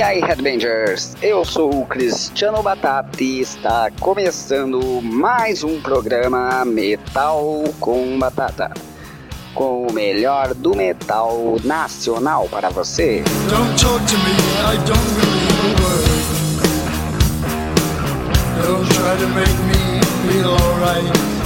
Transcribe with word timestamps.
E 0.00 0.02
aí, 0.02 0.18
Headbangers? 0.18 1.14
Eu 1.20 1.44
sou 1.44 1.82
o 1.82 1.84
Cristiano 1.84 2.62
Batata 2.62 3.22
e 3.22 3.40
está 3.42 3.90
começando 4.00 5.02
mais 5.02 5.62
um 5.62 5.78
programa 5.78 6.64
Metal 6.64 7.64
com 7.78 8.18
Batata. 8.18 8.72
Com 9.54 9.88
o 9.88 9.92
melhor 9.92 10.54
do 10.54 10.74
metal 10.74 11.56
nacional 11.62 12.48
para 12.48 12.70
você. 12.70 13.22
Don't 13.50 13.78
talk 13.78 14.02
to 14.06 14.16
me, 14.16 14.32
I 14.64 14.78
don't 14.86 15.10
believe 15.20 15.60
a 15.66 15.74
word. 15.82 16.08
Don't 18.64 18.88
try 18.94 19.18
to 19.18 19.28
make 19.34 19.58
me 19.68 20.00
feel 20.32 20.48
alright. 20.48 21.39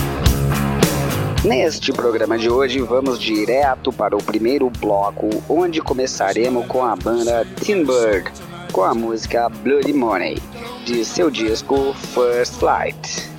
Neste 1.44 1.92
programa 1.92 2.38
de 2.38 2.48
hoje, 2.48 2.80
vamos 2.80 3.20
direto 3.20 3.92
para 3.92 4.16
o 4.16 4.22
primeiro 4.22 4.70
bloco, 4.70 5.28
onde 5.46 5.78
começaremos 5.82 6.66
com 6.66 6.82
a 6.82 6.96
banda 6.96 7.46
Tin 7.62 7.84
Bird, 7.84 8.32
com 8.72 8.82
a 8.82 8.94
música 8.94 9.50
Bloody 9.50 9.92
Money, 9.92 10.38
de 10.86 11.04
seu 11.04 11.30
disco 11.30 11.92
First 11.92 12.54
Flight. 12.54 13.30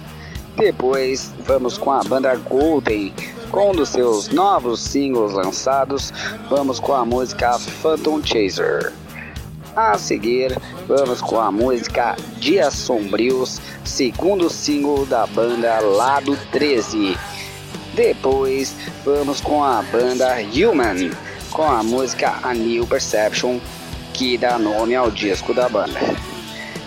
Depois, 0.56 1.34
vamos 1.48 1.80
com 1.80 1.92
a 1.92 2.04
banda 2.04 2.36
Golden, 2.36 3.12
com 3.50 3.72
um 3.72 3.74
dos 3.74 3.90
seus 3.90 4.30
novos 4.30 4.82
singles 4.82 5.34
lançados, 5.34 6.14
vamos 6.48 6.80
com 6.80 6.94
a 6.94 7.04
música 7.04 7.58
Phantom 7.58 8.22
Chaser. 8.24 8.94
A 9.76 9.98
seguir, 9.98 10.56
vamos 10.88 11.22
com 11.22 11.40
a 11.40 11.52
música 11.52 12.16
Dias 12.38 12.76
Sombrios, 12.76 13.60
segundo 13.84 14.48
single 14.48 15.08
da 15.08 15.26
banda 15.26 15.80
Lado 15.80 16.38
13 16.52 17.18
depois 17.96 18.76
vamos 19.06 19.40
com 19.40 19.64
a 19.64 19.82
banda 19.82 20.36
Human, 20.42 21.12
com 21.50 21.64
a 21.64 21.82
música 21.82 22.40
A 22.44 22.54
New 22.54 22.86
Perception, 22.86 23.60
que 24.14 24.38
dá 24.38 24.60
nome 24.60 24.94
ao 24.94 25.10
disco 25.10 25.54
da 25.54 25.70
banda. 25.70 26.00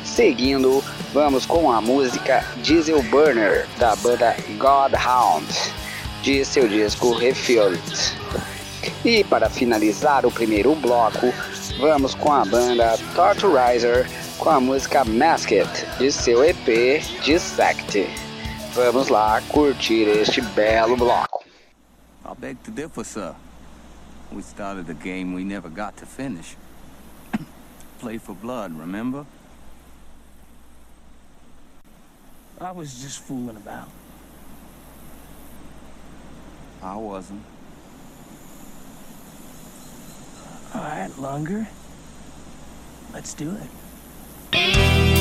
Seguindo, 0.04 0.84
vamos 1.12 1.46
com 1.46 1.72
a 1.72 1.80
música 1.80 2.44
Diesel 2.62 3.02
Burner, 3.04 3.66
da 3.78 3.96
banda 3.96 4.36
Godhound, 4.58 5.46
de 6.22 6.44
seu 6.44 6.68
disco 6.68 7.14
Refilled. 7.14 7.80
E 9.04 9.24
para 9.24 9.48
finalizar 9.48 10.26
o 10.26 10.30
primeiro 10.30 10.74
bloco, 10.74 11.32
vamos 11.80 12.14
com 12.14 12.32
a 12.32 12.44
banda 12.44 12.98
Torturizer 13.14 14.06
com 14.38 14.50
a 14.50 14.60
música 14.60 15.04
Masked, 15.04 15.68
de 15.98 16.12
seu 16.12 16.44
EP 16.44 17.02
Dissect. 17.22 18.27
Vamos 18.74 19.08
lá 19.08 19.40
curtir 19.48 20.06
este 20.08 20.40
belo 20.40 20.96
bloco. 20.96 21.44
I 22.24 22.34
beg 22.34 22.62
to 22.64 22.70
differ, 22.70 23.04
sir. 23.04 23.34
We 24.30 24.42
started 24.42 24.88
a 24.90 24.94
game 24.94 25.32
we 25.32 25.42
never 25.42 25.68
got 25.68 25.96
to 25.96 26.06
finish. 26.06 26.56
Play 27.98 28.18
for 28.18 28.34
blood, 28.34 28.78
remember? 28.78 29.24
I 32.60 32.72
was 32.72 33.00
just 33.00 33.20
fooling 33.20 33.56
about. 33.56 33.88
I 36.82 36.96
wasn't. 36.96 37.42
All 40.74 40.82
right, 40.82 41.10
Lunger. 41.18 41.66
Let's 43.12 43.32
do 43.34 43.56
it. 44.52 45.17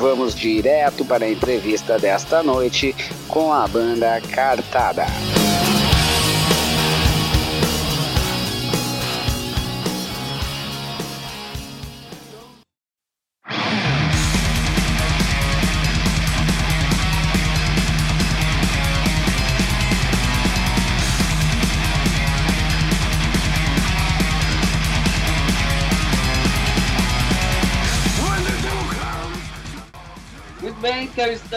Vamos 0.00 0.34
direto 0.34 1.04
para 1.04 1.26
a 1.26 1.30
entrevista 1.30 1.98
desta 1.98 2.42
noite 2.42 2.96
com 3.28 3.52
a 3.52 3.68
banda 3.68 4.18
Cartada. 4.32 5.04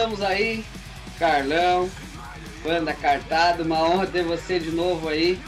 Estamos 0.04 0.20
aí, 0.20 0.62
Carlão, 1.18 1.88
banda 2.62 2.92
cartada, 2.92 3.62
uma 3.62 3.80
honra 3.88 4.06
ter 4.06 4.22
você 4.22 4.58
de 4.58 4.70
novo 4.70 5.08
aí, 5.08 5.40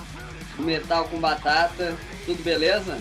Metal 0.58 1.04
com 1.08 1.20
Batata, 1.20 1.94
tudo 2.24 2.42
beleza? 2.42 2.96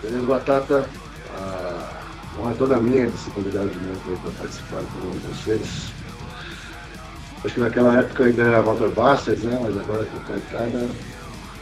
Beleza, 0.00 0.26
Batata, 0.26 0.88
a 1.36 2.38
honra 2.38 2.52
é 2.52 2.54
toda 2.54 2.76
minha 2.76 3.10
de 3.10 3.18
ser 3.18 3.30
convidado 3.32 3.68
de 3.68 3.80
novo 3.80 4.16
para 4.22 4.30
participar 4.30 4.80
com 4.82 5.10
vocês. 5.28 5.92
Acho 7.44 7.54
que 7.54 7.60
naquela 7.60 7.98
época 7.98 8.24
ainda 8.26 8.42
era 8.44 8.62
Motorbusters, 8.62 9.42
né? 9.42 9.58
Mas 9.60 9.76
agora 9.76 10.04
com 10.04 10.20
Cartada 10.20 10.88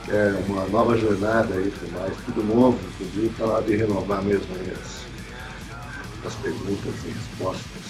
é 0.08 0.44
uma 0.48 0.66
nova 0.68 0.98
jornada 0.98 1.54
aí, 1.54 1.72
mais, 1.98 2.14
tudo 2.26 2.44
novo, 2.44 2.78
inclusive 3.00 3.34
falar 3.38 3.62
de 3.62 3.74
renovar 3.76 4.22
mesmo 4.22 4.54
aí 4.54 4.70
as, 4.70 6.26
as 6.26 6.34
perguntas 6.34 6.94
e 7.06 7.08
respostas. 7.08 7.86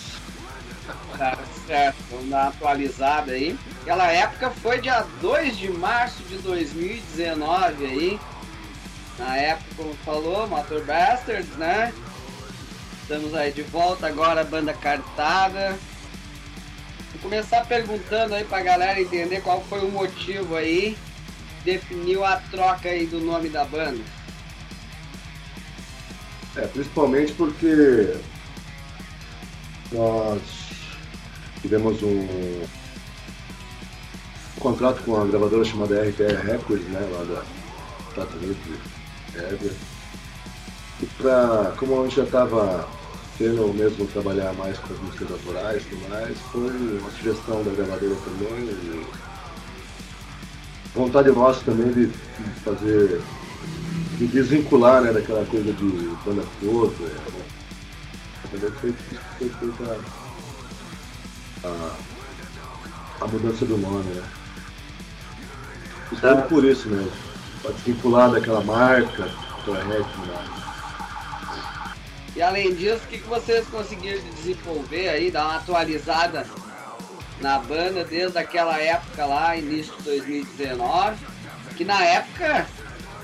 Tá 1.19 1.39
certo, 1.67 1.97
vamos 2.11 2.29
dar 2.29 2.43
uma 2.43 2.49
atualizada 2.49 3.33
aí. 3.33 3.59
Aquela 3.83 4.11
época 4.13 4.51
foi 4.51 4.81
dia 4.81 5.05
2 5.21 5.57
de 5.57 5.71
março 5.71 6.23
de 6.25 6.37
2019 6.39 7.87
aí. 7.87 8.21
Na 9.19 9.37
época, 9.37 9.71
como 9.77 9.95
falou, 10.05 10.47
Motor 10.47 10.85
Bastards, 10.85 11.57
né? 11.57 11.93
Estamos 13.03 13.35
aí 13.35 13.53
de 13.53 13.63
volta 13.63 14.07
agora, 14.07 14.45
banda 14.45 14.75
cartada. 14.75 15.79
Vou 17.13 17.23
começar 17.23 17.65
perguntando 17.65 18.35
aí 18.35 18.45
pra 18.45 18.61
galera 18.63 19.01
entender 19.01 19.41
qual 19.41 19.63
foi 19.63 19.81
o 19.81 19.91
motivo 19.91 20.57
aí 20.57 20.97
definiu 21.67 22.25
a 22.25 22.37
troca 22.37 22.89
aí 22.89 23.07
do 23.07 23.21
nome 23.21 23.49
da 23.49 23.65
banda. 23.65 24.01
É, 26.55 26.67
principalmente 26.69 27.33
porque 27.33 28.17
nós 29.93 30.41
tivemos 31.61 32.03
um, 32.03 32.21
um 34.57 34.61
contrato 34.61 35.03
com 35.03 35.13
uma 35.13 35.27
gravadora 35.27 35.65
chamada 35.65 36.03
RTR 36.03 36.45
Records, 36.45 36.87
né, 36.89 37.01
lá 37.13 37.25
da 37.25 37.43
Estados 38.11 38.35
Unidos. 38.43 38.59
E 41.03 41.07
pra, 41.19 41.75
como 41.77 42.01
a 42.01 42.05
gente 42.05 42.17
já 42.17 42.25
estava 42.25 42.89
querendo 43.37 43.75
mesmo 43.75 44.07
trabalhar 44.07 44.55
mais 44.55 44.79
com 44.79 44.95
as 44.95 45.01
músicas 45.01 45.31
autorais 45.31 45.83
e 45.83 45.87
tudo 45.87 46.09
mais, 46.09 46.39
foi 46.51 46.71
uma 46.99 47.11
sugestão 47.11 47.63
da 47.63 47.71
gravadora 47.73 48.17
também. 48.25 48.65
E 48.65 49.07
vontade 50.95 51.31
nossa 51.31 51.63
também 51.65 51.93
de 51.93 52.07
fazer, 52.65 53.21
de 54.17 54.27
desvincular 54.29 55.03
né, 55.03 55.13
daquela 55.13 55.45
coisa 55.45 55.71
de 55.71 56.17
banda 56.25 56.43
toda. 56.61 57.05
Né? 57.05 57.45
Também 58.51 58.71
foi, 58.71 58.95
foi 59.39 59.49
feita 59.51 60.01
a, 61.67 63.25
a 63.25 63.29
mudança 63.29 63.65
do 63.65 63.77
nome, 63.77 64.15
né? 64.15 64.23
Tá. 66.21 66.43
por 66.43 66.65
isso 66.65 66.89
mesmo. 66.89 67.13
Pode 67.63 67.75
desvincular 67.77 68.31
daquela 68.31 68.63
marca 68.63 69.29
correta, 69.65 70.19
né? 70.27 70.57
E 72.37 72.43
além 72.43 72.75
disso, 72.75 73.01
o 73.05 73.09
que, 73.09 73.19
que 73.19 73.29
vocês 73.29 73.67
conseguiram 73.69 74.23
desenvolver 74.35 75.09
aí, 75.09 75.31
dar 75.31 75.47
uma 75.47 75.57
atualizada 75.57 76.47
na 77.41 77.59
banda 77.59 78.05
desde 78.05 78.39
aquela 78.39 78.79
época 78.79 79.25
lá, 79.25 79.57
início 79.57 79.95
de 79.97 80.03
2019, 80.03 81.17
que 81.77 81.85
na 81.85 82.03
época 82.03 82.67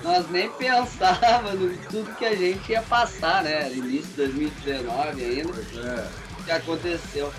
nós 0.02 0.28
nem 0.30 0.50
pensávamos 0.50 1.72
em 1.72 1.76
tudo 1.90 2.14
que 2.16 2.24
a 2.24 2.34
gente 2.34 2.72
ia 2.72 2.82
passar, 2.82 3.44
né? 3.44 3.70
Início 3.70 4.08
de 4.10 4.16
2019 4.16 5.24
ainda. 5.24 5.52
É. 5.76 6.08
O 6.40 6.44
que 6.44 6.50
aconteceu 6.50 7.32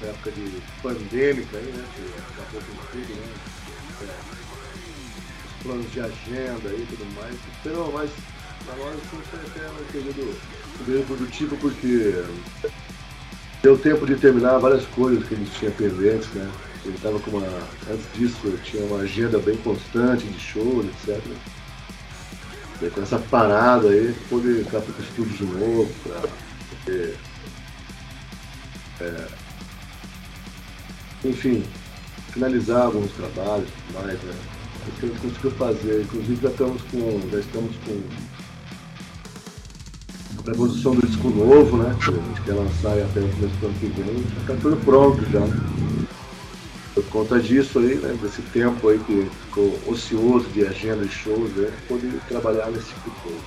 essa 0.00 0.06
época 0.06 0.30
de 0.30 0.62
pandêmica 0.82 1.58
aí, 1.58 1.72
né? 1.72 1.84
Que 1.94 2.40
acabou 2.40 2.62
com 2.62 2.86
tudo, 2.90 3.14
né? 3.14 3.34
É, 4.02 4.18
os 5.46 5.62
planos 5.62 5.92
de 5.92 6.00
agenda 6.00 6.68
e 6.70 6.86
tudo 6.88 7.14
mais. 7.14 7.36
Então, 7.60 7.92
mas 7.92 8.10
na 8.66 8.72
hora 8.82 8.94
assim, 8.94 9.20
foi 9.30 9.40
até 9.40 9.68
um 9.70 9.84
período, 9.92 10.40
um 10.88 11.06
produtivo 11.06 11.56
porque 11.58 12.24
deu 13.62 13.78
tempo 13.78 14.06
de 14.06 14.16
terminar 14.16 14.58
várias 14.58 14.86
coisas 14.86 15.26
que 15.26 15.34
a 15.34 15.36
gente 15.36 15.50
tinha 15.52 15.70
pendentes, 15.70 16.28
né? 16.30 16.50
Ele 16.84 16.98
tava 17.02 17.20
com 17.20 17.32
uma. 17.32 17.46
Antes 17.90 18.06
disso 18.14 18.38
eu 18.44 18.58
tinha 18.62 18.82
uma 18.84 19.00
agenda 19.00 19.38
bem 19.38 19.56
constante 19.58 20.26
de 20.26 20.40
shows, 20.40 20.86
etc. 20.86 21.22
E 22.80 22.88
com 22.88 23.02
essa 23.02 23.18
parada 23.18 23.88
aí, 23.88 24.14
poder 24.30 24.60
entrar 24.60 24.80
para 24.80 24.94
o 24.94 25.04
estúdio 25.04 25.36
de 25.36 25.44
novo, 25.44 25.92
para 26.02 26.22
poder 26.86 27.18
é, 29.02 29.26
enfim, 31.24 31.62
finalizar 32.32 32.86
alguns 32.86 33.10
trabalhos 33.12 33.68
e 33.68 33.92
mais, 33.92 34.22
né? 34.22 34.34
O 34.86 34.92
que 34.98 35.06
a 35.06 35.08
gente 35.08 35.20
conseguiu 35.20 35.50
fazer. 35.52 36.02
Inclusive 36.02 36.42
já 36.42 36.48
estamos 36.48 36.82
com. 36.82 37.20
Já 37.30 37.38
estamos 37.38 37.76
com 37.84 38.00
a 40.38 40.42
produção 40.42 40.94
do 40.94 41.06
disco 41.06 41.28
novo, 41.28 41.76
né? 41.76 41.94
Que 42.02 42.10
a 42.10 42.14
gente 42.14 42.40
quer 42.42 42.54
lançar 42.54 42.92
até 42.98 43.20
o 43.20 43.28
começo 43.28 43.56
do 43.56 43.66
ano 43.66 43.74
que 43.78 43.86
vem. 43.86 44.24
Já 44.34 44.40
está 44.40 44.56
tudo 44.62 44.84
pronto 44.84 45.22
já. 45.30 45.40
Por 46.94 47.04
conta 47.04 47.38
disso 47.38 47.78
aí, 47.78 47.96
né? 47.96 48.18
Desse 48.22 48.42
tempo 48.42 48.88
aí 48.88 48.98
que 49.00 49.30
ficou 49.44 49.78
ocioso 49.86 50.48
de 50.48 50.66
agenda 50.66 51.04
de 51.04 51.12
shows, 51.12 51.50
né? 51.52 51.70
Poder 51.86 52.18
trabalhar 52.28 52.70
nesse 52.70 52.88
tipo 52.88 53.10
de 53.10 53.16
coisa. 53.16 53.40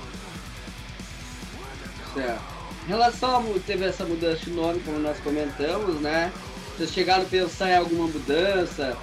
Certo. 2.14 2.54
Em 2.86 2.90
relação 2.90 3.38
a 3.38 3.60
teve 3.66 3.86
essa 3.86 4.06
mudança 4.06 4.46
de 4.46 4.52
nome, 4.52 4.80
como 4.82 5.00
nós 5.00 5.18
comentamos, 5.20 6.00
né? 6.02 6.32
Vocês 6.76 6.92
chegaram 6.92 7.24
a 7.24 7.28
pensar 7.28 7.70
em 7.70 7.76
alguma 7.76 8.08
mudança, 8.08 8.98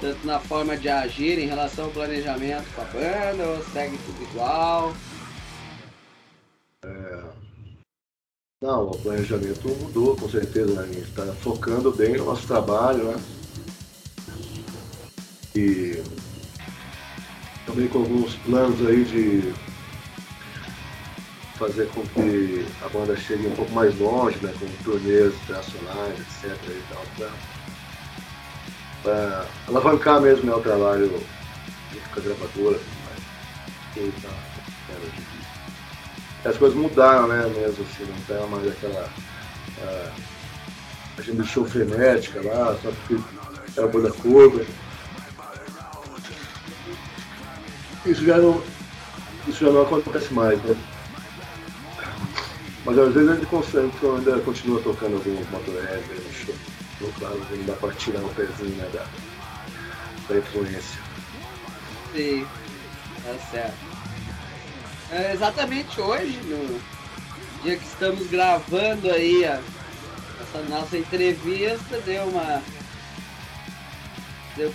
tanto 0.00 0.24
na 0.24 0.38
forma 0.38 0.76
de 0.76 0.88
agir 0.88 1.36
em 1.38 1.46
relação 1.46 1.86
ao 1.86 1.90
planejamento 1.90 2.64
com 2.74 2.82
a 2.82 2.84
banda, 2.84 3.44
ou 3.44 3.64
segue 3.72 3.98
tudo 3.98 4.22
igual? 4.22 4.94
É... 6.84 7.22
Não, 8.62 8.90
o 8.90 8.98
planejamento 8.98 9.68
mudou, 9.68 10.16
com 10.16 10.28
certeza. 10.28 10.74
Né? 10.74 10.82
A 10.82 10.86
gente 10.86 11.08
está 11.08 11.26
focando 11.34 11.92
bem 11.92 12.16
no 12.16 12.26
nosso 12.26 12.46
trabalho, 12.46 13.04
né? 13.04 13.20
E 15.56 16.02
também 17.66 17.88
com 17.88 17.98
alguns 17.98 18.36
planos 18.36 18.86
aí 18.86 19.04
de 19.04 19.54
fazer 21.58 21.88
com 21.88 22.06
que 22.06 22.64
a 22.84 22.88
banda 22.88 23.16
chegue 23.16 23.48
um 23.48 23.54
pouco 23.54 23.72
mais 23.72 23.98
longe, 23.98 24.38
né, 24.40 24.54
com 24.58 24.66
turnês 24.84 25.34
internacionais, 25.34 26.20
etc. 26.20 26.56
E 26.68 26.82
tal, 26.92 27.04
para 29.02 29.46
alavancar 29.66 30.20
mesmo 30.20 30.44
né, 30.44 30.54
o 30.54 30.60
trabalho 30.60 31.10
com 32.12 32.20
a 32.20 32.22
gravadora. 32.22 32.78
Tal, 34.22 34.32
As 36.44 36.56
coisas 36.56 36.78
mudaram, 36.78 37.26
né, 37.26 37.46
mesmo 37.46 37.84
assim, 37.84 38.04
não 38.04 38.20
tem 38.22 38.46
mais 38.48 38.68
aquela 38.68 39.10
uh, 39.78 40.12
agenda 41.18 41.42
de 41.42 41.48
show 41.48 41.64
frenética 41.64 42.40
lá, 42.42 42.78
só 42.80 42.90
porque 42.90 43.16
era 43.76 43.88
banda 43.88 44.12
curva. 44.12 44.64
Isso 48.06 48.24
já 48.24 48.38
não, 48.38 48.62
isso 49.48 49.64
já 49.64 49.72
não 49.72 49.82
acontece 49.82 50.32
mais, 50.32 50.62
né? 50.62 50.76
Mas 52.88 52.98
às 52.98 53.12
vezes 53.12 53.28
a 53.28 53.34
gente 53.34 54.06
ainda 54.06 54.40
continua 54.40 54.80
tocando 54.80 55.16
alguns 55.16 55.50
motorhead 55.50 56.02
no 57.02 57.12
claro, 57.12 57.38
não 57.50 57.64
dá 57.66 57.74
pra 57.74 57.92
tirar 57.92 58.20
um 58.20 58.32
pezinho 58.32 58.76
né, 58.76 58.88
da, 58.94 59.04
da 60.26 60.38
influência. 60.38 60.98
Sim, 62.14 62.46
tá 63.22 63.34
certo. 63.50 63.76
É 65.10 65.34
exatamente 65.34 66.00
hoje, 66.00 66.40
no 66.44 66.80
dia 67.62 67.76
que 67.76 67.84
estamos 67.84 68.26
gravando 68.28 69.10
aí 69.10 69.44
a, 69.44 69.60
essa 70.40 70.62
nossa 70.70 70.96
entrevista, 70.96 72.00
deu 72.06 72.24
uma 72.24 72.62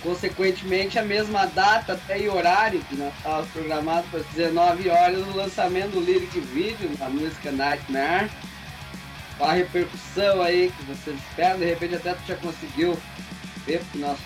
consequentemente 0.02 0.98
a 0.98 1.02
mesma 1.02 1.46
data 1.46 1.94
até 1.94 2.20
e 2.20 2.28
horário 2.28 2.80
que 2.88 2.96
nós 2.96 3.12
estávamos 3.16 3.50
programados 3.50 4.10
para 4.10 4.20
as 4.20 4.26
19 4.26 4.88
horas 4.88 5.18
o 5.18 5.36
lançamento 5.36 5.92
do 5.92 6.00
lyric 6.00 6.40
video 6.40 6.88
da 6.96 7.08
música 7.08 7.52
Nightmare 7.52 8.30
qual 9.36 9.50
a 9.50 9.54
repercussão 9.54 10.42
aí 10.42 10.72
que 10.76 10.84
vocês 10.84 11.16
esperam? 11.16 11.58
De 11.58 11.64
repente 11.64 11.96
até 11.96 12.14
tu 12.14 12.22
já 12.26 12.36
conseguiu 12.36 12.96
ver, 13.66 13.80
porque 13.80 13.98
nosso 13.98 14.22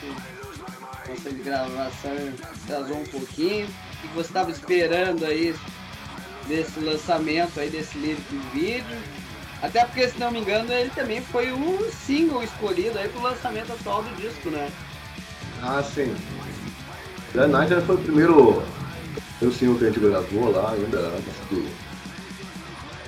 nossa 1.08 1.30
gravação 1.30 2.12
atrasou 2.42 2.98
um 2.98 3.06
pouquinho. 3.06 3.66
O 3.66 3.96
que 4.02 4.08
você 4.08 4.28
estava 4.28 4.50
esperando 4.50 5.24
aí 5.24 5.54
desse 6.46 6.78
lançamento 6.80 7.58
aí 7.58 7.70
desse 7.70 7.96
lyric 7.96 8.36
vídeo? 8.52 8.98
Até 9.62 9.84
porque, 9.84 10.06
se 10.08 10.20
não 10.20 10.30
me 10.30 10.38
engano, 10.38 10.72
ele 10.72 10.90
também 10.90 11.20
foi 11.20 11.50
o 11.50 11.90
single 11.90 12.44
escolhido 12.44 12.98
aí 12.98 13.08
pro 13.08 13.22
lançamento 13.22 13.72
atual 13.72 14.02
do 14.02 14.14
disco, 14.16 14.50
né? 14.50 14.70
Ah, 15.62 15.82
sim. 15.82 16.14
The 17.32 17.46
Night 17.46 17.74
foi 17.86 17.96
o 17.96 17.98
primeiro, 17.98 18.62
o 19.42 19.50
single 19.52 19.78
que 19.78 19.84
a 19.84 19.88
gente 19.88 20.00
gravou 20.00 20.50
lá 20.50 20.72
ainda, 20.72 20.98
antes 20.98 21.34
de, 21.50 21.68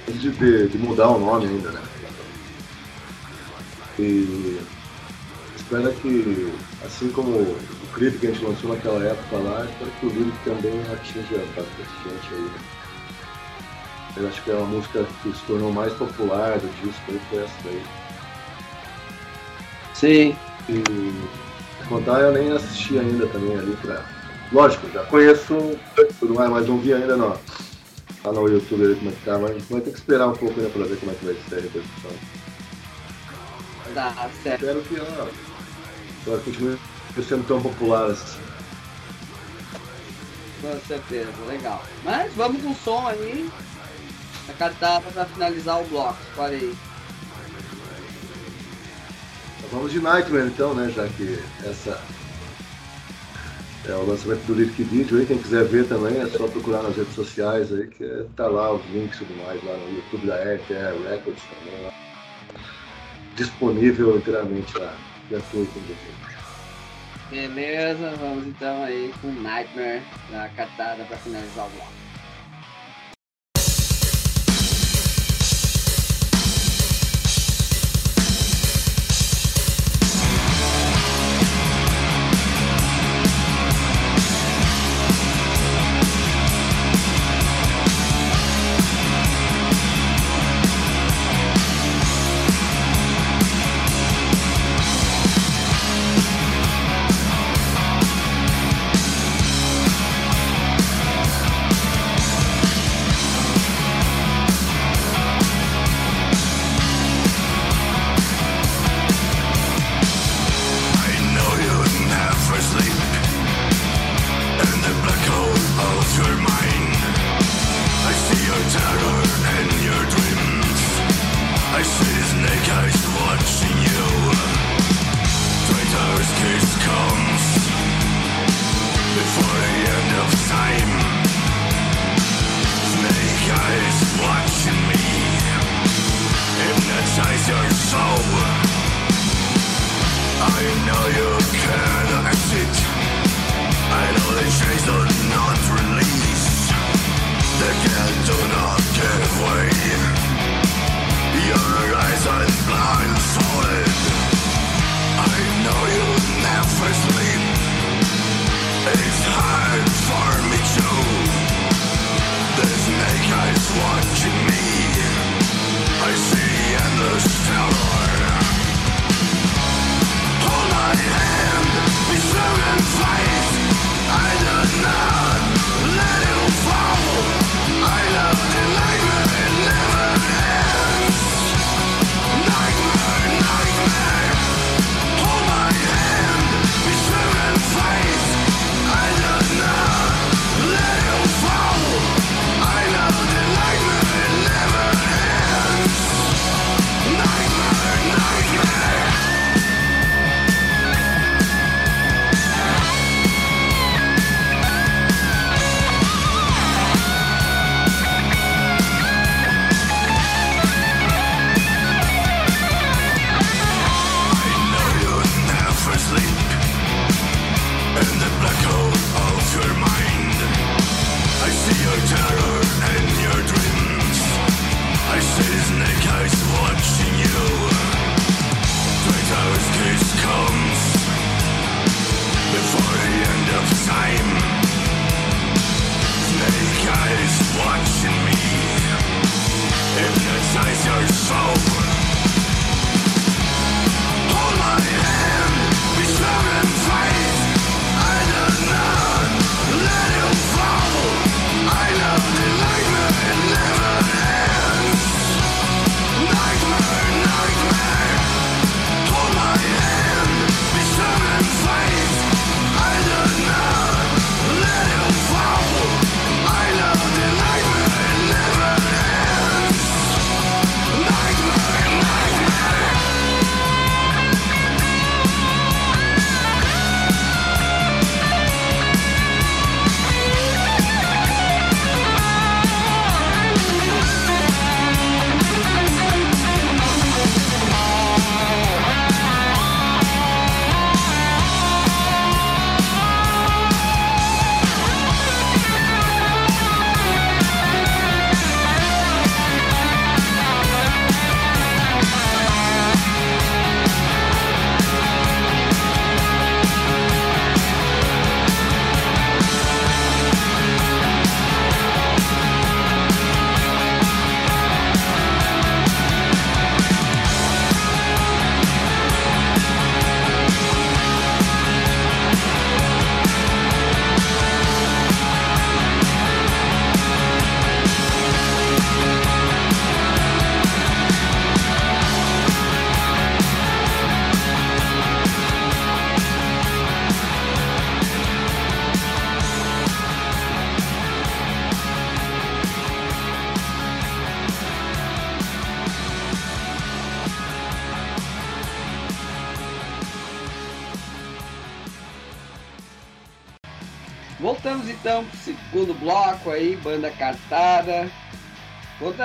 antes 0.08 0.20
de, 0.20 0.68
de 0.68 0.78
mudar 0.78 1.08
o 1.08 1.18
nome 1.18 1.46
ainda, 1.46 1.70
né? 1.70 1.82
E 3.98 4.60
espero 5.56 5.92
que, 5.94 6.52
assim 6.84 7.10
como 7.10 7.30
o 7.30 7.58
clipe 7.94 8.18
que 8.18 8.26
a 8.26 8.30
gente 8.30 8.44
lançou 8.44 8.74
naquela 8.74 9.04
época 9.04 9.36
lá, 9.36 9.64
espero 9.64 9.90
que 10.00 10.06
o 10.06 10.08
lyric 10.10 10.38
também 10.44 10.80
atinja 10.92 11.44
bastante 11.54 11.90
gente 12.04 12.34
aí. 12.34 12.50
Eu 14.16 14.28
acho 14.28 14.42
que 14.42 14.50
é 14.50 14.54
uma 14.54 14.66
música 14.66 15.06
que 15.22 15.32
se 15.32 15.42
tornou 15.44 15.72
mais 15.72 15.92
popular 15.94 16.58
do 16.58 16.68
disco 16.82 17.02
aí 17.08 17.20
foi 17.30 17.44
essa 17.44 17.54
daí. 17.64 17.82
Sim. 19.94 20.36
E 20.68 21.40
contar 21.90 22.20
eu 22.20 22.32
nem 22.32 22.52
assisti 22.52 22.98
ainda 22.98 23.26
também 23.26 23.58
ali 23.58 23.76
pra. 23.82 24.02
Lógico, 24.52 24.88
já 24.90 25.04
conheço 25.04 25.78
tudo 26.18 26.34
mais, 26.34 26.50
mas 26.50 26.66
não 26.66 26.78
vi 26.78 26.94
ainda 26.94 27.16
não. 27.16 27.36
Lá 28.24 28.32
no 28.32 28.48
YouTube 28.48 28.84
ali 28.84 28.94
como 28.94 29.10
é 29.10 29.12
que 29.12 29.24
tá, 29.24 29.38
mas 29.38 29.64
vai 29.68 29.80
ter 29.80 29.90
que 29.90 29.98
esperar 29.98 30.28
um 30.28 30.34
pouco 30.34 30.58
ainda 30.58 30.70
pra 30.70 30.84
ver 30.84 30.96
como 30.98 31.12
é 31.12 31.14
que 31.14 31.24
vai 31.24 31.34
ser 31.34 31.54
a 31.56 31.60
repercussão. 31.60 32.10
Tá, 33.94 34.30
certo. 34.42 34.64
Espero 34.64 34.82
que 34.82 34.96
ela, 34.96 36.38
continue 36.44 36.78
sendo 37.26 37.46
tão 37.46 37.60
popular 37.60 38.10
assim. 38.10 38.38
Com 40.62 40.80
certeza, 40.86 41.30
legal. 41.48 41.82
Mas 42.04 42.32
vamos 42.34 42.62
com 42.62 42.70
o 42.70 42.76
som 42.76 43.06
aí. 43.06 43.50
A 44.48 44.52
catapa 44.52 45.10
pra 45.10 45.24
finalizar 45.24 45.80
o 45.80 45.84
bloco, 45.84 46.18
aí. 46.38 46.74
Vamos 49.70 49.92
de 49.92 50.00
Nightmare 50.00 50.48
então, 50.48 50.74
né? 50.74 50.90
Já 50.90 51.06
que 51.08 51.38
essa 51.64 52.00
é 53.86 53.94
o 53.94 54.06
lançamento 54.06 54.44
do 54.46 54.54
Lyric 54.54 54.82
Video 54.82 55.18
aí, 55.18 55.26
quem 55.26 55.38
quiser 55.38 55.64
ver 55.64 55.86
também 55.88 56.20
é 56.20 56.26
só 56.26 56.46
procurar 56.48 56.82
nas 56.82 56.96
redes 56.96 57.14
sociais 57.14 57.72
aí, 57.72 57.86
que 57.86 58.26
tá 58.36 58.46
lá 58.46 58.72
os 58.72 58.84
links 58.90 59.20
e 59.20 59.24
tudo 59.24 59.44
mais, 59.44 59.62
lá 59.64 59.76
no 59.76 59.94
YouTube 59.94 60.26
da 60.26 60.36
RTR 60.36 61.08
Records 61.08 61.42
também, 61.44 61.82
lá. 61.84 61.92
disponível 63.36 64.16
inteiramente 64.16 64.76
lá, 64.78 64.94
gratuito, 65.30 65.78
inclusive. 65.78 66.20
Beleza, 67.30 68.12
vamos 68.18 68.46
então 68.48 68.82
aí 68.82 69.14
com 69.20 69.28
Nightmare 69.28 70.02
na 70.30 70.48
cartada 70.48 71.04
para 71.04 71.16
finalizar 71.18 71.66
o 71.66 71.70
bloco. 71.70 71.99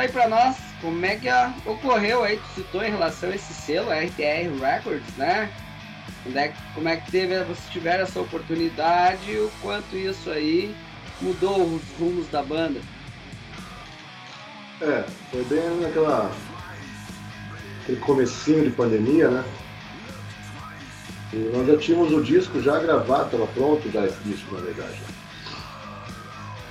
Aí 0.05 0.11
pra 0.11 0.27
nós 0.29 0.55
como 0.81 1.05
é 1.05 1.15
que 1.15 1.27
a- 1.27 1.53
ocorreu 1.65 2.23
aí, 2.23 2.37
tu 2.37 2.61
citou 2.61 2.83
em 2.83 2.91
relação 2.91 3.29
a 3.29 3.35
esse 3.35 3.53
selo, 3.53 3.91
RTR 3.91 4.49
Records, 4.59 5.15
né? 5.17 5.49
Onde 6.27 6.37
é 6.37 6.47
que- 6.49 6.55
como 6.73 6.87
é 6.87 6.97
que 6.97 7.11
teve, 7.11 7.39
vocês 7.43 7.69
tiveram 7.71 8.03
essa 8.03 8.19
oportunidade 8.19 9.37
o 9.37 9.51
quanto 9.61 9.95
isso 9.95 10.29
aí 10.29 10.75
mudou 11.21 11.63
os 11.65 11.81
rumos 11.99 12.27
da 12.29 12.43
banda? 12.43 12.79
É, 14.81 15.03
foi 15.31 15.43
bem 15.45 15.81
naquela. 15.81 16.31
aquele 17.83 17.99
comecinho 17.99 18.63
de 18.63 18.71
pandemia, 18.71 19.29
né? 19.29 19.43
E 21.33 21.37
nós 21.55 21.67
já 21.67 21.77
tínhamos 21.77 22.11
o 22.11 22.21
disco 22.23 22.59
já 22.59 22.79
gravado, 22.79 23.25
estava 23.25 23.47
pronto 23.47 23.91
já 23.91 24.05
esse 24.05 24.17
disco, 24.23 24.55
na 24.55 24.61
verdade. 24.61 24.99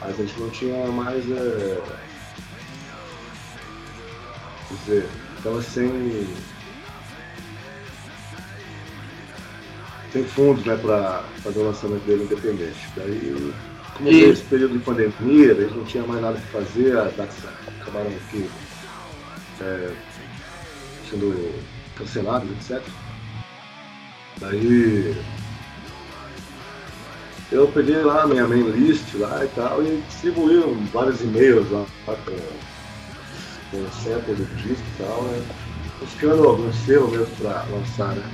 Mas 0.01 0.11
a 0.21 0.23
gente 0.25 0.41
não 0.41 0.51
tinha 0.51 0.87
mais. 0.89 1.25
É... 1.31 2.14
Dizer, 4.81 5.09
estava 5.37 5.63
sem. 5.63 6.27
sem 10.13 10.25
fundos, 10.25 10.65
né, 10.65 10.77
para 10.77 11.25
fazer 11.43 11.59
o 11.59 11.67
lançamento 11.67 12.05
dele 12.05 12.25
independente. 12.25 12.89
Daí, 12.97 13.53
como 13.97 14.11
veio 14.11 14.33
esse 14.33 14.43
período 14.43 14.79
de 14.79 14.85
pandemia, 14.85 15.53
a 15.53 15.55
gente 15.55 15.75
não 15.75 15.85
tinha 15.85 16.05
mais 16.05 16.21
nada 16.21 16.39
para 16.51 16.63
fazer, 16.63 16.97
as 16.97 17.17
datas 17.17 17.37
acabaram 17.81 18.11
aqui 18.11 18.49
é, 19.61 19.95
sendo 21.11 21.55
canceladas, 21.97 22.49
etc. 22.51 22.83
Daí 24.41 25.17
eu 27.53 27.69
peguei 27.69 28.03
lá 28.03 28.23
a 28.23 28.27
minha 28.27 28.47
main 28.49 28.69
list 28.71 29.15
lá 29.15 29.45
e 29.45 29.49
tal 29.49 29.83
e 29.83 30.03
distribuí 30.09 30.61
vários 30.93 31.21
e-mails 31.21 31.71
lá 31.71 31.87
com, 32.07 32.33
com 33.75 33.83
o 33.83 33.93
sample 33.93 34.35
do 34.35 34.45
disco 34.57 34.85
e 34.95 35.03
tal, 35.03 35.23
né? 35.25 35.43
Buscando 36.01 36.49
algum 36.49 36.73
selo 36.73 37.09
mesmo 37.09 37.35
pra 37.37 37.65
lançar, 37.65 38.15
né? 38.15 38.31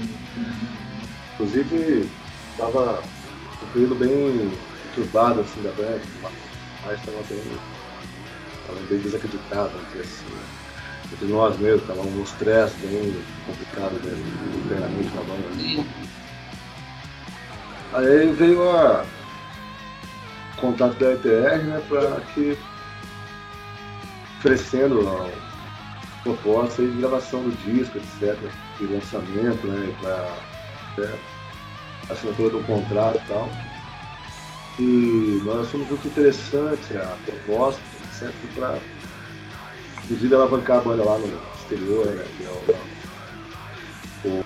Inclusive 1.35 2.07
tava 2.59 3.01
um 3.63 3.73
período 3.73 3.95
bem 3.95 4.53
conturbado 4.85 5.41
assim 5.41 5.63
da 5.63 5.71
banda, 5.71 6.01
mas 6.85 7.01
tava 7.01 7.23
bem, 7.29 7.43
tava 8.67 8.81
bem 8.89 8.99
desacreditado, 8.99 9.71
dizer 9.93 10.03
assim. 10.03 10.35
né? 10.35 10.43
Entre 11.13 11.27
nós 11.27 11.59
mesmo, 11.59 11.87
tava 11.87 12.03
um 12.03 12.23
estresse 12.23 12.75
bem 12.87 13.15
complicado 13.47 13.93
mesmo, 14.05 14.25
internamente 14.65 15.11
na 15.15 15.23
banda. 15.23 15.87
Aí 17.93 18.33
veio 18.33 18.71
a 18.71 19.05
o 20.57 20.61
contato 20.61 20.95
da 20.99 21.13
ETR, 21.13 21.65
né, 21.65 21.83
para 21.89 22.21
que 22.35 22.57
oferecendo 24.41 25.07
a 25.07 25.29
proposta 26.23 26.83
de 26.83 26.99
gravação 26.99 27.43
do 27.43 27.51
disco, 27.63 27.99
etc, 27.99 28.39
de 28.79 28.87
lançamento, 28.87 29.67
né, 29.67 29.95
para 30.01 31.15
assinatura 32.09 32.51
do 32.51 32.65
contrato 32.65 33.21
e 33.23 33.29
tal. 33.29 33.49
E 34.79 35.43
nós 35.45 35.67
achamos 35.67 35.89
muito 35.89 36.09
interessante 36.09 36.97
a 36.97 37.17
proposta, 37.27 37.81
etc, 38.05 38.35
para 38.55 38.79
inclusive 40.05 40.35
alavancar 40.35 40.79
a 40.79 40.81
banda 40.81 41.05
lá 41.05 41.19
no 41.19 41.27
exterior, 41.61 42.07
né, 42.07 42.25
que 42.39 42.45
é 42.45 42.49
o, 44.25 44.41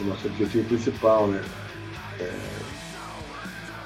o, 0.00 0.04
nosso 0.04 0.26
objetivo 0.26 0.66
principal, 0.68 1.28
né. 1.28 1.40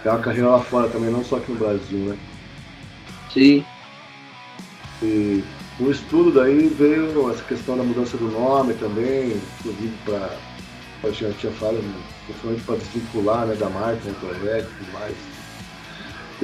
Ter 0.03 0.09
uma 0.09 0.21
carreira 0.21 0.49
lá 0.49 0.61
fora 0.61 0.89
também, 0.89 1.11
não 1.11 1.23
só 1.23 1.37
aqui 1.37 1.53
no 1.53 1.59
Brasil, 1.59 1.99
né? 1.99 2.19
Sim. 3.33 3.65
E 5.03 5.45
o 5.79 5.91
estudo 5.91 6.33
daí 6.33 6.69
veio 6.69 7.31
essa 7.31 7.43
questão 7.43 7.77
da 7.77 7.83
mudança 7.83 8.17
do 8.17 8.31
nome 8.31 8.75
também, 8.75 9.37
inclusive 9.59 9.95
para, 10.05 10.31
eu 11.03 11.13
já 11.13 11.31
tinha 11.33 11.53
falado, 11.53 11.83
né, 11.83 12.03
principalmente 12.27 12.63
para 12.63 12.77
desvincular 12.77 13.47
né, 13.47 13.55
da 13.57 13.69
marca, 13.69 14.01
né, 14.05 14.15
projeto 14.21 14.69
e 14.71 14.85
tudo 14.85 14.93
mais. 14.93 15.17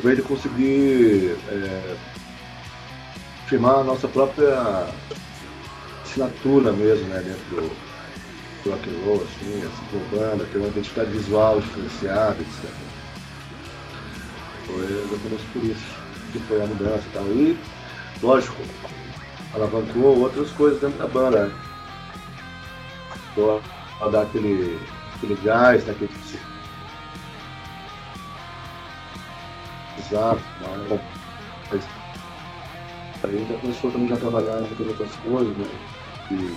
Veio 0.03 0.17
de 0.17 0.23
conseguir 0.23 1.37
é, 1.49 1.97
firmar 3.47 3.81
a 3.81 3.85
nossa 3.85 4.07
própria 4.09 4.87
assinatura 6.05 6.73
mesmo, 6.73 7.07
né, 7.09 7.23
dentro 7.23 7.45
do, 7.57 7.71
do 8.65 8.71
rock 8.71 8.91
and 8.91 9.05
roll, 9.07 9.23
assim, 9.23 9.63
assim 9.63 9.85
como 9.91 10.05
banda, 10.21 10.45
ter 10.53 10.59
uma 10.59 10.69
identidade 10.69 11.11
visual 11.11 11.59
diferenciada, 11.61 12.37
etc. 12.41 12.71
Foi 14.67 14.85
exatamente 14.85 15.45
por 15.53 15.65
isso 15.65 16.03
que 16.33 16.39
foi 16.41 16.63
a 16.63 16.67
mudança 16.67 17.05
e 17.07 17.13
tal. 17.13 17.25
E, 17.27 17.59
lógico, 18.23 18.57
alavancou 19.55 20.19
outras 20.21 20.51
coisas 20.53 20.81
dentro 20.81 20.99
da 20.99 21.07
banda. 21.07 21.47
né? 21.47 21.55
A 24.01 24.09
dar 24.09 24.23
aquele, 24.23 24.79
aquele 25.17 25.35
gás, 25.43 25.85
né, 25.85 25.93
aquele 25.93 26.11
Exato, 29.99 30.43
mas 31.71 31.85
aí 33.25 33.47
já 33.49 33.59
começou 33.59 33.91
também 33.91 34.13
a 34.13 34.17
trabalhar 34.17 34.61
muitas 34.61 34.87
outras 34.87 35.15
coisas, 35.17 35.57
né? 35.57 35.67
E 36.31 36.57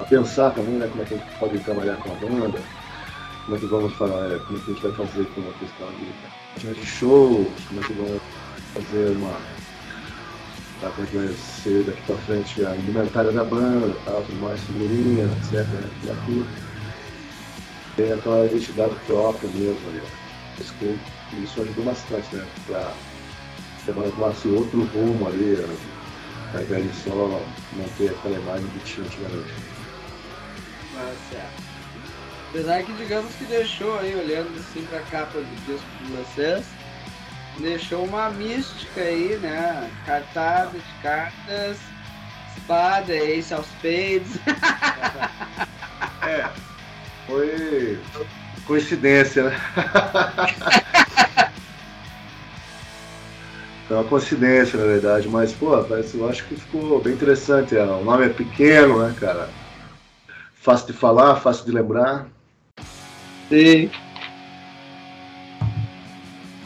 a 0.00 0.04
pensar 0.04 0.50
também, 0.50 0.74
né, 0.74 0.86
como 0.88 1.02
é 1.02 1.04
que 1.06 1.14
a 1.14 1.16
gente 1.16 1.38
pode 1.38 1.58
trabalhar 1.60 1.96
com 1.96 2.12
a 2.12 2.14
banda, 2.16 2.60
como 3.44 3.56
é 3.56 3.60
que 3.60 3.66
vamos 3.66 3.92
falar, 3.94 4.32
é, 4.32 4.38
como 4.38 4.58
é 4.58 4.62
que 4.62 4.70
a 4.70 4.74
gente 4.74 4.82
vai 4.82 4.92
fazer 4.92 5.26
com 5.34 5.40
a 5.40 5.52
questão 5.54 5.88
de, 5.92 6.74
de 6.74 6.86
shows, 6.86 7.48
como 7.68 7.80
é 7.80 7.84
que 7.84 7.92
vamos 7.94 8.22
fazer 8.74 9.16
uma. 9.16 9.53
Tá, 10.84 10.92
ser 11.62 11.82
daqui 11.84 12.02
pra 12.02 12.16
frente 12.16 12.66
a 12.66 12.76
indumentária 12.76 13.32
da 13.32 13.42
banda, 13.42 13.96
tal, 14.04 14.22
mais, 14.38 14.60
figurinha, 14.60 15.24
etc. 15.24 15.66
Né, 15.66 15.88
pra 16.04 16.14
tudo. 16.26 16.46
Tem 17.96 18.12
aquela 18.12 18.44
identidade 18.44 18.94
própria 19.06 19.48
mesmo 19.54 19.88
ali, 19.88 20.02
ó. 20.04 20.24
Isso, 21.42 21.62
ajudou 21.62 21.84
bastante, 21.86 22.36
né? 22.36 22.46
Pra 22.66 22.92
levar 23.86 24.10
tomasse 24.10 24.48
outro 24.48 24.84
rumo 24.84 25.26
ali, 25.26 25.56
né, 25.56 26.62
invés 26.62 26.84
de 26.84 26.98
só 26.98 27.42
manter 27.72 28.10
aquela 28.10 28.38
imagem 28.38 28.66
que 28.68 28.80
tinha 28.80 29.06
antigamente. 29.06 29.54
Certo. 31.30 31.62
Apesar 32.50 32.82
que 32.82 32.92
digamos 32.92 33.34
que 33.36 33.44
deixou 33.46 33.98
aí, 33.98 34.14
olhando 34.14 34.50
assim 34.60 34.84
pra 34.84 35.00
capa 35.00 35.38
do 35.38 35.64
disco 35.64 35.86
de 35.98 36.12
vocês, 36.12 36.66
deixou 37.60 38.04
uma 38.04 38.30
mística 38.30 39.00
aí, 39.00 39.38
né? 39.38 39.90
Cartada 40.04 40.78
de 40.78 40.94
cartas, 41.02 41.80
espada, 42.56 43.14
ace 43.14 43.52
aos 43.54 43.66
spades. 43.68 44.38
É, 46.26 46.50
foi 47.26 48.02
coincidência, 48.64 49.50
né? 49.50 49.56
Foi 53.84 53.96
uma 53.96 54.04
coincidência, 54.04 54.78
na 54.78 54.86
verdade, 54.86 55.28
mas, 55.28 55.52
pô, 55.52 55.84
parece, 55.84 56.16
eu 56.16 56.26
acho 56.26 56.46
que 56.48 56.56
ficou 56.56 57.02
bem 57.02 57.12
interessante. 57.12 57.76
é, 57.76 57.84
O 57.84 58.02
nome 58.02 58.24
é 58.24 58.28
pequeno, 58.30 59.06
né, 59.06 59.14
cara? 59.14 59.50
Fácil 60.54 60.86
de 60.86 60.92
falar, 60.94 61.36
fácil 61.36 61.66
de 61.66 61.72
lembrar, 61.72 62.26
Sim. 63.50 63.90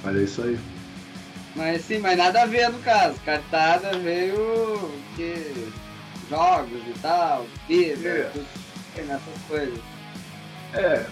mas 0.05 0.17
é 0.17 0.23
isso 0.23 0.43
aí. 0.43 0.68
Mas 1.59 1.85
sim, 1.85 1.99
mas 1.99 2.17
nada 2.17 2.43
a 2.43 2.47
ver 2.47 2.71
no 2.71 2.79
caso. 2.79 3.17
Cartada 3.25 3.99
veio 3.99 4.91
que 5.17 5.67
jogos 6.31 6.81
e 6.87 6.99
tal, 7.03 7.45
vida, 7.69 8.09
É. 8.09 8.31
tudo 8.33 8.47
nessas 9.07 9.43
coisas. 9.49 9.79
É, 10.75 11.05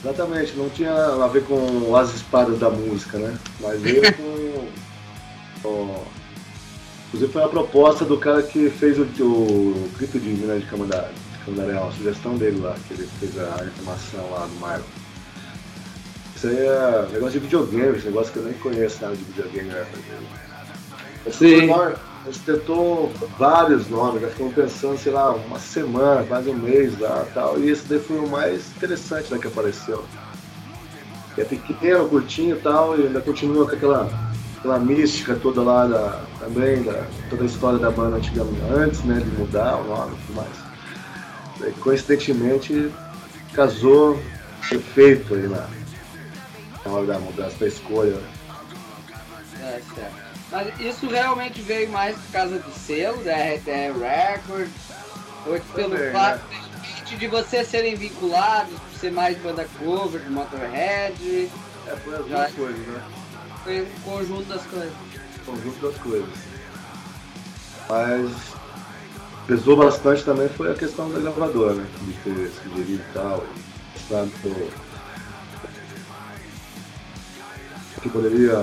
exatamente, 0.00 0.52
não 0.56 0.68
tinha 0.70 0.92
a 0.92 1.26
ver 1.28 1.44
com 1.44 1.94
as 1.96 2.12
espadas 2.14 2.58
da 2.58 2.68
música, 2.70 3.18
né? 3.18 3.38
Mas 3.60 3.80
veio 3.80 4.02
com. 4.16 4.68
com- 5.62 6.04
Inclusive 7.08 7.32
foi 7.32 7.42
a 7.42 7.48
proposta 7.48 8.04
do 8.04 8.18
cara 8.18 8.42
que 8.42 8.68
fez 8.68 8.98
o, 8.98 9.02
o 9.24 9.90
grito 9.96 10.18
de 10.20 10.28
Minas 10.28 10.60
de 10.60 10.66
Camandaré, 10.66 11.08
de 11.08 11.44
Camandaré, 11.44 11.78
uma 11.80 11.90
sugestão 11.92 12.36
dele 12.36 12.60
lá, 12.60 12.76
que 12.86 12.92
ele 12.92 13.08
fez 13.18 13.38
a 13.38 13.54
animação 13.62 14.30
lá 14.30 14.40
do 14.46 14.54
Marvel. 14.60 14.84
Isso 16.38 16.46
aí 16.46 16.56
é 16.56 17.08
negócio 17.14 17.32
de 17.32 17.38
videogame, 17.40 17.98
esse 17.98 18.06
negócio 18.06 18.32
que 18.32 18.38
eu 18.38 18.44
nem 18.44 18.54
conheço 18.54 19.02
nada 19.02 19.16
de 19.16 19.24
videogame, 19.24 19.70
né? 19.70 19.84
Sim. 21.32 21.68
gente 22.26 22.40
tentou 22.46 23.12
vários 23.36 23.88
nomes, 23.88 24.22
nós 24.22 24.30
ficamos 24.30 24.54
pensando, 24.54 24.96
sei 24.98 25.10
lá, 25.10 25.32
uma 25.32 25.58
semana, 25.58 26.22
quase 26.22 26.48
um 26.48 26.54
mês 26.54 26.96
lá 27.00 27.26
tal, 27.34 27.58
e 27.58 27.68
esse 27.68 27.88
daí 27.88 27.98
foi 27.98 28.18
o 28.18 28.28
mais 28.28 28.70
interessante 28.76 29.32
né, 29.32 29.38
que 29.40 29.48
apareceu. 29.48 30.04
É 31.36 31.42
pequeno, 31.42 32.08
curtinho 32.08 32.54
e 32.54 32.60
tal, 32.60 32.96
e 32.96 33.08
ainda 33.08 33.20
continua 33.20 33.68
com 33.68 33.74
aquela, 33.74 34.08
aquela 34.58 34.78
mística 34.78 35.34
toda 35.34 35.60
lá 35.60 35.86
da, 35.88 36.22
também, 36.38 36.84
da, 36.84 37.04
toda 37.30 37.42
a 37.42 37.46
história 37.46 37.80
da 37.80 37.90
banda 37.90 38.16
antigamente, 38.16 38.62
antes 38.72 39.02
né, 39.02 39.18
de 39.18 39.30
mudar 39.36 39.76
o 39.78 39.88
nome 39.88 40.14
e 40.14 40.26
tudo 40.26 40.36
mais. 40.36 40.56
Daí, 41.58 41.72
coincidentemente, 41.80 42.92
casou 43.52 44.20
perfeito 44.70 45.34
aí 45.34 45.48
na, 45.48 45.77
na 46.88 46.94
hora 46.96 47.06
da 47.06 47.18
mudança, 47.18 47.56
da 47.58 47.66
escolha. 47.68 48.14
né? 48.16 48.30
É, 49.60 49.82
certo. 49.94 50.28
Mas 50.50 50.80
isso 50.80 51.06
realmente 51.08 51.60
veio 51.60 51.90
mais 51.90 52.16
por 52.16 52.32
causa 52.32 52.58
do 52.58 52.72
selo, 52.72 53.22
da 53.22 53.34
RTR 53.34 53.98
Records, 54.00 54.72
ou 55.46 55.60
pelo 55.74 55.90
Também, 55.90 56.12
fato 56.12 56.40
de, 57.04 57.16
de 57.16 57.26
vocês 57.28 57.68
serem 57.68 57.94
vinculados, 57.94 58.72
por 58.78 58.98
ser 58.98 59.12
mais 59.12 59.36
banda 59.38 59.68
cover, 59.78 60.20
de 60.22 60.30
Motorhead, 60.30 61.50
É, 61.86 61.96
foi 61.96 62.14
as 62.16 62.24
duas 62.26 62.52
coisas, 62.54 62.86
né? 62.86 63.02
foi 63.64 63.82
um 63.82 64.00
conjunto 64.04 64.44
das 64.48 64.62
coisas. 64.62 64.92
conjunto 65.44 65.86
das 65.86 65.96
coisas. 65.98 66.28
Mas 67.90 68.30
pesou 69.46 69.76
bastante 69.76 70.24
também 70.24 70.48
foi 70.48 70.72
a 70.72 70.74
questão 70.74 71.10
da 71.10 71.18
gravadora, 71.20 71.74
né? 71.74 71.86
De 72.02 72.12
ter 72.14 72.50
sugerido 72.62 73.02
e 73.02 73.12
tal. 73.14 73.44
Sabe, 74.08 74.30
que 78.00 78.08
poderia. 78.08 78.56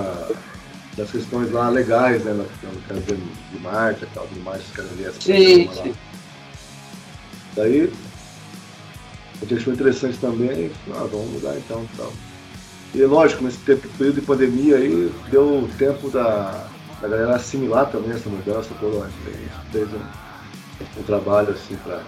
Das 0.96 1.10
questões 1.10 1.52
lá 1.52 1.68
legais, 1.68 2.24
né? 2.24 2.32
No 2.32 2.80
caso 2.88 3.02
de 3.02 3.16
de 3.56 3.62
marca 3.62 4.04
e 4.04 4.08
tal, 4.14 4.26
caras 4.74 4.92
ali, 4.92 5.04
essa 5.04 5.20
Sim, 5.20 5.70
sim. 5.72 5.94
Daí, 7.54 7.92
a 9.36 9.44
gente 9.44 9.54
achou 9.54 9.72
interessante 9.72 10.18
também, 10.18 10.70
falou, 10.84 11.02
ah, 11.02 11.08
vamos 11.10 11.30
mudar 11.32 11.56
então 11.56 11.84
e 11.84 11.96
tal. 11.96 12.12
E 12.94 13.02
lógico, 13.04 13.44
nesse 13.44 13.58
tempo, 13.58 13.88
período 13.98 14.20
de 14.20 14.26
pandemia 14.26 14.76
aí, 14.76 15.12
deu 15.30 15.68
tempo 15.78 16.10
da, 16.10 16.66
da 17.00 17.08
galera 17.08 17.36
assimilar 17.36 17.90
também 17.90 18.12
essa 18.12 18.28
mudança 18.28 18.70
toda, 18.80 19.00
né? 19.00 19.10
a 19.26 19.30
gente 19.30 19.70
fez 19.72 19.88
um, 19.92 21.00
um 21.00 21.02
trabalho 21.02 21.50
assim 21.50 21.76
pra, 21.76 22.02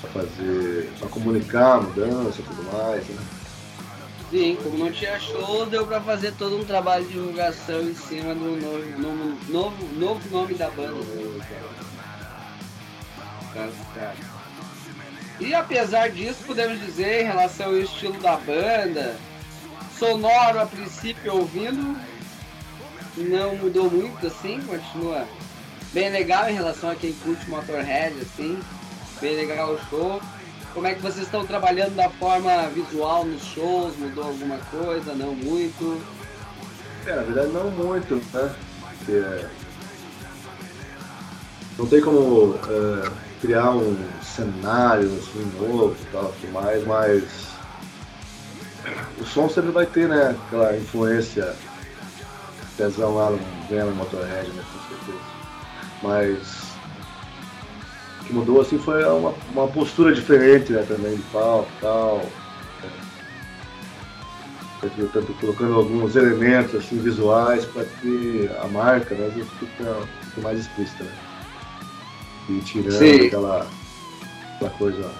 pra 0.00 0.10
fazer, 0.10 0.90
pra 0.98 1.08
comunicar 1.08 1.76
a 1.76 1.80
mudança 1.82 2.40
e 2.40 2.44
tudo 2.44 2.72
mais, 2.72 3.06
né? 3.08 3.22
Sim, 4.34 4.58
como 4.60 4.76
não 4.76 4.90
tinha 4.90 5.16
show, 5.20 5.64
deu 5.64 5.86
pra 5.86 6.00
fazer 6.00 6.32
todo 6.32 6.58
um 6.58 6.64
trabalho 6.64 7.04
de 7.04 7.12
divulgação 7.12 7.82
em 7.82 7.94
cima 7.94 8.34
do 8.34 8.56
novo, 8.56 9.00
novo, 9.00 9.38
novo, 9.48 9.94
novo 9.94 10.28
nome 10.28 10.54
da 10.54 10.68
banda. 10.70 10.96
E 15.38 15.54
apesar 15.54 16.10
disso, 16.10 16.42
podemos 16.44 16.80
dizer 16.80 17.22
em 17.22 17.26
relação 17.26 17.66
ao 17.66 17.78
estilo 17.78 18.20
da 18.20 18.36
banda, 18.36 19.16
sonoro 19.96 20.62
a 20.62 20.66
princípio 20.66 21.32
ouvindo, 21.32 21.96
não 23.16 23.54
mudou 23.54 23.88
muito 23.88 24.26
assim, 24.26 24.60
continua 24.62 25.28
bem 25.92 26.10
legal 26.10 26.50
em 26.50 26.54
relação 26.54 26.90
a 26.90 26.96
quem 26.96 27.12
curte 27.12 27.48
Motorhead, 27.48 28.16
assim, 28.20 28.60
bem 29.20 29.36
legal 29.36 29.74
o 29.74 29.80
show. 29.88 30.20
Como 30.74 30.88
é 30.88 30.94
que 30.94 31.00
vocês 31.00 31.26
estão 31.26 31.46
trabalhando 31.46 31.94
da 31.94 32.10
forma 32.10 32.66
visual 32.68 33.24
nos 33.24 33.42
shows? 33.44 33.96
Mudou 33.96 34.24
alguma 34.24 34.58
coisa? 34.58 35.14
Não 35.14 35.32
muito? 35.32 36.02
É, 37.06 37.14
na 37.14 37.22
verdade 37.22 37.52
não 37.52 37.70
muito, 37.70 38.16
né? 38.32 38.54
Porque 38.98 39.46
não 41.78 41.86
tem 41.86 42.00
como 42.00 42.58
é, 42.68 43.10
criar 43.40 43.70
um 43.70 43.96
cenário 44.20 45.06
assim, 45.06 45.52
novo 45.60 45.96
e 46.00 46.06
tal, 46.12 46.34
tudo 46.40 46.52
mais, 46.52 46.84
mas 46.84 47.22
o 49.20 49.24
som 49.24 49.48
sempre 49.48 49.70
vai 49.70 49.86
ter, 49.86 50.08
né? 50.08 50.36
Aquela 50.46 50.76
influência 50.76 51.54
pesão 52.76 53.14
lá 53.14 53.30
no 53.30 53.38
Venom 53.68 53.92
Motorhead, 53.92 54.48
né? 54.50 54.64
Com 54.72 54.88
certeza. 54.88 55.24
Mas 56.02 56.73
que 58.26 58.32
mudou 58.32 58.60
assim 58.60 58.78
foi 58.78 59.04
uma, 59.04 59.34
uma 59.52 59.68
postura 59.68 60.14
diferente, 60.14 60.72
né? 60.72 60.84
Também 60.86 61.16
de 61.16 61.22
palco 61.24 61.68
e 61.78 61.80
tal. 61.80 62.22
Eu 64.98 65.08
tanto 65.08 65.32
colocando 65.34 65.74
alguns 65.74 66.14
elementos 66.14 66.74
assim, 66.74 66.98
visuais 66.98 67.64
para 67.64 67.84
que 67.84 68.50
a 68.62 68.66
marca 68.66 69.14
né, 69.14 69.30
fica, 69.58 69.96
fica 70.22 70.40
mais 70.42 70.60
explícita. 70.60 71.04
Né? 71.04 71.12
E 72.50 72.60
tirando 72.60 72.98
Sim. 72.98 73.26
aquela, 73.26 73.66
aquela 74.56 74.70
coisa 74.72 75.10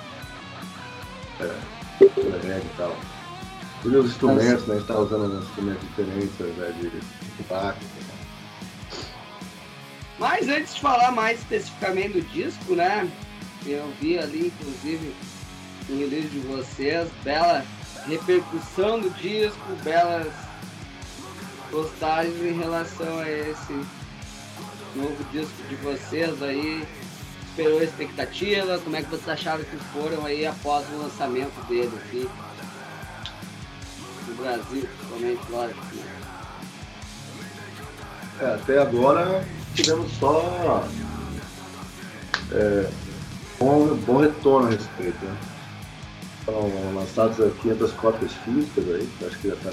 é, 1.41 2.59
e 2.59 2.77
tal. 2.77 2.95
E 3.85 3.89
os 3.89 4.07
instrumentos, 4.07 4.67
né? 4.67 4.75
A 4.75 4.79
gente 4.79 4.87
tá 4.87 4.99
usando 4.99 5.43
instrumentos 5.43 5.83
diferentes 5.89 6.41
invés 6.41 6.75
de 6.77 6.91
de 7.37 7.43
baixo. 7.49 7.79
Mas 10.19 10.49
antes 10.49 10.75
de 10.75 10.81
falar 10.81 11.11
mais 11.11 11.41
especificamente 11.41 12.13
do 12.15 12.23
disco, 12.23 12.75
né? 12.75 13.11
Eu 13.67 13.93
vi 14.01 14.19
ali, 14.19 14.47
inclusive, 14.47 15.15
no 15.89 15.99
release 15.99 16.29
de 16.29 16.39
vocês, 16.41 17.09
bela 17.25 17.65
repercussão 18.07 19.01
do 19.01 19.11
disco, 19.11 19.61
belas 19.83 20.33
postagens 21.71 22.41
em 22.41 22.59
relação 22.59 23.19
a 23.19 23.31
esse 23.31 23.73
novo 24.95 25.25
disco 25.33 25.63
de 25.69 25.75
vocês 25.77 26.43
aí. 26.43 26.87
Esperou 27.49 27.81
a 27.81 27.85
expectativa? 27.85 28.79
Como 28.79 28.97
é 28.97 29.03
que 29.03 29.11
vocês 29.11 29.29
acharam 29.29 29.65
que 29.65 29.77
foram 29.93 30.25
aí 30.27 30.47
após 30.47 30.87
o 30.91 30.97
lançamento 30.99 31.67
dele 31.69 31.93
aqui? 32.05 32.29
No 34.29 34.35
Brasil, 34.35 34.89
principalmente, 34.89 35.51
lógico. 35.51 35.97
Né? 35.97 36.15
É, 38.41 38.55
até 38.55 38.79
agora 38.79 39.45
tivemos 39.75 40.11
só 40.19 40.87
é, 42.53 42.91
bom, 43.59 43.97
bom 44.07 44.19
retorno 44.19 44.69
a 44.69 44.71
respeito. 44.71 45.25
Né? 45.25 45.37
Foram 46.45 46.95
lançadas 46.95 47.41
aqui 47.41 47.63
500 47.63 47.93
cópias 47.93 48.33
físicas 48.45 48.85
aí, 48.87 49.09
acho 49.27 49.39
que 49.39 49.49
já 49.49 49.55
está 49.55 49.71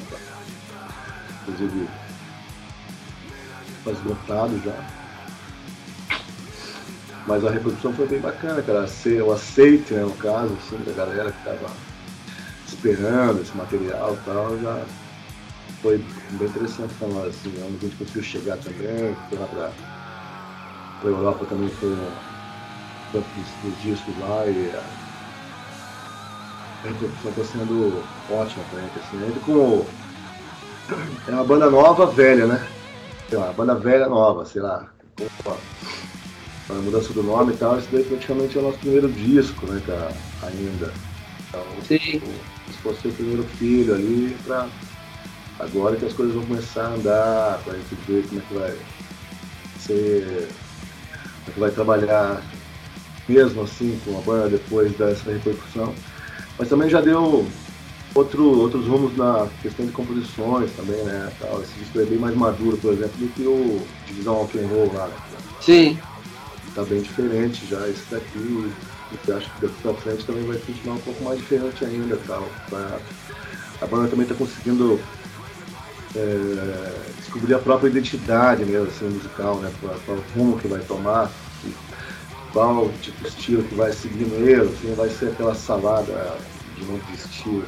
inclusive 1.42 1.88
esgotado 3.86 4.62
já. 4.64 5.02
Mas 7.28 7.46
a 7.46 7.52
reprodução 7.52 7.94
foi 7.94 8.08
bem 8.08 8.20
bacana, 8.20 8.62
cara. 8.62 8.88
O 9.26 9.32
aceite, 9.32 9.94
né, 9.94 10.02
no 10.02 10.14
caso, 10.14 10.58
assim, 10.66 10.78
da 10.84 10.94
galera 10.94 11.32
que 11.32 11.38
estava 11.38 11.72
esperando 12.68 13.42
esse 13.42 13.56
material 13.56 14.16
e 14.16 14.26
tal, 14.26 14.60
já 14.60 14.84
foi 15.82 15.98
bem 16.32 16.48
interessante 16.48 16.94
para 16.96 17.08
nós, 17.10 17.28
assim, 17.28 17.50
onde 17.64 17.78
a 17.78 17.90
gente 17.90 17.96
conseguiu 17.98 18.24
chegar 18.24 18.58
também, 18.58 19.16
foi 19.30 19.38
lá 19.38 19.72
para 21.02 21.10
a 21.10 21.14
Europa 21.14 21.46
também 21.46 21.70
foi 21.72 21.90
um 21.90 22.14
dos, 23.12 23.56
dos 23.56 23.82
discos 23.82 24.16
lá 24.18 24.48
e 24.48 24.70
a, 24.70 24.84
a 26.84 26.88
repercussão 26.88 27.32
está 27.32 27.44
sendo 27.44 28.04
ótima 28.30 28.64
pra 28.66 28.82
gente, 28.82 29.00
assim, 29.00 29.22
ainda 29.24 29.40
com 29.40 29.86
é 31.28 31.32
uma 31.32 31.44
banda 31.44 31.70
nova, 31.70 32.06
velha, 32.06 32.46
né? 32.46 32.68
Sei 33.28 33.38
lá, 33.38 33.52
banda 33.52 33.76
velha 33.76 34.08
nova, 34.08 34.46
sei 34.46 34.62
lá. 34.62 34.88
Com 35.18 36.74
a, 36.74 36.76
mudança 36.76 37.12
do 37.14 37.24
nome 37.24 37.54
e 37.54 37.58
tal, 37.58 37.78
esse 37.78 37.92
daí 37.92 38.04
praticamente 38.04 38.58
é 38.58 38.62
o 38.62 38.64
nosso 38.64 38.80
primeiro 38.80 39.12
disco, 39.12 39.66
né, 39.66 39.82
cara, 39.86 40.14
ainda. 40.44 40.94
Então, 41.48 41.64
Sim. 41.84 42.22
se 42.70 42.78
fosse 42.78 43.08
o 43.08 43.14
primeiro 43.14 43.44
filho 43.44 43.96
ali, 43.96 44.36
pra 44.44 44.70
agora 45.60 45.96
que 45.96 46.06
as 46.06 46.14
coisas 46.14 46.36
vão 46.36 46.46
começar 46.46 46.86
a 46.86 46.94
andar, 46.94 47.64
pra 47.64 47.76
gente 47.76 47.96
ver 47.96 48.28
como 48.28 48.40
é 48.40 48.44
que 48.44 48.54
vai 48.54 48.76
ser, 49.78 50.50
é 50.50 50.61
que 51.54 51.60
vai 51.60 51.72
trabalhar 51.72 52.42
mesmo 53.28 53.62
assim 53.62 54.00
com 54.04 54.18
a 54.18 54.22
banda 54.22 54.50
depois 54.50 54.92
dessa 54.98 55.32
repercussão. 55.32 55.94
Mas 56.58 56.70
também 56.70 56.90
já 56.90 57.02
deu 57.02 57.48
outro, 58.14 58.60
outros 58.60 58.86
rumos 58.88 59.16
na 59.16 59.48
questão 59.62 59.86
de 59.86 59.92
composições 59.92 60.72
também, 60.74 61.02
né? 61.04 61.32
Tal. 61.40 61.62
Esse 61.62 61.74
disco 61.80 62.00
é 62.00 62.06
bem 62.06 62.20
mais 62.20 62.36
maduro, 62.36 62.78
por 62.78 62.94
exemplo, 62.94 63.14
do 63.18 63.28
que 63.30 63.44
o 63.44 63.82
Divisão 64.08 64.36
Rock 64.36 64.60
and 64.60 64.68
Roll 64.68 64.92
lá. 64.94 65.08
Né? 65.08 65.16
Sim. 65.62 66.00
Tá 66.76 66.84
bem 66.84 67.02
diferente 67.02 67.66
já 67.68 67.88
esse 67.88 68.04
daqui. 68.10 68.72
Eu 69.28 69.38
acho 69.38 69.54
que 69.54 69.62
daqui 69.62 69.82
pra 69.82 69.94
frente 69.96 70.26
também 70.26 70.44
vai 70.46 70.58
continuar 70.58 70.96
um 70.96 71.02
pouco 71.02 71.24
mais 71.24 71.40
diferente 71.40 71.84
ainda. 71.84 72.18
Tal. 72.28 72.48
A 73.82 73.86
banda 73.88 74.08
também 74.10 74.26
tá 74.26 74.36
conseguindo 74.36 75.00
é, 76.16 77.14
descobrir 77.18 77.54
a 77.54 77.60
própria 77.60 77.90
identidade 77.90 78.66
mesmo, 78.66 78.88
assim, 78.88 79.08
musical, 79.10 79.62
né? 79.62 79.74
Qual, 79.80 80.00
qual 80.02 80.20
rumo 80.20 80.58
que 80.58 80.68
vai 80.68 80.82
tomar, 80.84 81.34
qual 82.52 82.98
tipo 83.00 83.24
de 83.24 83.30
estilo 83.30 83.64
que 83.68 83.76
vai 83.76 83.92
seguir 83.92 84.26
mesmo, 84.26 84.72
assim, 84.72 84.94
vai 84.94 85.10
ser 85.10 85.30
aquela 85.32 85.54
salada 85.56 86.40
de 86.76 86.86
monte 86.86 87.08
de 87.08 87.14
estilo, 87.16 87.66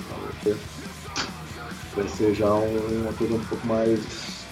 vai 1.96 2.08
ser 2.08 2.34
já 2.34 2.54
um- 2.56 3.04
uma 3.04 3.14
coisa 3.14 3.34
um 3.36 3.46
pouco 3.46 3.66
mais 3.66 4.48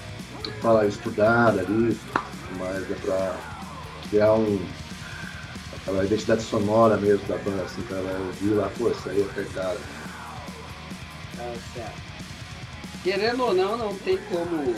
fala, 0.61 0.85
estudada 0.87 1.61
ali, 1.61 1.99
mas 2.49 2.89
é 2.91 2.95
pra 2.95 3.39
criar 4.09 4.33
um 4.35 4.67
identidade 6.03 6.41
sonora 6.43 6.97
mesmo 6.97 7.27
da 7.27 7.37
banda, 7.37 7.63
assim, 7.63 7.83
pra 7.83 7.97
ela 7.97 8.17
ouvir 8.19 8.53
lá, 8.53 8.69
pô, 8.69 8.89
isso 8.89 9.09
aí 9.09 9.21
é. 9.21 9.27
Tá 11.35 11.57
certo. 11.73 12.10
Querendo 13.03 13.43
ou 13.43 13.53
não, 13.53 13.77
não 13.77 13.95
tem 13.99 14.17
como 14.29 14.75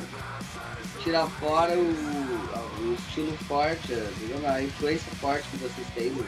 tirar 1.03 1.28
fora 1.28 1.74
o, 1.74 1.82
o 1.82 2.95
estilo 2.97 3.36
forte, 3.47 3.93
a- 3.93 4.09
digamos, 4.19 4.45
a 4.45 4.61
influência 4.61 5.11
forte 5.19 5.47
que 5.49 5.57
vocês 5.57 5.88
têm 5.93 6.09
no, 6.11 6.26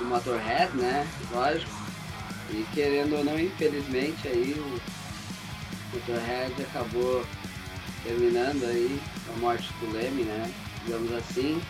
no 0.00 0.06
Motorhead, 0.06 0.74
né? 0.76 1.06
Lógico. 1.30 1.70
E 2.50 2.66
querendo 2.74 3.16
ou 3.16 3.24
não, 3.24 3.38
infelizmente, 3.38 4.26
aí 4.28 4.54
o, 4.58 4.80
Motorhead 5.94 6.54
acabou 6.62 7.22
terminando 8.02 8.64
aí 8.64 8.98
a 9.34 9.38
morte 9.38 9.68
do 9.80 9.92
Leme, 9.92 10.22
né? 10.22 10.50
Digamos 10.86 11.12
assim. 11.12 11.62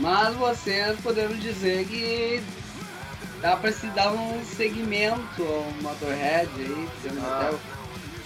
Mas 0.00 0.34
vocês 0.34 0.98
podemos 1.00 1.40
dizer 1.40 1.86
que 1.86 2.42
dá 3.40 3.56
para 3.56 3.70
se 3.70 3.86
dar 3.88 4.10
um 4.12 4.44
segmento 4.44 5.42
ao 5.44 5.70
Motorhead 5.80 6.50
aí. 6.58 6.88
Temos, 7.04 7.22
Ah. 7.24 7.38
até 7.40 7.54
o, 7.54 7.60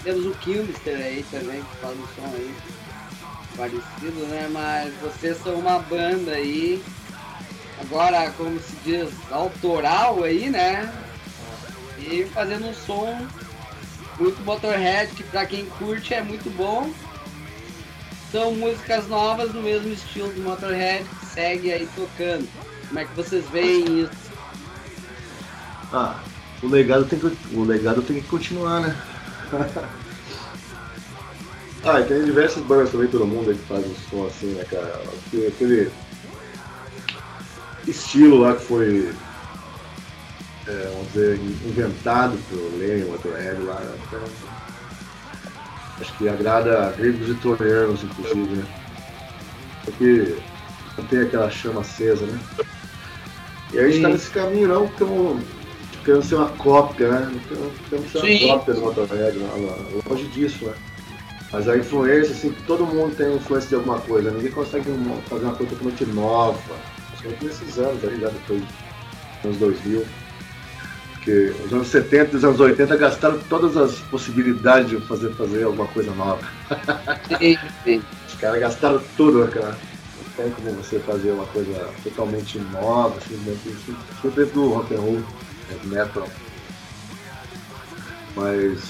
temos 0.03 0.27
o 0.27 0.31
Kilmister 0.39 0.97
aí 0.97 1.25
também, 1.31 1.63
que 1.63 1.77
faz 1.77 1.97
um 1.99 2.07
som 2.15 2.35
aí 2.35 2.55
parecido, 3.57 4.27
né? 4.29 4.49
Mas 4.53 4.95
vocês 5.01 5.37
são 5.43 5.55
uma 5.55 5.79
banda 5.81 6.33
aí, 6.33 6.83
agora 7.81 8.31
como 8.33 8.59
se 8.61 8.77
diz, 8.85 9.11
autoral 9.31 10.23
aí, 10.23 10.49
né? 10.49 10.93
E 11.99 12.25
fazendo 12.33 12.67
um 12.67 12.75
som 12.75 13.27
muito 14.19 14.41
Motorhead, 14.43 15.13
que 15.13 15.23
pra 15.25 15.47
quem 15.47 15.67
curte 15.67 16.15
é 16.15 16.23
muito 16.23 16.51
bom. 16.57 16.91
São 18.31 18.53
músicas 18.53 19.09
novas 19.09 19.55
no 19.55 19.63
mesmo 19.63 19.89
estilo 19.89 20.31
do 20.33 20.43
Motorhead, 20.43 21.05
que 21.05 21.27
segue 21.27 21.73
aí 21.73 21.89
tocando. 21.95 22.49
Como 22.89 23.01
é 23.01 23.05
que 23.05 23.15
vocês 23.15 23.45
veem 23.51 24.03
isso? 24.03 24.29
Ah, 25.93 26.21
o 26.63 26.69
legado 26.69 27.07
tem 27.07 27.19
que, 27.19 27.27
o 27.55 27.65
legado 27.65 28.03
tem 28.03 28.21
que 28.21 28.29
continuar, 28.29 28.81
né? 28.81 28.97
ah, 31.85 32.01
e 32.01 32.05
tem 32.05 32.25
diversas 32.25 32.63
bandas 32.65 32.91
também 32.91 33.09
pelo 33.09 33.27
mundo 33.27 33.55
que 33.55 33.67
fazem 33.67 33.91
um 33.91 33.95
som 34.11 34.27
assim, 34.27 34.47
né, 34.55 34.65
cara? 34.65 35.01
Aquele- 35.49 35.91
estilo 37.87 38.39
lá 38.39 38.55
que 38.55 38.65
foi, 38.65 39.13
é, 40.67 40.91
vamos 40.93 41.09
dizer, 41.13 41.39
inventado 41.65 42.37
pelo 42.49 42.77
Lenny 42.79 43.05
Motorhead 43.05 43.63
lá, 43.63 43.81
né? 43.81 43.95
Então, 44.07 44.21
acho 46.01 46.13
que 46.19 46.29
agrada 46.29 46.93
gregos 46.97 47.29
e 47.31 47.35
troianos, 47.35 48.03
inclusive, 48.05 48.57
né? 48.57 48.65
Porque 49.85 50.37
não 50.97 51.05
tem 51.07 51.21
aquela 51.21 51.51
chama 51.51 51.81
acesa, 51.81 52.27
né? 52.27 52.39
E 53.73 53.79
a 53.79 53.89
gente 53.89 54.03
tá 54.03 54.09
nesse 54.09 54.31
caminho 54.31 54.69
não, 54.69 54.87
estamos 54.87 55.43
querendo 56.09 56.25
ser 56.25 56.37
uma 56.37 56.49
cópia, 56.49 57.11
né? 57.11 57.41
Ser 58.11 58.21
Sim. 58.21 58.47
uma 58.47 58.59
cópia 58.59 58.75
do 58.75 58.81
Motorhead, 58.81 59.39
longe 60.09 60.27
disso, 60.29 60.65
né? 60.65 60.73
Mas 61.53 61.69
a 61.69 61.77
influência, 61.77 62.33
assim, 62.33 62.55
todo 62.67 62.87
mundo 62.87 63.15
tem 63.15 63.37
influência 63.37 63.69
de 63.69 63.75
alguma 63.75 64.01
coisa, 64.01 64.31
ninguém 64.31 64.51
consegue 64.51 64.87
fazer 65.29 65.45
uma 65.45 65.55
coisa 65.55 65.67
totalmente 65.67 66.07
nova, 66.07 66.59
principalmente 67.11 67.45
nesses 67.45 67.79
anos 67.79 68.03
aí, 68.05 68.21
já 68.21 68.29
depois 68.31 68.63
dos 68.63 69.45
anos 69.45 69.59
2000. 69.59 70.07
Porque 71.13 71.55
os 71.67 71.73
anos 71.75 71.89
70 71.89 72.33
e 72.33 72.37
os 72.39 72.45
anos 72.45 72.61
80 72.61 72.97
gastaram 72.97 73.39
todas 73.51 73.77
as 73.77 73.99
possibilidades 74.11 74.89
de 74.89 74.97
fazer, 75.07 75.31
fazer 75.35 75.65
alguma 75.65 75.89
coisa 75.89 76.11
nova. 76.15 76.41
Sim, 77.39 77.59
sim. 77.85 78.03
Os 78.27 78.35
caras 78.35 78.61
gastaram 78.61 79.03
tudo, 79.15 79.45
né, 79.45 79.51
cara? 79.53 79.77
Não 80.17 80.45
tem 80.45 80.51
como 80.53 80.73
você 80.73 80.99
fazer 81.01 81.33
uma 81.33 81.45
coisa 81.47 81.91
totalmente 82.03 82.59
nova, 82.73 83.19
assim, 83.19 83.37
dentro 83.45 84.47
do 84.55 84.69
rock 84.69 84.95
and 84.95 85.01
roll, 85.01 85.23
heavy 85.71 85.87
metal. 85.89 86.29
Mas 88.37 88.81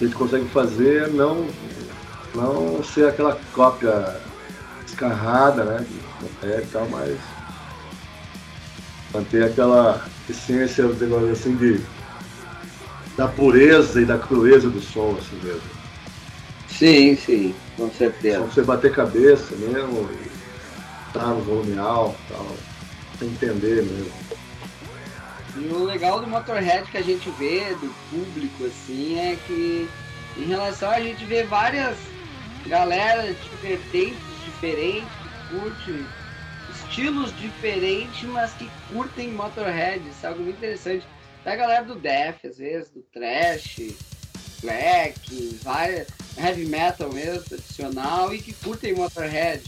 a 0.00 0.04
gente 0.04 0.14
consegue 0.16 0.46
fazer 0.46 1.08
não, 1.08 1.48
não 2.34 2.82
ser 2.82 3.08
aquela 3.08 3.38
cópia 3.52 4.20
escarrada, 4.86 5.64
né? 5.64 5.86
É 6.42 6.60
e 6.60 6.66
tal, 6.66 6.88
mas 6.88 7.18
manter 9.12 9.44
aquela 9.44 10.04
essência, 10.28 10.86
digamos 10.88 11.30
assim, 11.30 11.56
de, 11.56 11.80
da 13.16 13.28
pureza 13.28 14.00
e 14.00 14.04
da 14.04 14.18
crueza 14.18 14.68
do 14.68 14.80
som, 14.80 15.16
assim 15.18 15.38
mesmo. 15.42 15.74
Sim, 16.68 17.16
sim, 17.16 17.54
com 17.76 17.88
Só 17.88 17.98
certeza. 17.98 18.40
você 18.40 18.62
bater 18.62 18.92
cabeça 18.92 19.54
mesmo 19.56 20.10
e 20.10 21.06
estar 21.06 21.28
no 21.28 21.40
volume 21.42 21.78
alto 21.78 22.16
e 22.28 22.32
tal. 22.32 22.46
Entender 23.22 23.84
mesmo. 23.84 24.23
E 25.56 25.68
o 25.68 25.84
legal 25.84 26.20
do 26.20 26.26
Motorhead 26.26 26.90
que 26.90 26.98
a 26.98 27.02
gente 27.02 27.30
vê 27.30 27.74
do 27.74 27.94
público 28.10 28.64
assim 28.64 29.18
é 29.18 29.36
que 29.46 29.88
em 30.36 30.44
relação 30.46 30.90
a 30.90 31.00
gente 31.00 31.24
vê 31.24 31.44
várias 31.44 31.96
galera 32.66 33.32
de 33.32 33.56
vertentes 33.62 34.18
diferentes 34.44 35.08
que 35.08 35.58
curtem 35.58 36.06
estilos 36.70 37.36
diferentes, 37.38 38.22
mas 38.24 38.52
que 38.52 38.68
curtem 38.92 39.32
Motorhead, 39.32 40.06
isso 40.08 40.24
é 40.24 40.28
algo 40.28 40.42
muito 40.42 40.56
interessante. 40.56 41.06
Da 41.44 41.54
galera 41.54 41.84
do 41.84 41.94
Death, 41.94 42.44
às 42.44 42.58
vezes, 42.58 42.90
do 42.90 43.02
Trash, 43.12 43.94
Black, 44.62 45.58
várias, 45.62 46.08
heavy 46.38 46.64
metal 46.66 47.12
mesmo, 47.12 47.42
tradicional, 47.42 48.34
e 48.34 48.40
que 48.40 48.52
curtem 48.54 48.94
Motorhead. 48.94 49.62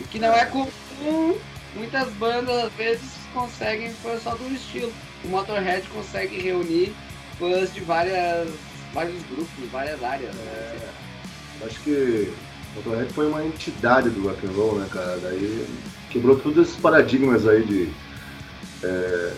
O 0.00 0.04
que 0.04 0.18
não 0.18 0.32
é 0.32 0.46
comum, 0.46 1.38
muitas 1.74 2.08
bandas 2.12 2.64
às 2.64 2.72
vezes 2.74 3.10
conseguem 3.34 3.92
fãs 3.94 4.22
só 4.22 4.34
de 4.34 4.44
um 4.44 4.54
estilo. 4.54 4.92
O 5.26 5.28
Motorhead 5.28 5.86
consegue 5.88 6.40
reunir 6.40 6.94
fãs 7.38 7.74
de 7.74 7.80
várias, 7.80 8.48
vários 8.94 9.20
grupos, 9.24 9.70
várias 9.72 10.02
áreas. 10.02 10.32
Né? 10.34 10.78
Acho 11.64 11.80
que 11.80 12.32
o 12.72 12.76
Motorhead 12.76 13.12
foi 13.12 13.26
uma 13.26 13.44
entidade 13.44 14.08
do 14.10 14.28
rock 14.28 14.46
and 14.46 14.52
roll, 14.52 14.78
né, 14.78 14.86
cara? 14.90 15.18
Daí 15.18 15.66
quebrou 16.10 16.38
todos 16.38 16.68
esses 16.68 16.80
paradigmas 16.80 17.46
aí 17.46 17.64
de 17.64 17.90
é, 18.84 19.32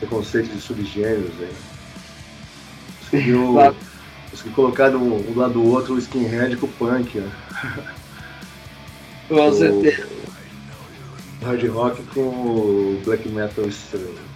preconceito 0.00 0.50
de 0.52 0.60
subgêneros 0.60 1.32
aí. 1.40 1.54
Conseguiu, 3.10 3.54
conseguiu 4.30 4.52
colocar 4.54 4.94
um, 4.94 5.16
um 5.16 5.36
lado 5.36 5.54
do 5.54 5.64
outro 5.64 5.94
o 5.94 5.98
skinhead 5.98 6.56
com 6.56 6.66
o 6.66 6.68
punk, 6.68 7.18
né? 7.18 7.32
Com 9.26 9.52
certeza. 9.52 10.06
Hard 11.42 11.64
rock 11.68 12.02
com 12.14 12.20
o 12.20 13.02
black 13.04 13.28
metal 13.28 13.64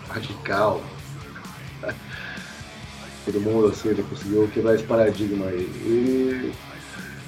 radical. 0.08 0.82
Todo 3.24 3.40
mundo 3.40 3.68
assim, 3.68 3.88
ele 3.88 4.02
conseguiu 4.02 4.48
quebrar 4.52 4.74
esse 4.74 4.84
paradigma 4.84 5.46
aí. 5.46 5.62
E 5.86 6.52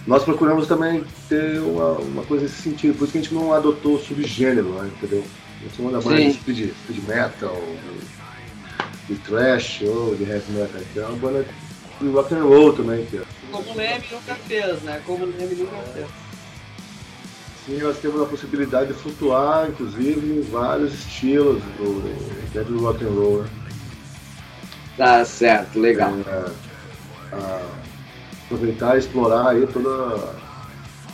nós 0.07 0.22
procuramos 0.24 0.66
também 0.68 1.05
ter 1.29 1.59
uma, 1.61 1.93
uma 1.93 2.22
coisa 2.24 2.45
nesse 2.45 2.62
sentido, 2.62 2.97
por 2.97 3.05
isso 3.05 3.12
que 3.12 3.18
a 3.18 3.22
gente 3.22 3.35
não 3.35 3.53
adotou 3.53 3.95
o 3.95 3.99
subgênero, 3.99 4.68
né, 4.74 4.91
entendeu? 4.95 5.24
A 5.61 5.64
gente 5.64 5.83
não 5.83 5.89
anda 5.89 6.01
mais 6.03 6.35
speed, 6.35 6.70
speed 6.85 7.09
metal, 7.09 7.61
de, 9.09 9.16
thrash 9.16 9.83
ou 9.83 10.14
de 10.14 10.24
heavy 10.24 10.53
metal, 10.53 10.81
então 10.81 11.03
é 11.03 11.07
uma 11.07 11.16
banda 11.16 11.47
de 12.01 12.09
rock 12.09 12.35
and 12.35 12.45
roll 12.45 12.72
também, 12.74 13.07
que 13.07 13.16
é 13.16 13.22
Como 13.51 13.70
o 13.70 13.74
Leme 13.74 14.05
nunca 14.12 14.35
fez, 14.35 14.83
né? 14.83 15.03
Como 15.07 15.24
o 15.24 15.27
Leme 15.29 15.55
nunca 15.55 15.77
fez. 15.95 16.07
Sim, 17.67 17.79
nós 17.79 17.99
temos 17.99 18.23
a 18.23 18.27
possibilidade 18.27 18.93
de 18.93 18.95
flutuar, 18.95 19.69
inclusive, 19.69 20.39
em 20.39 20.41
vários 20.43 20.95
estilos 20.95 21.61
do, 21.79 22.01
dentro 22.53 22.75
do 22.75 22.81
rock 22.81 23.05
and 23.05 23.09
roll. 23.09 23.43
Né? 23.43 23.49
Tá 24.97 25.25
certo, 25.25 25.81
legal. 25.81 26.12
É, 26.29 26.51
a- 27.35 27.67
aproveitar 28.45 28.95
e 28.95 29.01
explorar 29.01 29.49
aí 29.51 29.67
toda, 29.67 29.91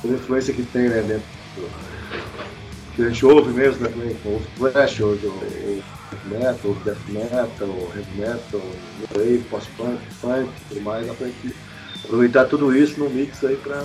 toda 0.03 0.14
a 0.14 0.16
influência 0.16 0.53
que 0.53 0.62
tem 0.62 0.90
né, 0.90 1.00
dentro 1.00 1.24
do, 1.57 1.70
que 2.94 3.03
a 3.03 3.09
gente 3.09 3.24
ouve 3.24 3.50
mesmo, 3.55 3.88
né? 3.88 4.14
Ouve 4.26 4.46
thrash, 4.70 5.00
ouve, 5.00 5.26
ouve 5.26 5.82
metal, 6.26 6.59
ouve 6.64 6.84
death 6.84 7.09
metal, 7.09 7.90
heavy 7.96 8.18
metal, 8.18 8.61
wave, 9.16 9.42
post-punk, 9.48 9.98
funk 10.20 10.50
e 10.50 10.68
tudo 10.68 10.80
mais, 10.82 11.07
dá 11.07 11.14
pra 11.14 11.26
gente 11.28 11.57
aproveitar 12.05 12.44
tudo 12.44 12.76
isso 12.76 13.00
no 13.00 13.09
mix 13.09 13.42
aí 13.42 13.57
pra 13.57 13.82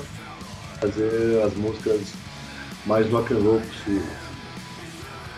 fazer 0.81 1.41
as 1.45 1.53
músicas 1.53 2.01
mais 2.87 3.09
rock 3.11 3.33
and 3.33 3.39
roll 3.39 3.61
possível. 3.61 4.07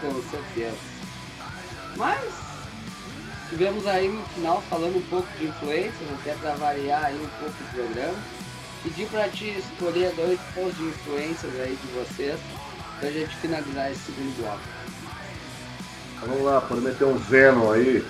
Com 0.01 0.21
certeza. 0.29 0.77
Mas 1.97 2.33
tivemos 3.49 3.85
aí 3.87 4.07
no 4.07 4.23
final 4.27 4.63
falando 4.69 4.97
um 4.97 5.09
pouco 5.09 5.27
de 5.37 5.47
influências, 5.47 6.09
até 6.21 6.33
para 6.35 6.55
variar 6.55 7.05
aí 7.05 7.15
um 7.15 7.43
pouco 7.43 7.55
o 7.61 7.73
programa. 7.73 8.17
Pedi 8.83 9.05
para 9.07 9.27
ti 9.27 9.57
escolher 9.57 10.13
dois 10.15 10.39
pontos 10.55 10.77
de 10.77 10.83
influências 10.83 11.51
aí 11.59 11.75
de 11.75 11.87
vocês 11.91 12.39
pra 12.99 13.11
gente 13.11 13.35
finalizar 13.37 13.91
esse 13.91 14.01
segundo 14.03 14.41
bloco. 14.41 14.59
Então, 16.15 16.29
Vamos 16.29 16.45
lá, 16.45 16.61
pode 16.61 16.81
meter 16.81 17.05
um 17.05 17.17
Venom 17.17 17.71
aí, 17.71 18.05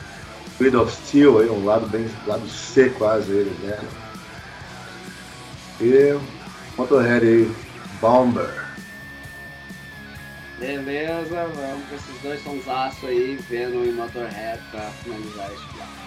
Creed 0.57 0.75
of 0.75 0.91
Steel 0.91 1.39
aí, 1.39 1.49
um 1.49 1.65
lado 1.65 1.87
bem, 1.87 2.07
lado 2.27 2.47
C 2.47 2.89
quase 2.89 3.31
ele, 3.31 3.55
né? 3.63 3.79
E 5.81 6.19
Motorhead 6.77 7.25
aí, 7.25 7.55
Bomber. 8.01 8.68
Beleza, 10.59 11.45
vamos 11.55 11.87
com 11.87 11.95
esses 11.95 12.21
dois 12.21 12.43
sonsaços 12.43 13.07
aí, 13.07 13.39
Venom 13.49 13.85
e 13.85 13.91
Motorhead 13.93 14.61
pra 14.71 14.91
finalizar 14.91 15.49
este 15.53 15.73
bloco. 15.73 15.98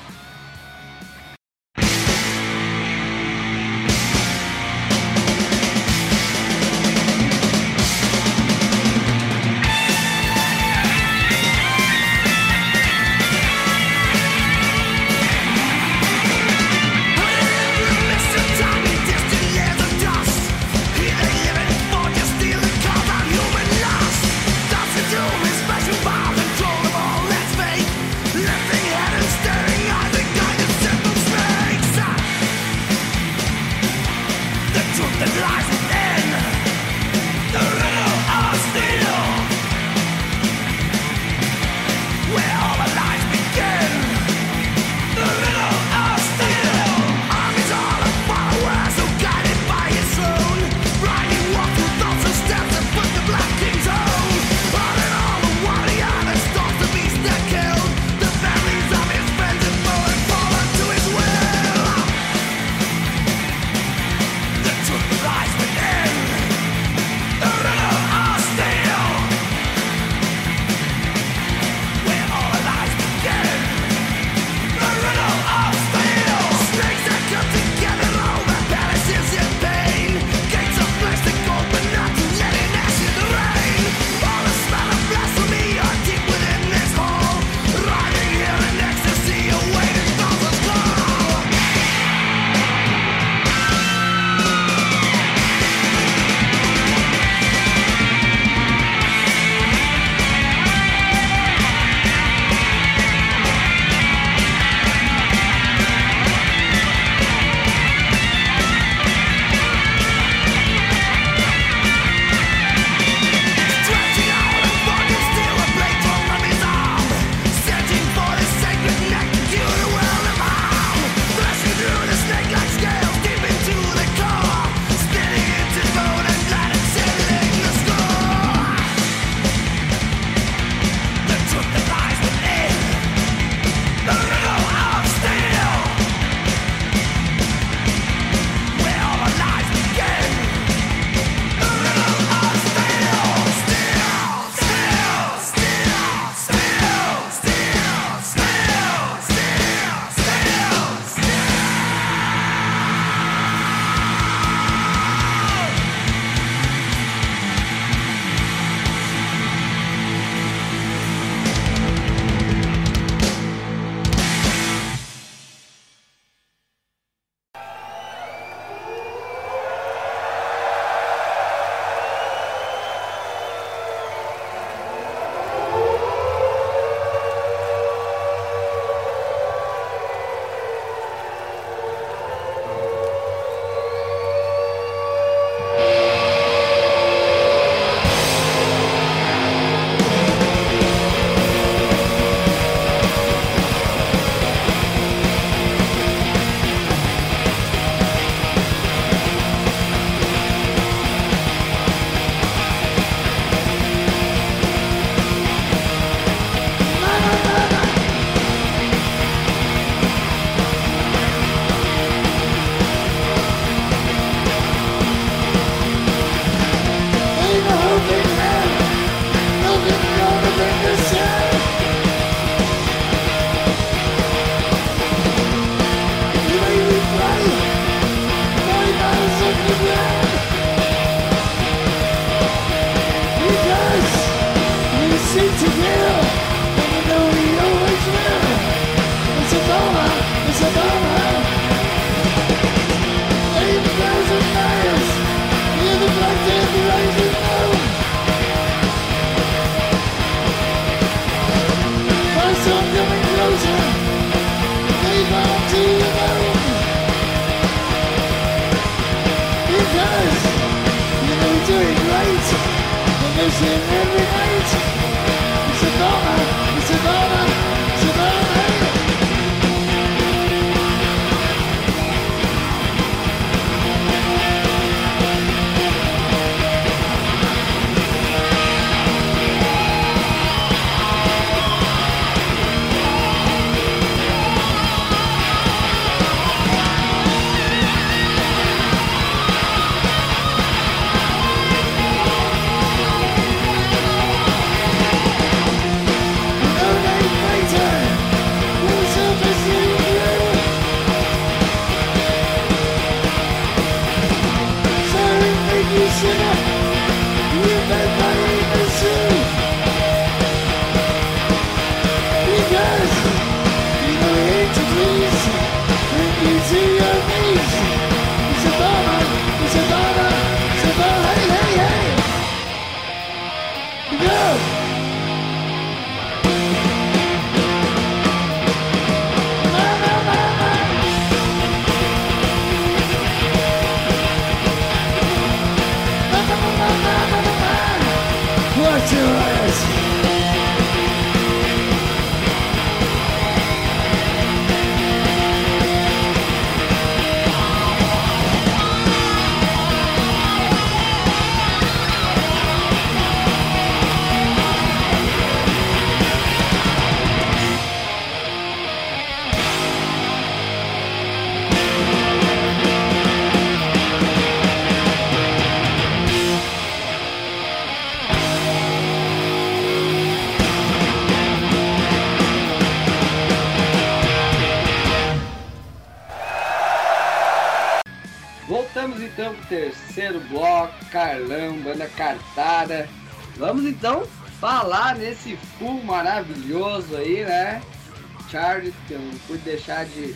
De 390.05 390.35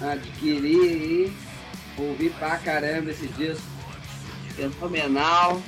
adquirir 0.00 0.80
aí. 0.80 1.32
Ouvi 1.96 2.30
pra 2.30 2.56
caramba 2.58 3.10
esse 3.10 3.28
disco. 3.28 3.62
Fenomenal. 4.56 5.60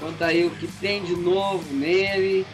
Conta 0.00 0.26
aí 0.26 0.44
o 0.44 0.50
que 0.50 0.66
tem 0.66 1.02
de 1.02 1.16
novo 1.16 1.64
nele 1.72 2.46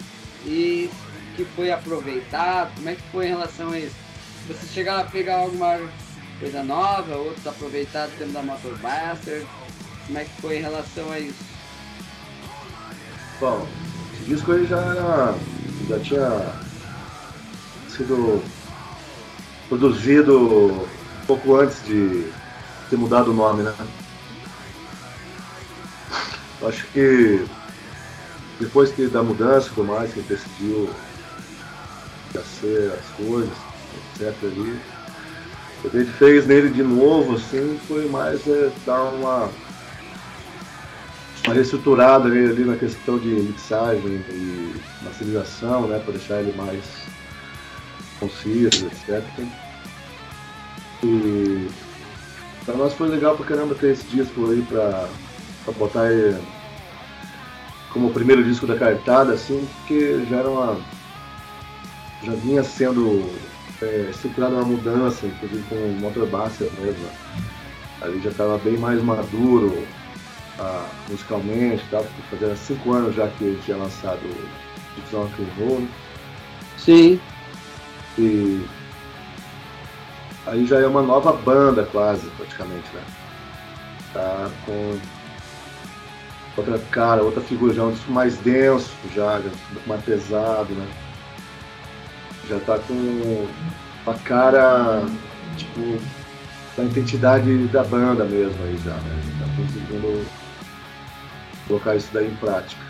e 0.45 0.91
o 1.33 1.37
que 1.37 1.45
foi 1.57 1.73
aproveitado, 1.73 2.73
como 2.77 2.89
é 2.89 2.95
que 2.95 3.03
foi 3.11 3.27
em 3.27 3.31
relação 3.31 3.71
a 3.71 3.79
isso? 3.79 3.97
Vocês 4.47 4.73
chegaram 4.73 5.01
a 5.01 5.05
pegar 5.05 5.39
alguma 5.39 5.81
coisa 6.39 6.63
nova, 6.63 7.17
outros 7.17 7.47
aproveitados 7.47 8.15
tempo 8.17 8.33
da 8.33 8.43
Motorbuster? 8.43 9.45
Como 10.07 10.19
é 10.19 10.25
que 10.25 10.43
foi 10.43 10.59
em 10.59 10.61
relação 10.61 11.11
a 11.11 11.19
isso? 11.19 11.45
Bom, 13.41 13.67
esse 14.15 14.25
disco 14.25 14.53
aí 14.53 14.67
já 14.67 15.35
já 15.89 15.99
tinha 15.99 16.53
sido 17.89 18.43
produzido 19.73 20.39
um 20.39 21.27
pouco 21.27 21.57
antes 21.57 21.83
de 21.87 22.27
ter 22.91 22.97
mudado 22.99 23.31
o 23.31 23.35
nome, 23.35 23.63
né? 23.63 23.75
Acho 26.63 26.87
que 26.89 27.43
depois 28.61 28.93
que 28.93 29.07
da 29.07 29.23
mudança 29.23 29.69
e 29.69 29.71
tudo 29.71 29.89
mais, 29.89 30.13
que 30.13 30.19
ele 30.19 30.29
decidiu 30.29 30.91
ser 32.61 32.93
as 32.93 33.27
coisas, 33.27 33.51
etc. 34.21 34.35
ali, 34.43 34.79
o 35.85 35.91
que 35.91 35.97
ele 35.97 36.13
fez 36.19 36.47
nele 36.47 36.69
de 36.69 36.83
novo, 36.83 37.37
assim, 37.37 37.81
foi 37.89 38.07
mais 38.11 38.47
é, 38.47 38.71
dar 38.85 39.03
uma, 39.05 39.49
uma 41.47 41.55
reestruturada 41.55 42.29
ali 42.29 42.65
na 42.65 42.77
questão 42.77 43.19
de 43.19 43.29
mixagem 43.29 44.23
e 44.29 44.75
masterização, 45.03 45.89
né, 45.89 45.99
para 45.99 46.13
deixar 46.13 46.41
ele 46.41 46.53
mais 46.59 46.85
conciso, 48.21 48.87
etc. 48.87 49.25
E 51.03 51.69
para 52.65 52.77
nós 52.77 52.95
foi 52.95 53.09
legal 53.09 53.37
pra 53.37 53.47
caramba 53.47 53.75
ter 53.75 53.93
esse 53.93 54.07
disco 54.07 54.51
aí 54.51 54.63
pra, 54.63 55.09
pra 55.65 55.73
botar 55.75 56.13
ele 56.13 56.41
como 57.93 58.09
o 58.09 58.13
primeiro 58.13 58.43
disco 58.43 58.67
da 58.67 58.77
cartada, 58.77 59.35
assim, 59.35 59.69
porque 59.79 60.25
já 60.29 60.39
era 60.39 60.49
uma. 60.49 60.79
já 62.23 62.33
vinha 62.33 62.65
sendo 62.65 63.31
é, 63.83 64.09
estruturada 64.11 64.55
uma 64.55 64.65
mudança, 64.65 65.27
inclusive 65.27 65.63
com 65.69 65.75
o 65.75 66.01
Motorbuster 66.01 66.71
mesmo. 66.81 67.07
Ali 68.01 68.21
já 68.21 68.31
estava 68.31 68.59
bem 68.59 68.79
mais 68.79 69.03
maduro 69.03 69.87
ah, 70.59 70.89
musicalmente, 71.09 71.85
tá? 71.91 71.99
porque 71.99 72.37
fazia 72.37 72.57
cinco 72.57 72.93
anos 72.93 73.15
já 73.15 73.29
que 73.29 73.45
ele 73.45 73.61
tinha 73.65 73.77
lançado 73.77 74.21
o 74.25 75.17
Rock 75.17 75.43
and 75.43 75.47
Roll, 75.59 75.81
né? 75.81 75.89
Sim. 76.79 77.21
E 78.19 78.65
aí 80.53 80.67
já 80.67 80.79
é 80.79 80.87
uma 80.87 81.03
nova 81.03 81.33
banda 81.33 81.89
quase, 81.91 82.29
praticamente, 82.37 82.87
né? 82.95 83.03
Tá 84.13 84.51
com 84.67 84.99
outra 86.57 86.79
cara, 86.91 87.23
outra 87.23 87.41
figura, 87.41 87.73
já 87.73 87.85
um 87.85 87.93
disco 87.93 88.13
mais 88.13 88.37
denso, 88.39 88.93
já, 89.15 89.41
já 89.41 89.51
mais 89.87 90.05
pesado, 90.05 90.75
né? 90.75 90.87
Já 92.49 92.61
tá 92.61 92.79
com 92.79 93.49
uma 94.05 94.15
cara, 94.25 95.03
tipo, 95.57 95.99
da 96.77 96.85
identidade 96.85 97.69
da 97.69 97.83
banda 97.83 98.25
mesmo 98.25 98.63
aí 98.65 98.79
já, 98.85 98.95
né? 98.95 99.23
Tá 99.41 99.47
conseguindo 99.57 100.27
colocar 101.67 101.97
isso 101.97 102.11
daí 102.13 102.31
em 102.31 102.37
prática. 102.37 102.83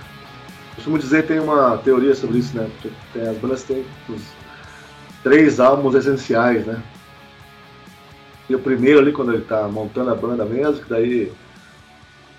Costumo 0.74 0.98
dizer, 0.98 1.26
tem 1.26 1.38
uma 1.38 1.78
teoria 1.78 2.14
sobre 2.14 2.38
isso, 2.38 2.56
né? 2.56 2.68
Tem, 3.12 3.28
as 3.28 3.36
bandas 3.36 3.62
têm 3.62 3.84
os 4.08 4.22
três 5.22 5.60
álbuns 5.60 5.94
essenciais, 5.94 6.66
né? 6.66 6.82
E 8.52 8.54
o 8.54 8.58
primeiro 8.58 8.98
ali, 8.98 9.12
quando 9.12 9.32
ele 9.32 9.44
tá 9.44 9.66
montando 9.66 10.10
a 10.10 10.14
banda 10.14 10.44
mesmo, 10.44 10.84
que 10.84 10.90
daí 10.90 11.32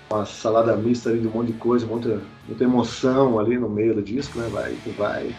uma 0.08 0.24
salada 0.24 0.76
mista 0.76 1.10
ali 1.10 1.18
de 1.18 1.26
um 1.26 1.30
monte 1.32 1.48
de 1.48 1.58
coisa, 1.58 1.84
muita, 1.84 2.20
muita 2.46 2.62
emoção 2.62 3.36
ali 3.36 3.58
no 3.58 3.68
meio 3.68 3.96
do 3.96 4.00
disco, 4.00 4.38
né? 4.38 4.48
Vai 4.48 4.76
vai. 4.96 5.34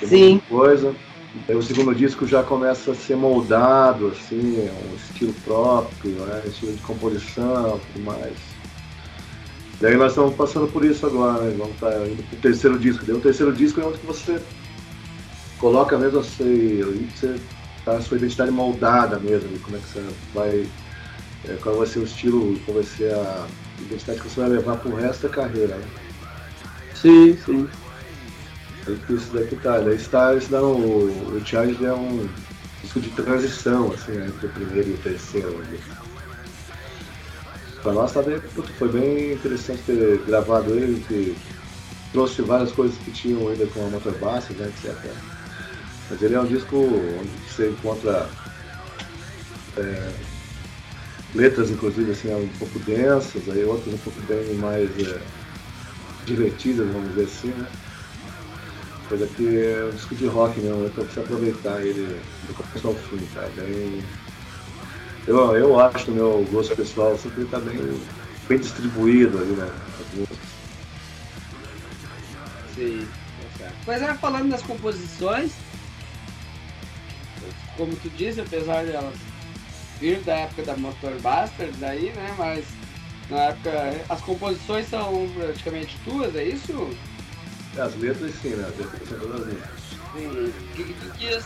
Tem 0.00 0.08
Sim. 0.08 0.42
coisa. 0.48 0.92
Aí 1.48 1.54
o 1.54 1.62
segundo 1.62 1.94
disco 1.94 2.26
já 2.26 2.42
começa 2.42 2.90
a 2.90 2.94
ser 2.96 3.14
moldado, 3.14 4.08
assim, 4.08 4.56
é 4.56 4.72
um 4.90 4.96
estilo 4.96 5.32
próprio, 5.44 6.10
né? 6.26 6.42
estilo 6.46 6.72
de 6.72 6.82
composição 6.82 7.78
tudo 7.92 8.04
mais. 8.04 8.34
Daí 9.80 9.96
nós 9.96 10.10
estamos 10.10 10.34
passando 10.34 10.66
por 10.66 10.84
isso 10.84 11.06
agora, 11.06 11.44
né? 11.44 11.54
Vamos 11.56 11.74
estar 11.74 11.94
indo 12.04 12.20
pro 12.24 12.38
terceiro 12.38 12.76
disco. 12.80 13.06
Daí 13.06 13.14
o 13.14 13.20
terceiro 13.20 13.52
disco 13.52 13.80
é 13.80 13.84
onde 13.84 13.98
você 13.98 14.42
coloca 15.60 15.96
mesmo 15.96 16.18
assim, 16.18 16.82
você 17.14 17.36
tá 17.88 17.96
a 17.98 18.02
sua 18.02 18.18
identidade 18.18 18.50
moldada 18.50 19.18
mesmo, 19.20 19.58
como 19.60 19.76
é 19.76 19.80
que 19.80 19.88
você 19.88 20.16
vai. 20.32 20.74
é, 21.44 21.56
qual 21.56 21.78
vai 21.78 21.86
ser 21.86 22.00
o 22.00 22.04
estilo, 22.04 22.60
qual 22.60 22.76
vai 22.76 22.84
ser 22.84 23.14
a 23.14 23.48
identidade 23.78 24.20
que 24.20 24.28
você 24.28 24.40
vai 24.40 24.50
levar 24.50 24.78
pro 24.78 24.94
resto 24.94 25.22
da 25.28 25.34
carreira, 25.34 25.78
né? 25.78 25.90
Sim, 26.94 27.36
sim. 27.36 27.74
Que 29.06 29.14
isso 29.14 29.32
daqui 29.32 29.56
tá. 29.56 29.80
Daí 29.80 29.96
está, 29.96 30.34
isso 30.34 30.50
dá 30.50 30.62
um, 30.66 31.36
o 31.36 31.42
Charge 31.44 31.84
é 31.84 31.92
um 31.94 32.34
disco 32.82 33.00
de 33.00 33.10
transição, 33.12 33.92
assim, 33.92 34.12
né, 34.12 34.28
entre 34.28 34.46
o 34.46 34.52
primeiro 34.52 34.90
e 34.90 34.94
o 34.94 34.98
terceiro 35.02 35.60
ali. 35.60 35.84
Pra 37.82 37.92
nós 37.92 38.12
tá 38.12 38.22
bem, 38.22 38.40
foi 38.76 38.90
bem 38.90 39.32
interessante 39.34 39.84
ter 39.84 40.24
gravado 40.24 40.74
ele, 40.76 41.00
que 41.00 41.44
trouxe 42.12 42.42
várias 42.42 42.72
coisas 42.72 42.98
que 42.98 43.12
tinham 43.12 43.48
ainda 43.48 43.68
com 43.68 43.86
a 43.86 43.90
Motor 43.90 44.18
Bass, 44.18 44.50
né, 44.50 44.68
etc. 44.68 45.16
Mas 46.08 46.22
ele 46.22 46.34
é 46.34 46.40
um 46.40 46.46
disco 46.46 46.76
onde 47.20 47.47
você 47.58 47.70
encontra 47.70 48.28
é, 49.76 50.10
letras, 51.34 51.70
inclusive, 51.70 52.12
assim, 52.12 52.32
um 52.32 52.48
pouco 52.58 52.78
densas, 52.80 53.48
aí 53.48 53.64
outras 53.64 53.94
um 53.94 53.98
pouco 53.98 54.20
bem 54.28 54.54
mais 54.54 54.88
é, 55.00 55.20
divertidas, 56.24 56.86
vamos 56.86 57.08
dizer 57.10 57.24
assim, 57.24 57.48
né? 57.48 57.66
Coisa 59.08 59.26
que 59.26 59.58
é 59.58 59.84
um 59.84 59.90
disco 59.90 60.14
de 60.14 60.26
rock 60.26 60.60
mesmo, 60.60 60.86
então 60.86 61.04
precisa 61.04 61.22
aproveitar 61.22 61.80
ele 61.82 62.20
do 62.46 62.54
começo 62.54 62.88
ao 62.88 62.94
fim, 62.94 63.18
tá? 63.34 63.48
Bem... 63.56 64.02
Eu, 65.26 65.56
eu 65.56 65.80
acho, 65.80 66.10
no 66.10 66.16
meu 66.16 66.46
gosto 66.52 66.76
pessoal, 66.76 67.14
assim, 67.14 67.28
que 67.30 67.40
ele 67.40 67.48
tá 67.48 67.58
bem, 67.58 68.00
bem 68.48 68.58
distribuído 68.58 69.38
ali, 69.38 69.52
né? 69.52 69.68
Sim, 72.74 73.06
tá 73.08 73.58
certo. 73.58 73.76
Mas 73.86 74.02
é, 74.02 74.14
falando 74.14 74.50
das 74.50 74.62
composições, 74.62 75.52
como 77.78 77.94
tu 77.96 78.10
disse, 78.10 78.40
apesar 78.40 78.84
de 78.84 78.90
elas 78.90 79.14
vir 80.00 80.20
da 80.20 80.34
época 80.34 80.64
da 80.64 80.76
Motor 80.76 81.12
Buster, 81.12 81.70
daí, 81.78 82.12
né? 82.14 82.34
Mas 82.36 82.64
na 83.30 83.44
época 83.44 83.70
as 84.08 84.20
composições 84.20 84.88
são 84.88 85.30
praticamente 85.34 85.96
tuas, 86.04 86.34
é 86.34 86.44
isso? 86.44 86.90
As 87.78 87.94
letras 87.96 88.34
sim, 88.42 88.50
né? 88.50 88.68
As 88.68 88.76
letras 88.76 89.08
são 89.08 89.18
todas 89.18 89.46
minhas. 89.46 89.64
Sim. 90.12 90.52
O 90.52 90.74
que, 90.74 90.94
tu 90.94 91.18
quis 91.18 91.44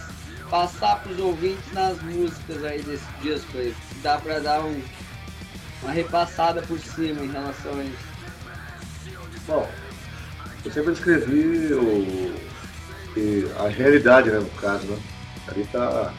passar 0.51 1.01
pros 1.03 1.19
ouvintes 1.19 1.73
nas 1.73 2.01
músicas 2.03 2.65
aí 2.65 2.83
desse 2.83 3.05
disco 3.21 3.59
aí? 3.59 3.75
Dá 4.03 4.19
pra 4.19 4.39
dar 4.39 4.65
um, 4.65 4.83
uma 5.83 5.93
repassada 5.93 6.63
por 6.63 6.79
cima 6.79 7.25
em 7.25 7.31
relação 7.31 7.79
a 7.79 7.85
isso. 7.85 8.13
Bom, 9.47 9.69
eu 10.65 10.73
sempre 10.73 10.93
escrevi 10.93 11.75
o, 11.75 12.35
a 13.59 13.69
realidade, 13.69 14.31
né, 14.31 14.39
no 14.39 14.49
caso, 14.51 14.87
né? 14.87 14.99
Ali 15.49 15.65
tá 15.73 16.13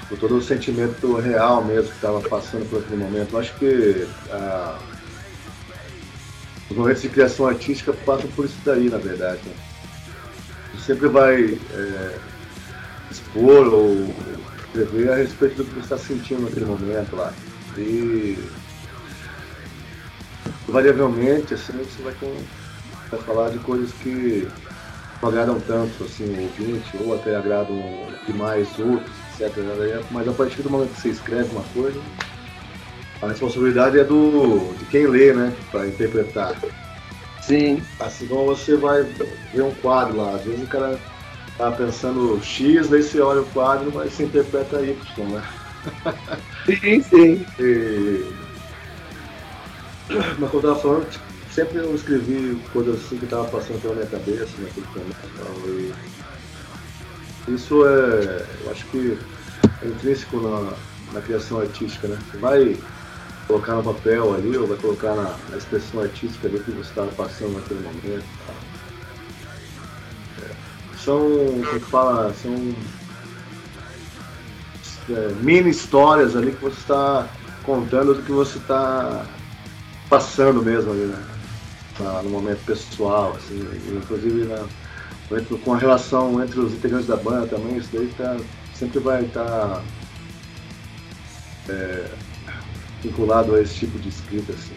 tipo, 0.00 0.16
todo 0.16 0.36
o 0.36 0.42
sentimento 0.42 1.14
real 1.16 1.64
mesmo 1.64 1.88
que 1.88 1.96
estava 1.96 2.20
passando 2.20 2.68
por 2.68 2.80
aquele 2.80 2.96
momento. 2.96 3.34
Eu 3.34 3.40
acho 3.40 3.54
que 3.54 4.06
ah, 4.30 4.78
os 6.70 6.76
momentos 6.76 7.02
de 7.02 7.08
criação 7.08 7.46
artística 7.46 7.92
passam 7.92 8.30
por 8.30 8.44
isso 8.44 8.56
daí, 8.64 8.88
na 8.88 8.98
verdade. 8.98 9.40
Né? 9.44 9.54
Sempre 10.84 11.08
vai 11.08 11.58
é, 11.72 12.18
expor 13.10 13.72
ou 13.72 14.14
escrever 14.66 15.12
a 15.12 15.16
respeito 15.16 15.56
do 15.56 15.64
que 15.64 15.74
você 15.74 15.80
está 15.80 15.98
sentindo 15.98 16.42
naquele 16.42 16.66
momento 16.66 17.16
lá. 17.16 17.32
E 17.78 18.38
variavelmente, 20.68 21.54
assim, 21.54 21.72
você 21.72 22.02
vai, 22.02 22.14
com, 22.14 22.36
vai 23.10 23.20
falar 23.20 23.50
de 23.50 23.58
coisas 23.58 23.92
que 24.02 24.48
não 25.24 25.28
agradam 25.30 25.58
tanto 25.60 26.04
assim, 26.04 26.24
o 26.24 26.42
ouvinte, 26.42 26.96
ou 27.00 27.14
até 27.14 27.34
agradam 27.34 27.82
demais 28.26 28.68
outros, 28.78 29.10
etc. 29.40 29.56
né? 29.56 30.04
Mas 30.10 30.28
a 30.28 30.32
partir 30.32 30.62
do 30.62 30.70
momento 30.70 30.92
que 30.94 31.00
você 31.00 31.08
escreve 31.08 31.50
uma 31.50 31.64
coisa, 31.72 31.98
a 33.22 33.28
responsabilidade 33.28 33.98
é 33.98 34.04
do 34.04 34.74
de 34.78 34.84
quem 34.86 35.06
lê, 35.06 35.32
né? 35.32 35.54
Para 35.70 35.86
interpretar. 35.86 36.54
Sim. 37.40 37.82
Assim 37.98 38.26
como 38.26 38.46
você 38.46 38.76
vai 38.76 39.02
ver 39.52 39.62
um 39.62 39.74
quadro 39.76 40.16
lá, 40.16 40.34
às 40.34 40.44
vezes 40.44 40.62
o 40.62 40.66
cara 40.66 40.98
tá 41.56 41.70
pensando 41.70 42.38
X, 42.42 42.88
daí 42.88 43.02
você 43.02 43.20
olha 43.20 43.40
o 43.40 43.46
quadro, 43.46 43.90
mas 43.94 44.12
você 44.12 44.24
interpreta 44.24 44.82
Y, 44.82 44.96
né? 45.28 45.42
Sim, 46.66 47.02
sim. 47.02 47.46
E... 47.58 48.44
Mas 50.38 50.50
como 50.50 50.62
eu 50.62 50.68
tava 50.68 50.80
falando, 50.80 51.08
tipo, 51.08 51.24
sempre 51.54 51.78
eu 51.78 51.94
escrevi 51.94 52.60
coisas 52.72 52.96
assim 52.96 53.16
que 53.16 53.26
tava 53.26 53.44
passando 53.44 53.80
pela 53.80 53.94
minha 53.94 54.06
cabeça 54.06 54.50
naquele 54.58 54.86
e 54.86 55.38
tal, 55.38 55.54
e 55.68 57.54
Isso 57.54 57.86
é, 57.86 58.44
eu 58.64 58.70
acho 58.72 58.84
que 58.86 59.16
é 59.82 59.86
intrínseco 59.86 60.40
na, 60.40 60.72
na 61.12 61.20
criação 61.20 61.60
artística, 61.60 62.08
né? 62.08 62.18
Você 62.30 62.38
vai 62.38 62.76
colocar 63.46 63.74
no 63.74 63.84
papel 63.84 64.34
ali, 64.34 64.56
ou 64.56 64.66
vai 64.66 64.78
colocar 64.78 65.14
na, 65.14 65.36
na 65.48 65.56
expressão 65.56 66.00
artística 66.00 66.48
ali 66.48 66.58
que 66.58 66.72
você 66.72 66.88
estava 66.88 67.12
passando 67.12 67.54
naquele 67.54 67.80
momento. 67.80 68.24
tal. 68.46 68.56
É, 70.42 70.96
São, 70.96 71.20
como 71.20 71.80
que 71.80 71.90
fala, 71.90 72.34
são 72.34 72.74
é, 75.10 75.28
mini 75.40 75.70
histórias 75.70 76.34
ali 76.34 76.50
que 76.50 76.62
você 76.62 76.80
está 76.80 77.28
contando 77.62 78.14
do 78.14 78.22
que 78.22 78.32
você 78.32 78.58
está 78.58 79.24
passando 80.08 80.60
mesmo 80.62 80.90
ali, 80.90 81.02
né? 81.02 81.33
Na- 81.98 82.22
no 82.22 82.30
momento 82.30 82.64
pessoal, 82.64 83.34
assim, 83.36 83.60
inclusive 83.96 84.44
na, 84.44 84.66
entre- 85.38 85.58
com 85.58 85.74
a 85.74 85.78
relação 85.78 86.42
entre 86.42 86.58
os 86.60 86.72
integrantes 86.74 87.06
da 87.06 87.16
banda 87.16 87.46
também, 87.46 87.76
isso 87.76 87.90
daí 87.92 88.08
tá, 88.08 88.36
sempre 88.74 88.98
vai 88.98 89.24
estar 89.24 89.82
é, 91.68 92.04
vinculado 93.02 93.54
a 93.54 93.62
esse 93.62 93.76
tipo 93.76 93.98
de 93.98 94.08
escrita, 94.08 94.52
assim. 94.52 94.74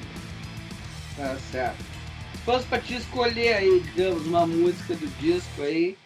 Tá 1.15 1.35
certo. 1.51 1.77
Se 2.33 2.37
fosse 2.43 2.65
pra 2.65 2.79
te 2.79 2.95
escolher 2.95 3.53
aí, 3.55 3.79
digamos, 3.79 4.25
uma 4.27 4.45
música 4.45 4.93
do 4.95 5.07
disco 5.19 5.61
aí, 5.63 5.97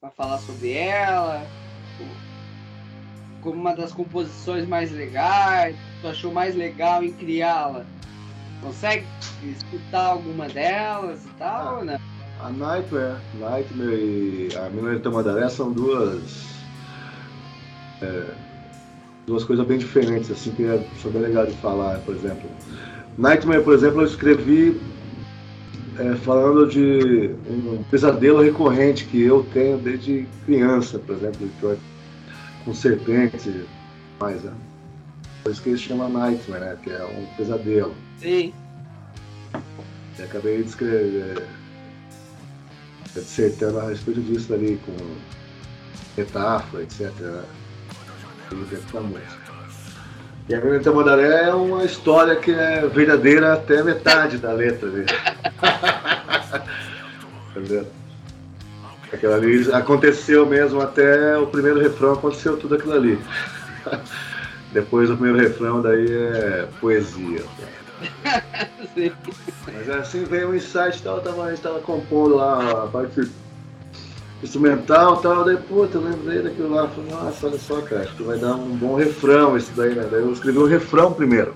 pra 0.00 0.10
falar 0.10 0.38
sobre 0.38 0.72
ela, 0.72 1.46
como 3.40 3.56
uma 3.56 3.74
das 3.74 3.92
composições 3.92 4.66
mais 4.68 4.92
legais, 4.92 5.76
tu 6.00 6.08
achou 6.08 6.32
mais 6.32 6.54
legal 6.54 7.02
em 7.02 7.12
criá-la, 7.12 7.86
consegue 8.62 9.04
escutar 9.44 10.06
alguma 10.06 10.48
delas 10.48 11.24
e 11.24 11.28
tal, 11.38 11.78
ou 11.78 11.84
não? 11.84 11.98
A 12.40 12.50
Nightmare, 12.50 13.16
Nightmare 13.38 13.94
e 13.94 14.48
a 14.56 14.70
Minorita 14.70 15.10
Mandaré 15.10 15.48
são 15.48 15.72
duas 15.72 16.52
é, 18.00 18.24
duas 19.26 19.44
coisas 19.44 19.66
bem 19.66 19.78
diferentes, 19.78 20.30
assim, 20.30 20.50
que 20.52 20.64
é, 20.64 20.84
são 21.00 21.10
bem 21.10 21.22
legais 21.22 21.50
de 21.50 21.56
falar, 21.58 21.98
por 22.00 22.14
exemplo. 22.14 22.48
Nightmare, 23.16 23.62
por 23.62 23.74
exemplo, 23.74 24.00
eu 24.00 24.06
escrevi 24.06 24.80
é, 25.98 26.14
falando 26.16 26.68
de 26.68 27.34
um 27.48 27.82
pesadelo 27.90 28.42
recorrente 28.42 29.04
que 29.04 29.22
eu 29.22 29.46
tenho 29.52 29.78
desde 29.78 30.26
criança, 30.44 30.98
por 30.98 31.16
exemplo, 31.16 31.48
com 32.64 32.74
serpentes 32.74 33.46
e 33.46 33.64
mais, 34.20 34.42
né? 34.42 34.52
Por 35.42 35.52
isso 35.52 35.62
que 35.62 35.70
ele 35.70 35.78
chama 35.78 36.08
Nightmare, 36.08 36.60
né? 36.60 36.76
Que 36.82 36.90
é 36.90 37.04
um 37.04 37.26
pesadelo. 37.36 37.94
Sim. 38.22 38.54
E 40.16 40.22
acabei 40.22 40.62
de 40.62 40.68
escrever, 40.68 41.42
é, 43.16 43.18
dissertando 43.18 43.80
a 43.80 43.88
respeito 43.88 44.20
disso 44.20 44.54
ali, 44.54 44.80
com 44.86 44.94
metáfora, 46.16 46.84
etc. 46.84 47.10
E 50.48 50.54
a 50.54 50.60
Violeta 50.60 50.92
Mandaré 50.92 51.48
é 51.48 51.54
uma 51.54 51.84
história 51.84 52.36
que 52.36 52.52
é 52.52 52.86
verdadeira 52.86 53.54
até 53.54 53.82
metade 53.82 54.38
da 54.38 54.52
letra 54.52 54.88
dele. 54.88 55.06
Entendeu? 57.50 57.88
Aquilo 59.12 59.34
ali 59.34 59.72
aconteceu 59.72 60.46
mesmo 60.46 60.80
até 60.80 61.36
o 61.38 61.48
primeiro 61.48 61.80
refrão, 61.80 62.12
aconteceu 62.12 62.56
tudo 62.56 62.76
aquilo 62.76 62.92
ali. 62.92 63.18
Depois 64.72 65.08
do 65.08 65.16
primeiro 65.16 65.48
refrão, 65.48 65.82
daí 65.82 66.06
é 66.08 66.68
poesia. 66.80 67.42
Mas 69.72 69.88
assim 69.90 70.24
veio 70.24 70.50
um 70.50 70.54
insight 70.54 70.98
e 70.98 71.02
tal, 71.02 71.16
eu 71.16 71.22
tava, 71.22 71.44
a 71.44 71.50
gente 71.50 71.62
tava 71.62 71.80
compondo 71.80 72.36
lá 72.36 72.84
a 72.84 72.86
parte 72.88 73.28
instrumental 74.42 75.18
e 75.18 75.22
tal, 75.22 75.44
daí, 75.44 75.56
puta, 75.56 75.98
eu 75.98 76.02
lembrei 76.02 76.42
daquilo 76.42 76.74
lá, 76.74 76.88
falei, 76.88 77.10
nossa, 77.10 77.46
olha 77.46 77.58
só, 77.58 77.80
cara, 77.82 78.02
acho 78.02 78.16
que 78.16 78.22
vai 78.24 78.38
dar 78.38 78.54
um 78.56 78.76
bom 78.76 78.96
refrão 78.96 79.56
isso 79.56 79.70
daí, 79.76 79.94
né? 79.94 80.06
Daí 80.10 80.20
eu 80.20 80.32
escrevi 80.32 80.58
o 80.58 80.66
refrão 80.66 81.12
primeiro. 81.12 81.54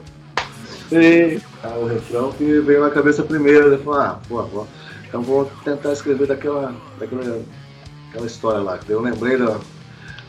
Sim. 0.89 1.41
Ah, 1.65 1.77
o 1.77 1.87
refrão 1.87 2.31
que 2.33 2.61
veio 2.61 2.81
na 2.81 2.91
cabeça 2.91 3.23
primeiro, 3.25 3.73
eu 3.73 3.79
falei, 3.83 4.01
ah, 4.09 4.19
pô, 4.29 4.43
pô, 4.45 4.67
então 5.09 5.21
vou 5.23 5.51
tentar 5.65 5.93
escrever 5.93 6.29
daquela, 6.29 6.75
daquela 6.99 7.43
aquela 8.11 8.27
história 8.27 8.61
lá, 8.61 8.79
que 8.79 8.87
daí 8.87 8.95
eu 8.97 9.01
lembrei 9.01 9.37
da- 9.37 9.59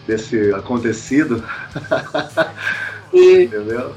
desse 0.07 0.51
acontecido, 0.53 1.43
Sim. 3.11 3.41
entendeu? 3.43 3.93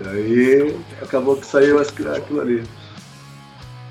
E 0.00 0.08
aí 0.08 0.80
acabou 1.02 1.36
que 1.36 1.46
saiu 1.46 1.80
aquilo 1.80 2.40
ali. 2.40 2.64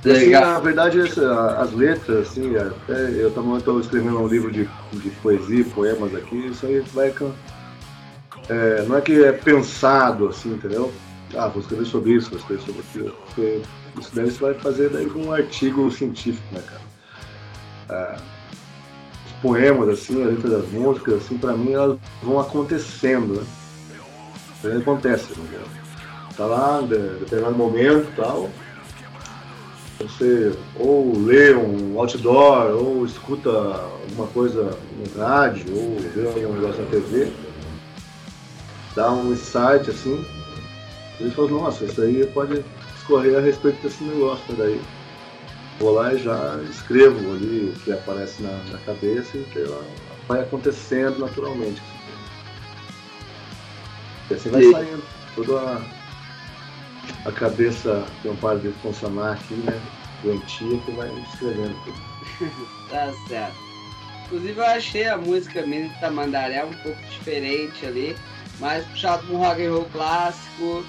E, 0.05 0.11
assim, 0.11 0.29
na 0.29 0.59
verdade, 0.59 0.99
as 1.01 1.73
letras, 1.73 2.29
assim, 2.29 2.55
até 2.55 3.09
eu 3.11 3.31
também 3.31 3.57
estou 3.57 3.79
escrevendo 3.79 4.19
um 4.19 4.27
livro 4.27 4.51
de, 4.51 4.69
de 4.93 5.09
poesia, 5.21 5.65
poemas 5.65 6.15
aqui, 6.15 6.47
isso 6.47 6.65
aí 6.65 6.79
vai. 6.93 7.13
é, 8.47 8.83
não 8.83 8.97
é 8.97 9.01
que 9.01 9.23
é 9.23 9.33
pensado, 9.33 10.29
assim, 10.29 10.53
entendeu? 10.53 10.93
Ah, 11.35 11.47
vou 11.47 11.61
escrever 11.61 11.85
sobre 11.85 12.11
isso, 12.11 12.29
vou 12.29 12.39
escrever 12.39 12.63
sobre 12.63 12.81
aquilo. 12.81 13.11
Porque 13.25 13.61
isso 13.99 14.11
daí 14.13 14.31
você 14.31 14.39
vai 14.39 14.53
fazer 14.53 14.89
daí 14.89 15.09
com 15.09 15.23
um 15.23 15.33
artigo 15.33 15.91
científico, 15.91 16.45
né, 16.53 16.61
cara? 16.65 16.81
Ah, 17.89 18.21
os 19.25 19.31
poemas, 19.41 19.89
assim, 19.89 20.23
as 20.23 20.29
letras 20.29 20.51
das 20.53 20.71
músicas, 20.71 21.15
assim, 21.15 21.37
pra 21.37 21.53
mim, 21.53 21.73
elas 21.73 21.97
vão 22.23 22.39
acontecendo, 22.39 23.41
né? 23.41 23.47
Elas 24.63 24.81
acontecem, 24.81 25.35
né? 25.35 25.59
Tá 26.38 26.45
lá, 26.45 26.81
em 26.81 26.88
de- 26.88 27.19
determinado 27.19 27.55
momento 27.57 28.09
e 28.09 28.15
tal. 28.15 28.49
Você 29.99 30.55
ou 30.79 31.17
lê 31.25 31.55
um 31.55 31.99
outdoor, 31.99 32.69
ou 32.75 33.03
escuta 33.03 33.49
alguma 33.49 34.27
coisa 34.27 34.63
no 34.63 35.19
rádio, 35.19 35.65
ou 35.75 35.97
vê 36.13 36.27
algum 36.27 36.53
negócio 36.53 36.83
na 36.83 36.89
TV, 36.89 37.33
dá 38.95 39.11
um 39.11 39.33
insight 39.33 39.89
assim, 39.89 40.23
e 41.19 41.23
ele 41.23 41.31
fala, 41.31 41.49
nossa, 41.49 41.83
isso 41.83 41.99
aí 41.99 42.27
pode 42.27 42.63
escorrer 42.95 43.38
a 43.38 43.41
respeito 43.41 43.81
desse 43.81 44.03
negócio, 44.03 44.43
daí 44.55 44.79
vou 45.79 45.93
lá 45.93 46.13
e 46.13 46.19
já 46.19 46.59
escrevo 46.69 47.33
ali 47.33 47.73
o 47.75 47.79
que 47.83 47.91
aparece 47.91 48.43
na, 48.43 48.51
na 48.71 48.77
cabeça 48.79 49.35
e 49.38 49.59
lá 49.59 49.81
vai 50.27 50.41
acontecendo 50.41 51.17
naturalmente. 51.17 51.81
E 54.29 54.33
assim 54.33 54.49
vai 54.49 54.61
Sim. 54.61 54.71
saindo 54.71 55.03
toda 55.35 55.59
a, 55.59 55.81
a 57.25 57.31
cabeça 57.31 58.05
que 58.21 58.27
não 58.27 58.35
para 58.35 58.59
de 58.59 58.69
funcionar 58.81 59.33
aqui, 59.33 59.55
né? 59.55 59.81
Doentia 60.23 60.79
que 60.79 60.91
vai 60.91 61.09
escrevendo 61.31 61.75
tudo. 61.83 62.07
Tá 62.89 63.13
certo. 63.27 63.55
Inclusive 64.25 64.59
eu 64.59 64.65
achei 64.65 65.07
a 65.07 65.17
música 65.17 65.63
de 65.63 65.89
Tamandaré 65.99 66.63
um 66.63 66.73
pouco 66.73 67.01
diferente 67.09 67.85
ali, 67.85 68.15
mais 68.59 68.85
puxado 68.85 69.25
para 69.25 69.35
um 69.35 69.39
rock 69.39 69.65
and 69.65 69.71
roll 69.71 69.85
clássico, 69.91 70.85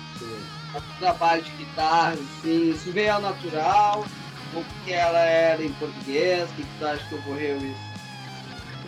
trabalho 0.98 1.42
de 1.42 1.50
guitarra, 1.52 2.14
assim, 2.14 2.70
isso 2.70 2.90
veio 2.92 3.14
ao 3.14 3.20
natural, 3.20 4.04
ou 4.54 4.64
porque 4.64 4.92
ela 4.92 5.20
era 5.20 5.62
em 5.62 5.72
português, 5.74 6.48
o 6.50 6.54
que, 6.54 6.66
tu 6.78 6.86
acha 6.86 7.04
que 7.08 7.14
ocorreu 7.14 7.56
isso? 7.58 7.88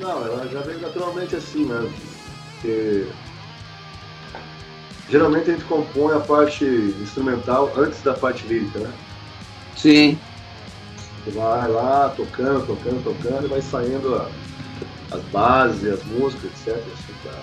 Não, 0.00 0.24
ela 0.24 0.48
já 0.48 0.60
veio 0.60 0.80
naturalmente 0.80 1.36
assim 1.36 1.64
mesmo. 1.64 1.92
Porque 2.54 3.06
geralmente 5.10 5.50
a 5.50 5.52
gente 5.54 5.64
compõe 5.64 6.14
a 6.14 6.20
parte 6.20 6.64
instrumental 6.64 7.72
antes 7.76 8.00
da 8.02 8.14
parte 8.14 8.46
lírica, 8.46 8.78
né? 8.78 8.92
Sim. 9.76 10.18
Você 11.24 11.30
vai 11.32 11.68
lá 11.68 12.08
tocando, 12.10 12.64
tocando, 12.66 13.02
tocando 13.02 13.46
e 13.46 13.48
vai 13.48 13.60
saindo 13.60 14.14
a- 14.14 14.30
as 15.10 15.22
bases, 15.24 15.92
as 15.92 16.04
músicas, 16.04 16.50
etc. 16.52 16.76
assim, 16.76 17.14
tá? 17.24 17.34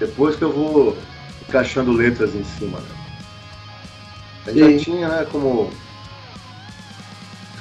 Depois 0.00 0.34
que 0.36 0.42
eu 0.42 0.52
vou 0.52 0.98
encaixando 1.46 1.92
letras 1.92 2.34
em 2.34 2.44
cima. 2.44 2.78
Né? 2.78 2.86
A 4.46 4.52
gente 4.52 4.78
já 4.78 4.84
tinha, 4.84 5.08
né, 5.08 5.26
como 5.30 5.70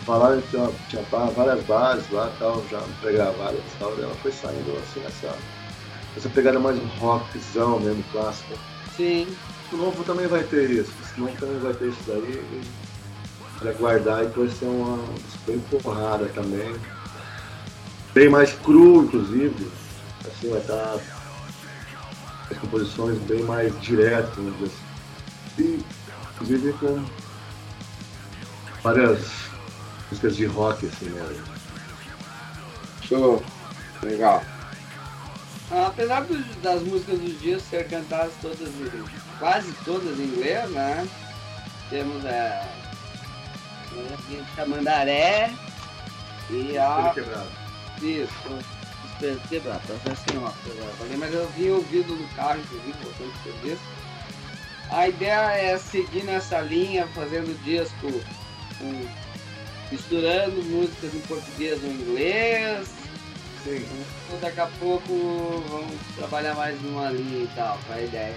falaram 0.06 0.42
que 0.42 0.48
tinha, 0.48 0.70
tinha 0.88 1.02
várias 1.32 1.64
bases 1.66 2.10
lá 2.10 2.32
tal, 2.40 2.64
já 2.72 2.80
pré-gravadas 3.02 3.60
e 3.60 3.78
tal, 3.78 3.94
e 4.00 4.02
ela 4.02 4.16
foi 4.16 4.32
saindo 4.32 4.72
assim 4.78 5.04
essa, 5.06 5.36
essa 6.16 6.30
pegada 6.30 6.60
mais 6.60 6.80
rockzão 6.98 7.80
mesmo, 7.82 8.04
clássico. 8.12 8.58
Sim. 8.98 9.28
O 9.72 9.78
novo 9.78 10.04
também 10.04 10.28
vai 10.28 10.44
ter 10.44 10.70
isso, 10.72 10.92
esse 11.04 11.20
novo 11.20 11.38
também 11.38 11.60
vai 11.60 11.74
ter 11.74 11.90
isso 11.90 12.00
daí. 12.08 12.64
Pra 13.60 13.72
guardar 13.74 14.24
e 14.24 14.28
vai 14.28 14.48
ser 14.48 14.66
uma 14.66 14.98
bem 15.46 15.60
porrada 15.60 16.26
também. 16.30 16.76
Bem 18.14 18.30
mais 18.30 18.54
cru, 18.54 19.04
inclusive. 19.04 19.72
Assim 20.26 20.50
vai 20.50 20.60
estar 20.60 20.98
as 22.50 22.58
composições 22.58 23.18
bem 23.20 23.44
mais 23.44 23.80
diretas, 23.82 24.34
vamos 24.36 24.54
dizer 24.54 24.66
assim. 24.66 25.64
E 25.64 25.86
inclusive 26.36 26.74
com 26.74 27.06
várias 28.84 29.28
músicas 30.10 30.36
de 30.36 30.46
rock 30.46 30.88
assim, 30.88 31.10
né? 31.10 31.44
Show. 33.02 33.44
Legal. 34.04 34.44
Apesar 35.70 36.22
dos- 36.24 36.56
das 36.62 36.82
músicas 36.82 37.20
dos 37.20 37.40
dias 37.42 37.62
ser 37.70 37.88
cantadas 37.88 38.32
todas, 38.42 38.70
quase 39.38 39.72
todas 39.84 40.18
em 40.20 40.24
inglês, 40.24 40.70
né? 40.72 41.08
Temos 41.90 42.26
a. 42.26 42.66
a 43.92 44.56
Tamandaré 44.56 45.52
e 46.50 46.78
a. 46.78 47.12
Quebrado. 47.14 47.50
Isso, 48.02 48.30
espero 49.12 49.40
quebrar, 49.50 49.80
pra 49.82 49.96
assim. 50.14 50.40
Falei, 50.98 51.18
Mas 51.18 51.34
eu 51.34 51.48
vi 51.58 51.72
ouvido 51.72 52.14
no 52.16 52.28
carro, 52.30 52.60
inclusive, 52.60 52.94
voltando 53.04 53.34
pro 53.42 53.52
serviço. 53.52 53.82
A 54.90 55.08
ideia 55.10 55.52
é 55.74 55.78
seguir 55.78 56.24
nessa 56.24 56.60
linha, 56.62 57.08
fazendo 57.08 57.62
disco 57.66 58.24
com, 58.80 59.06
misturando 59.92 60.64
músicas 60.64 61.14
em 61.14 61.20
português 61.22 61.84
ou 61.84 61.90
inglês. 61.92 62.88
Sim. 63.68 63.84
Então, 64.26 64.40
daqui 64.40 64.60
a 64.62 64.68
pouco 64.68 65.14
vamos 65.70 65.98
trabalhar 66.16 66.56
mais 66.56 66.82
numa 66.82 67.10
linha 67.12 67.44
e 67.44 67.48
tal, 67.48 67.78
qual 67.86 67.98
é 67.98 68.02
a 68.02 68.06
ideia? 68.06 68.36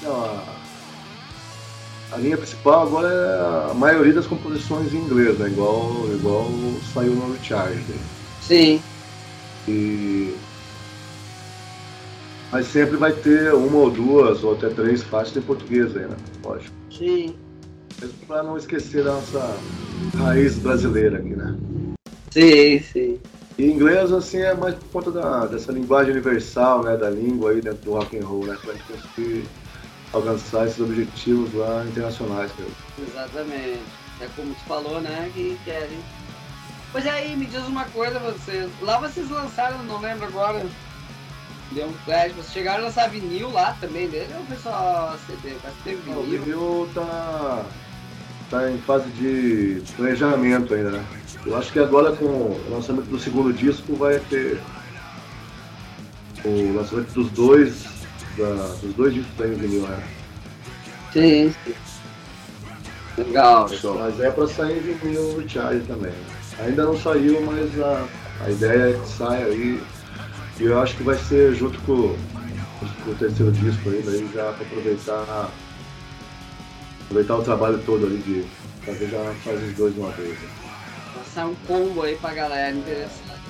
Não, 0.00 0.24
a, 0.24 0.44
a 2.12 2.16
linha 2.18 2.36
principal 2.36 2.86
agora 2.86 3.08
é 3.08 3.70
a 3.70 3.74
maioria 3.74 4.12
das 4.12 4.26
composições 4.28 4.94
em 4.94 4.98
inglês, 4.98 5.36
né? 5.36 5.48
Igual, 5.48 6.06
igual 6.12 6.44
saiu 6.94 7.12
no 7.12 7.32
Recharge. 7.32 7.80
né? 7.80 7.96
Sim, 8.40 8.80
E... 9.66 10.36
Mas 12.52 12.66
sempre 12.66 12.96
vai 12.98 13.12
ter 13.12 13.52
uma 13.52 13.78
ou 13.78 13.90
duas 13.90 14.44
ou 14.44 14.52
até 14.52 14.68
três 14.68 15.02
faixas 15.02 15.36
em 15.38 15.42
português 15.42 15.96
aí, 15.96 16.06
né? 16.06 16.16
Lógico. 16.44 16.72
sim, 16.90 17.34
Mesmo 18.00 18.16
pra 18.26 18.42
não 18.42 18.56
esquecer 18.56 19.02
da 19.02 19.14
nossa 19.14 19.56
raiz 20.16 20.58
brasileira 20.58 21.18
aqui, 21.18 21.30
né? 21.30 21.56
sim, 22.30 22.78
sim. 22.80 23.31
E 23.58 23.66
inglês, 23.70 24.10
assim, 24.12 24.38
é 24.38 24.54
mais 24.54 24.74
por 24.74 24.88
conta 25.04 25.10
da, 25.12 25.46
dessa 25.46 25.72
linguagem 25.72 26.12
universal, 26.12 26.82
né? 26.82 26.96
Da 26.96 27.10
língua 27.10 27.50
aí 27.50 27.60
dentro 27.60 27.82
do 27.82 27.92
rock 27.92 28.18
and 28.18 28.24
roll, 28.26 28.46
né? 28.46 28.56
Pra 28.62 28.72
gente 28.72 28.84
conseguir 28.84 29.44
alcançar 30.12 30.66
esses 30.66 30.80
objetivos 30.80 31.52
lá 31.54 31.84
internacionais 31.84 32.50
mesmo. 32.58 32.74
Exatamente. 33.08 33.80
É 34.20 34.28
como 34.36 34.54
tu 34.54 34.60
falou, 34.66 35.00
né? 35.00 35.30
Que 35.34 35.58
querem. 35.64 35.98
Pois 36.92 37.06
aí, 37.06 37.34
me 37.36 37.46
diz 37.46 37.62
uma 37.66 37.84
coisa, 37.86 38.18
vocês. 38.18 38.70
Lá 38.80 38.98
vocês 38.98 39.28
lançaram, 39.30 39.82
não 39.84 40.00
lembro 40.00 40.26
agora. 40.26 40.64
Deu 41.72 41.86
um 41.86 41.92
flash, 42.04 42.32
vocês 42.32 42.52
chegaram 42.52 42.82
a 42.82 42.86
lançar 42.86 43.08
vinil 43.08 43.50
lá 43.50 43.74
também 43.80 44.06
dele 44.08 44.28
ou 44.38 44.44
foi 44.44 44.56
só 44.58 45.16
CD? 45.26 45.56
Mas 45.64 45.72
teve 45.82 46.10
O 46.10 46.22
vinil. 46.22 46.42
vinil 46.42 46.88
tá, 46.94 47.64
tá 48.50 48.70
em 48.70 48.76
fase 48.78 49.08
de 49.12 49.82
planejamento 49.96 50.74
ainda, 50.74 50.90
né? 50.90 51.04
Eu 51.44 51.56
acho 51.56 51.72
que 51.72 51.78
agora 51.80 52.12
com 52.14 52.24
o 52.24 52.66
lançamento 52.70 53.06
do 53.06 53.18
segundo 53.18 53.52
disco 53.52 53.94
vai 53.96 54.18
ter 54.20 54.60
o 56.44 56.72
lançamento 56.74 57.12
dos 57.12 57.30
dois, 57.32 57.84
da- 58.36 58.74
dos 58.80 58.94
dois 58.94 59.14
discos 59.14 59.34
da 59.36 59.46
vinil, 59.46 59.82
né? 59.82 60.02
Sim. 61.12 61.54
Legal, 63.18 63.68
show. 63.68 63.98
Mas 63.98 64.18
é 64.20 64.30
pra 64.30 64.46
sair 64.46 64.78
em 64.78 64.94
vinil 64.94 65.44
Charlie 65.48 65.82
também. 65.82 66.12
Ainda 66.60 66.84
não 66.84 66.96
saiu, 66.98 67.40
mas 67.42 67.80
a, 67.80 68.06
a 68.44 68.50
ideia 68.50 68.90
é 68.96 68.98
que 68.98 69.08
saia 69.08 69.46
aí. 69.46 69.82
E 70.60 70.64
eu 70.64 70.80
acho 70.80 70.96
que 70.96 71.02
vai 71.02 71.16
ser 71.16 71.54
junto 71.54 71.78
com, 71.80 72.14
com 73.04 73.10
o 73.10 73.14
terceiro 73.18 73.50
disco 73.52 73.88
aí, 73.90 74.02
daí 74.04 74.30
já 74.32 74.52
pra 74.52 74.66
aproveitar, 74.66 75.50
aproveitar 77.04 77.36
o 77.36 77.42
trabalho 77.42 77.78
todo 77.84 78.06
ali 78.06 78.18
de 78.18 78.44
fazer 78.86 79.08
já 79.08 79.34
fazer 79.44 79.64
os 79.66 79.74
dois 79.76 79.94
de 79.94 80.00
uma 80.00 80.10
vez. 80.12 80.30
né? 80.30 80.48
Passar 81.32 81.46
um 81.46 81.54
combo 81.66 82.02
aí 82.02 82.14
pra 82.16 82.34
galera 82.34 82.76
interessada. 82.76 83.40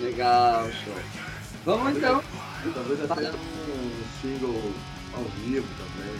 Legal, 0.00 0.70
show. 0.70 0.94
Vamos 1.66 1.98
então. 1.98 2.22
E 2.64 2.70
talvez 2.70 3.10
até 3.10 3.30
um 3.30 3.90
single 4.22 4.72
ao 5.12 5.22
vivo 5.44 5.66
também. 5.76 6.14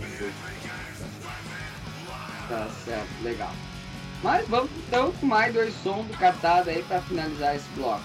talvez. 0.00 0.34
Tá 2.48 2.68
certo, 2.84 3.22
legal. 3.22 3.52
Mas 4.24 4.48
vamos 4.48 4.70
então 4.88 5.12
com 5.12 5.26
mais 5.26 5.54
dois 5.54 5.72
sons 5.80 6.08
do 6.08 6.18
Catada 6.18 6.72
aí 6.72 6.82
pra 6.82 7.00
finalizar 7.02 7.54
esse 7.54 7.68
bloco. 7.76 8.02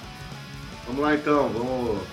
Vamos 0.85 1.01
lá 1.01 1.15
então, 1.15 1.49
vamos. 1.49 2.03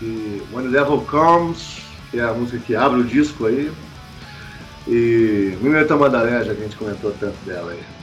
E 0.00 0.40
When 0.52 0.70
the 0.70 0.78
Devil 0.78 1.00
Comes, 1.06 1.80
que 2.12 2.20
é 2.20 2.22
a 2.22 2.32
música 2.32 2.60
que 2.60 2.76
abre 2.76 3.00
o 3.00 3.04
disco 3.04 3.46
aí. 3.46 3.72
E 4.86 5.58
Mineta 5.60 5.96
Mandaré, 5.96 6.44
já 6.44 6.54
que 6.54 6.60
a 6.60 6.64
gente 6.64 6.76
comentou 6.76 7.10
tanto 7.18 7.44
dela 7.44 7.72
aí. 7.72 7.93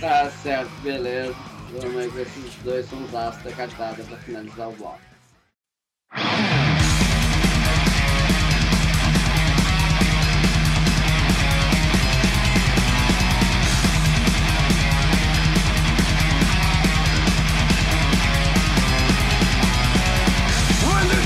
Tá 0.00 0.30
certo, 0.30 0.70
beleza. 0.82 1.34
Vamos 1.72 1.96
aí 1.96 2.10
com 2.10 2.18
esses 2.18 2.54
dois 2.62 2.88
sons 2.88 3.10
da 3.10 3.32
Catada 3.56 4.02
pra 4.04 4.16
finalizar 4.18 4.68
o 4.68 4.72
bloco. 4.72 5.00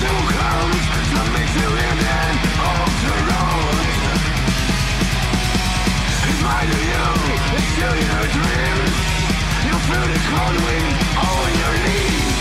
Devil 0.00 0.16
comes 6.56 6.79
Do 7.80 7.86
you 7.86 8.20
dream? 8.36 8.76
You 9.64 9.76
feel 9.88 10.06
the 10.12 10.20
cold 10.28 10.56
wind 10.66 10.96
on 11.16 11.48
your 11.60 11.76
knees 11.84 12.36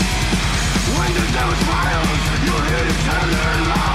When 0.98 1.10
the 1.16 1.26
devil 1.32 1.56
smiles, 1.64 2.20
You 2.44 2.52
hear 2.68 2.84
the 2.84 2.96
thunder 3.08 3.89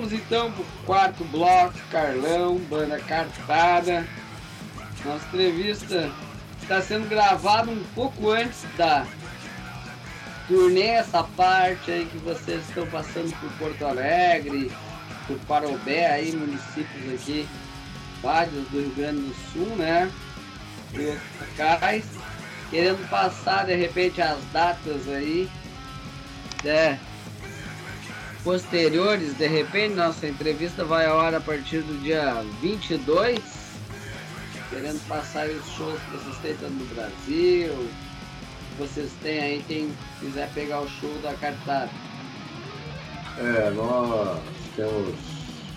voltamos 0.00 0.12
então 0.12 0.50
pro 0.52 0.64
quarto 0.86 1.24
bloco, 1.24 1.74
Carlão, 1.90 2.56
banda 2.58 2.98
cartada. 3.00 4.06
Nossa 5.04 5.26
entrevista 5.26 6.10
está 6.62 6.80
sendo 6.80 7.08
gravada 7.08 7.70
um 7.70 7.84
pouco 7.94 8.30
antes 8.30 8.64
da 8.76 9.06
turnê, 10.48 10.86
essa 10.88 11.22
parte 11.22 11.90
aí 11.90 12.06
que 12.06 12.18
vocês 12.18 12.66
estão 12.68 12.86
passando 12.86 13.32
por 13.40 13.50
Porto 13.58 13.86
Alegre, 13.86 14.70
por 15.26 15.38
Parobé, 15.40 16.06
aí, 16.06 16.32
municípios 16.32 17.14
aqui, 17.14 17.48
vários 18.22 18.68
do 18.68 18.80
Rio 18.80 18.94
Grande 18.96 19.20
do 19.20 19.34
Sul, 19.52 19.76
né? 19.76 20.10
E 20.94 21.00
outros 21.00 21.22
locais, 21.40 22.04
querendo 22.70 23.08
passar 23.08 23.66
de 23.66 23.74
repente 23.74 24.20
as 24.20 24.38
datas 24.52 25.08
aí, 25.08 25.48
né? 26.64 26.98
Posteriores, 28.42 29.36
de 29.36 29.46
repente, 29.46 29.94
nossa 29.94 30.26
entrevista 30.26 30.84
vai 30.84 31.06
ao 31.06 31.20
ar 31.20 31.34
a 31.34 31.40
partir 31.40 31.82
do 31.82 32.00
dia 32.02 32.42
22, 32.60 33.40
querendo 34.70 35.00
passar 35.06 35.48
os 35.48 35.66
shows 35.72 36.00
que 36.00 36.16
vocês 36.16 36.36
têm 36.38 36.54
tanto 36.54 36.74
no 36.74 36.86
Brasil, 36.94 37.88
vocês 38.78 39.10
têm 39.22 39.40
aí, 39.40 39.64
quem 39.66 39.90
quiser 40.20 40.50
pegar 40.54 40.80
o 40.80 40.88
show 40.88 41.12
da 41.22 41.34
cartada. 41.34 41.90
É, 43.38 43.70
nós 43.70 44.38
temos 44.76 45.14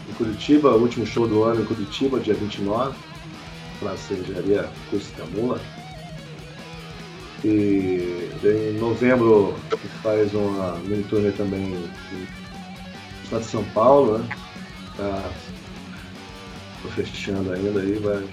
em 0.10 0.14
Curitiba, 0.14 0.72
o 0.72 0.81
último 0.81 1.06
show 1.06 1.27
do 1.27 1.44
ano 1.44 1.61
em 1.61 1.65
Curitiba, 1.65 2.19
dia 2.19 2.34
29, 2.34 2.95
na 3.81 3.98
cervejaria 3.98 4.69
Curso 4.90 5.11
Mula. 5.34 5.60
E 7.44 8.30
em 8.45 8.80
novembro 8.80 9.53
faz 10.02 10.34
uma 10.34 10.77
mini 10.85 11.03
turnê 11.03 11.31
também 11.31 11.90
estado 13.34 13.40
de 13.40 13.46
São 13.46 13.64
Paulo, 13.74 14.18
né? 14.20 14.28
Tá 14.98 15.30
fechando 16.96 17.52
ainda 17.52 17.80
aí, 17.80 17.94
vai. 17.96 18.24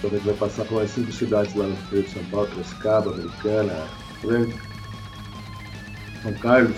Provavelmente 0.00 0.26
vai 0.26 0.48
passar 0.48 0.64
por 0.66 0.76
mais 0.76 0.90
cinco 0.90 1.12
cidades 1.12 1.54
lá 1.54 1.66
no 1.66 1.76
Rio 1.90 2.02
de 2.02 2.10
São 2.10 2.24
Paulo, 2.24 2.46
Piracicaba, 2.48 3.10
Americana, 3.12 3.86
também 4.20 4.54
São 6.22 6.32
Carlos. 6.34 6.76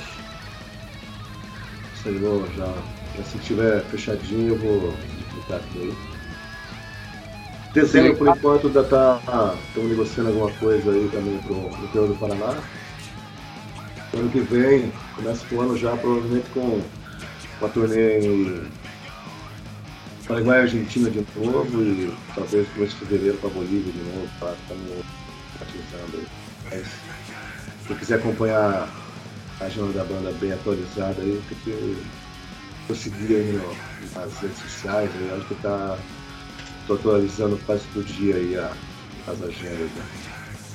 Isso 1.95 2.47
já, 2.57 2.75
se 3.25 3.39
tiver 3.39 3.83
fechadinho 3.85 4.55
eu 4.55 4.59
vou 4.59 4.95
explicar 5.19 5.61
aí. 5.75 5.95
Dezembro, 7.75 8.17
por 8.17 8.29
enquanto, 8.29 8.67
ainda 8.69 8.85
tá. 8.85 9.21
Negociando 9.77 10.31
alguma 10.31 10.51
coisa 10.53 10.91
aí 10.91 11.09
também 11.13 11.39
pro 11.39 11.57
interior 11.85 12.09
do 12.09 12.15
Paraná. 12.15 12.57
Ano 14.17 14.31
que 14.31 14.41
vem, 14.41 14.91
começa 15.15 15.45
o 15.55 15.61
ano 15.61 15.77
já 15.77 15.95
provavelmente 15.97 16.49
com 16.51 16.81
uma 17.61 17.69
turnê 17.71 18.21
em 18.21 18.71
Paraguai 20.27 20.59
e 20.59 20.63
Argentina 20.63 21.11
de 21.11 21.25
novo 21.37 21.83
e 21.83 22.15
talvez 22.35 22.69
começo 22.69 22.97
de 22.97 23.07
fevereiro 23.07 23.39
para 23.39 23.51
Bolívia 23.51 23.93
de 23.93 23.99
novo, 23.99 24.29
para 24.39 24.53
estamos 24.53 25.05
batizando 25.59 26.17
aí. 26.19 26.27
Mas 26.71 26.87
quem 27.87 27.97
quiser 27.97 28.17
acompanhar 28.17 28.89
a 29.61 29.65
agenda 29.65 29.93
da 29.93 30.05
banda 30.05 30.31
bem 30.33 30.53
atualizada 30.53 31.21
aí, 31.21 31.43
tem 31.49 31.59
que 31.65 32.03
conseguir 32.87 33.37
aí 33.37 33.53
no, 33.53 34.21
nas 34.21 34.39
redes 34.39 34.59
sociais, 34.59 35.11
aí, 35.15 35.37
acho 35.37 35.47
que 35.47 35.55
tá 35.57 35.99
tô 36.87 36.95
atualizando 36.95 37.59
quase 37.67 37.85
todo 37.93 38.05
dia 38.05 38.37
aí 38.37 38.57
a, 38.57 38.73
as 39.27 39.43
agendas. 39.43 39.91
Né? 39.91 40.05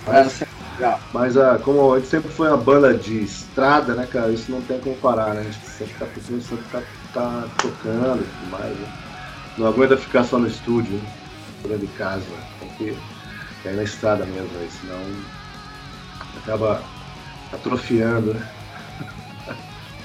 Mas, 0.05 0.43
Legal. 0.73 0.99
mas 1.13 1.37
ah, 1.37 1.59
como 1.63 1.93
a 1.93 1.99
gente 1.99 2.09
sempre 2.09 2.31
foi 2.31 2.47
uma 2.47 2.57
banda 2.57 2.93
de 2.93 3.23
estrada, 3.23 3.93
né, 3.93 4.07
cara, 4.11 4.31
isso 4.31 4.51
não 4.51 4.61
tem 4.61 4.79
como 4.79 4.95
parar, 4.97 5.33
né? 5.33 5.41
A 5.41 5.43
gente 5.43 5.65
sempre 5.67 5.93
tá 5.95 6.05
sempre 6.21 6.63
tá, 6.71 6.81
tá 7.13 7.47
tocando 7.61 8.21
e 8.21 8.25
tudo 8.25 8.51
mais, 8.51 8.75
né? 8.77 8.93
Não 9.57 9.67
aguenta 9.67 9.95
ficar 9.97 10.23
só 10.23 10.37
no 10.37 10.47
estúdio, 10.47 10.93
né? 10.93 11.23
dentro 11.63 11.87
de 11.87 11.93
casa. 11.93 12.25
Tem 12.59 12.69
que 12.69 12.97
cair 13.63 13.75
na 13.75 13.83
estrada 13.83 14.25
mesmo, 14.25 14.49
aí, 14.59 14.69
senão 14.81 14.99
acaba 16.37 16.81
atrofiando, 17.51 18.33
né? 18.33 18.49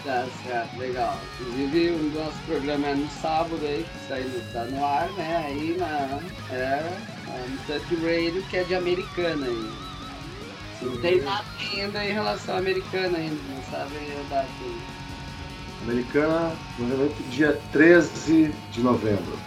Tá 0.04 0.24
certo, 0.42 0.78
legal. 0.78 1.18
Inclusive 1.40 1.90
o 1.90 2.12
nosso 2.14 2.38
programa 2.46 2.86
é 2.86 2.94
no 2.94 3.10
sábado 3.10 3.60
aí, 3.62 3.84
que 3.84 4.08
saiu, 4.08 4.30
tá 4.52 4.64
no 4.64 4.84
ar, 4.84 5.08
né? 5.12 5.44
Aí 5.46 5.76
na. 5.76 6.20
É, 6.54 6.98
no 7.48 7.58
Touch 7.66 7.94
Radio, 7.96 8.42
que 8.48 8.56
é 8.56 8.64
de 8.64 8.74
americana 8.74 9.46
aí. 9.46 9.87
Não 10.80 10.96
tem 11.00 11.20
nada 11.22 11.44
ainda 11.72 12.04
em 12.04 12.12
relação 12.12 12.54
à 12.54 12.58
americana 12.58 13.18
ainda, 13.18 13.36
não 13.54 13.62
sabe 13.64 13.96
a 13.96 14.34
data. 14.34 14.48
Americana, 15.82 16.52
dia 17.30 17.60
13 17.72 18.54
de 18.72 18.80
novembro. 18.80 19.38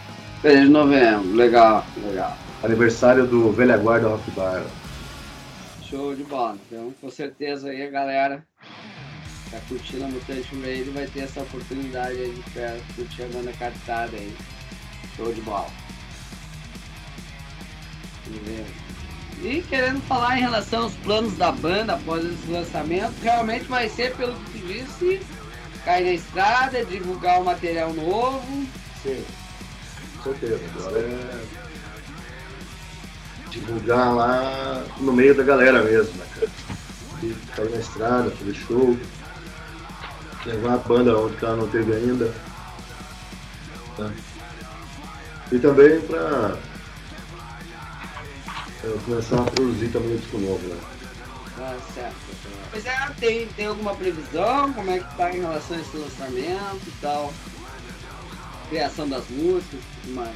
3 0.42 0.62
de 0.62 0.70
novembro, 0.70 1.34
legal, 1.34 1.86
legal. 2.04 2.38
Aniversário 2.64 3.26
do 3.26 3.52
Velha 3.52 3.78
Guarda 3.78 4.10
Rock 4.10 4.30
Bar. 4.32 4.64
Show 5.82 6.16
de 6.16 6.24
bola. 6.24 6.58
Então, 6.68 6.94
com 7.00 7.10
certeza 7.10 7.70
aí 7.70 7.84
a 7.84 7.90
galera 7.90 8.46
que 9.46 9.52
tá 9.52 9.58
curtindo 9.68 10.06
a 10.06 10.08
Mutante 10.08 10.56
Radio 10.56 10.94
vai 10.94 11.08
ter 11.08 11.22
essa 11.22 11.42
oportunidade 11.42 12.18
aí 12.18 12.32
de 12.32 12.50
perto, 12.52 12.96
curtir 12.96 13.24
a 13.24 13.28
banda 13.28 13.54
cartada 13.54 14.16
aí. 14.16 14.36
Show 15.16 15.32
de 15.34 15.42
bola. 15.42 15.68
Beleza. 18.28 19.01
E 19.42 19.64
querendo 19.68 20.02
falar 20.08 20.38
em 20.38 20.42
relação 20.42 20.84
aos 20.84 20.94
planos 20.96 21.36
da 21.36 21.52
banda 21.52 21.94
após 21.96 22.24
esse 22.24 22.52
lançamento, 22.52 23.14
realmente 23.24 23.66
vai 23.66 23.90
ser, 23.90 24.16
pelo 24.16 24.36
que 24.36 24.60
tu 24.60 24.68
disse, 24.68 25.22
cair 25.84 26.06
na 26.06 26.12
estrada, 26.14 26.86
divulgar 26.86 27.42
o 27.42 27.46
material 27.46 27.92
novo. 27.92 28.68
Sim, 29.02 29.26
com 30.24 30.36
certeza. 30.36 30.62
Agora 30.78 31.00
é 31.00 31.42
divulgar 33.50 34.16
lá 34.16 34.84
no 35.00 35.12
meio 35.12 35.36
da 35.36 35.44
galera 35.44 35.82
mesmo, 35.84 36.14
né, 36.18 36.26
cara? 36.36 36.52
Ficar 37.20 37.66
na 37.66 37.78
estrada, 37.78 38.32
fazer 38.32 38.54
show, 38.54 38.98
levar 40.46 40.74
a 40.76 40.78
banda 40.78 41.18
onde 41.18 41.44
ela 41.44 41.58
não 41.58 41.68
teve 41.68 41.94
ainda. 41.94 42.32
tá? 43.98 44.10
E 45.52 45.60
também 45.60 46.00
pra 46.02 46.56
começar 49.06 49.40
a 49.40 49.44
produzir 49.44 49.90
também 49.90 50.18
disco 50.18 50.38
novo, 50.38 50.68
né? 50.68 50.78
Tá 51.56 51.78
certo. 51.94 52.16
Pois 52.72 52.86
é, 52.86 52.96
tem, 53.20 53.48
tem 53.48 53.68
alguma 53.68 53.94
previsão? 53.96 54.74
Como 54.74 54.90
é 54.90 55.00
que 55.00 55.16
tá 55.16 55.36
em 55.36 55.42
relação 55.42 55.78
a 55.78 55.80
esse 55.82 55.98
lançamento 55.98 56.88
e 56.88 56.94
tal? 57.02 57.34
Criação 58.70 59.08
das 59.08 59.24
músicas 59.30 59.80
e 59.80 60.02
tudo 60.02 60.16
mais. 60.16 60.36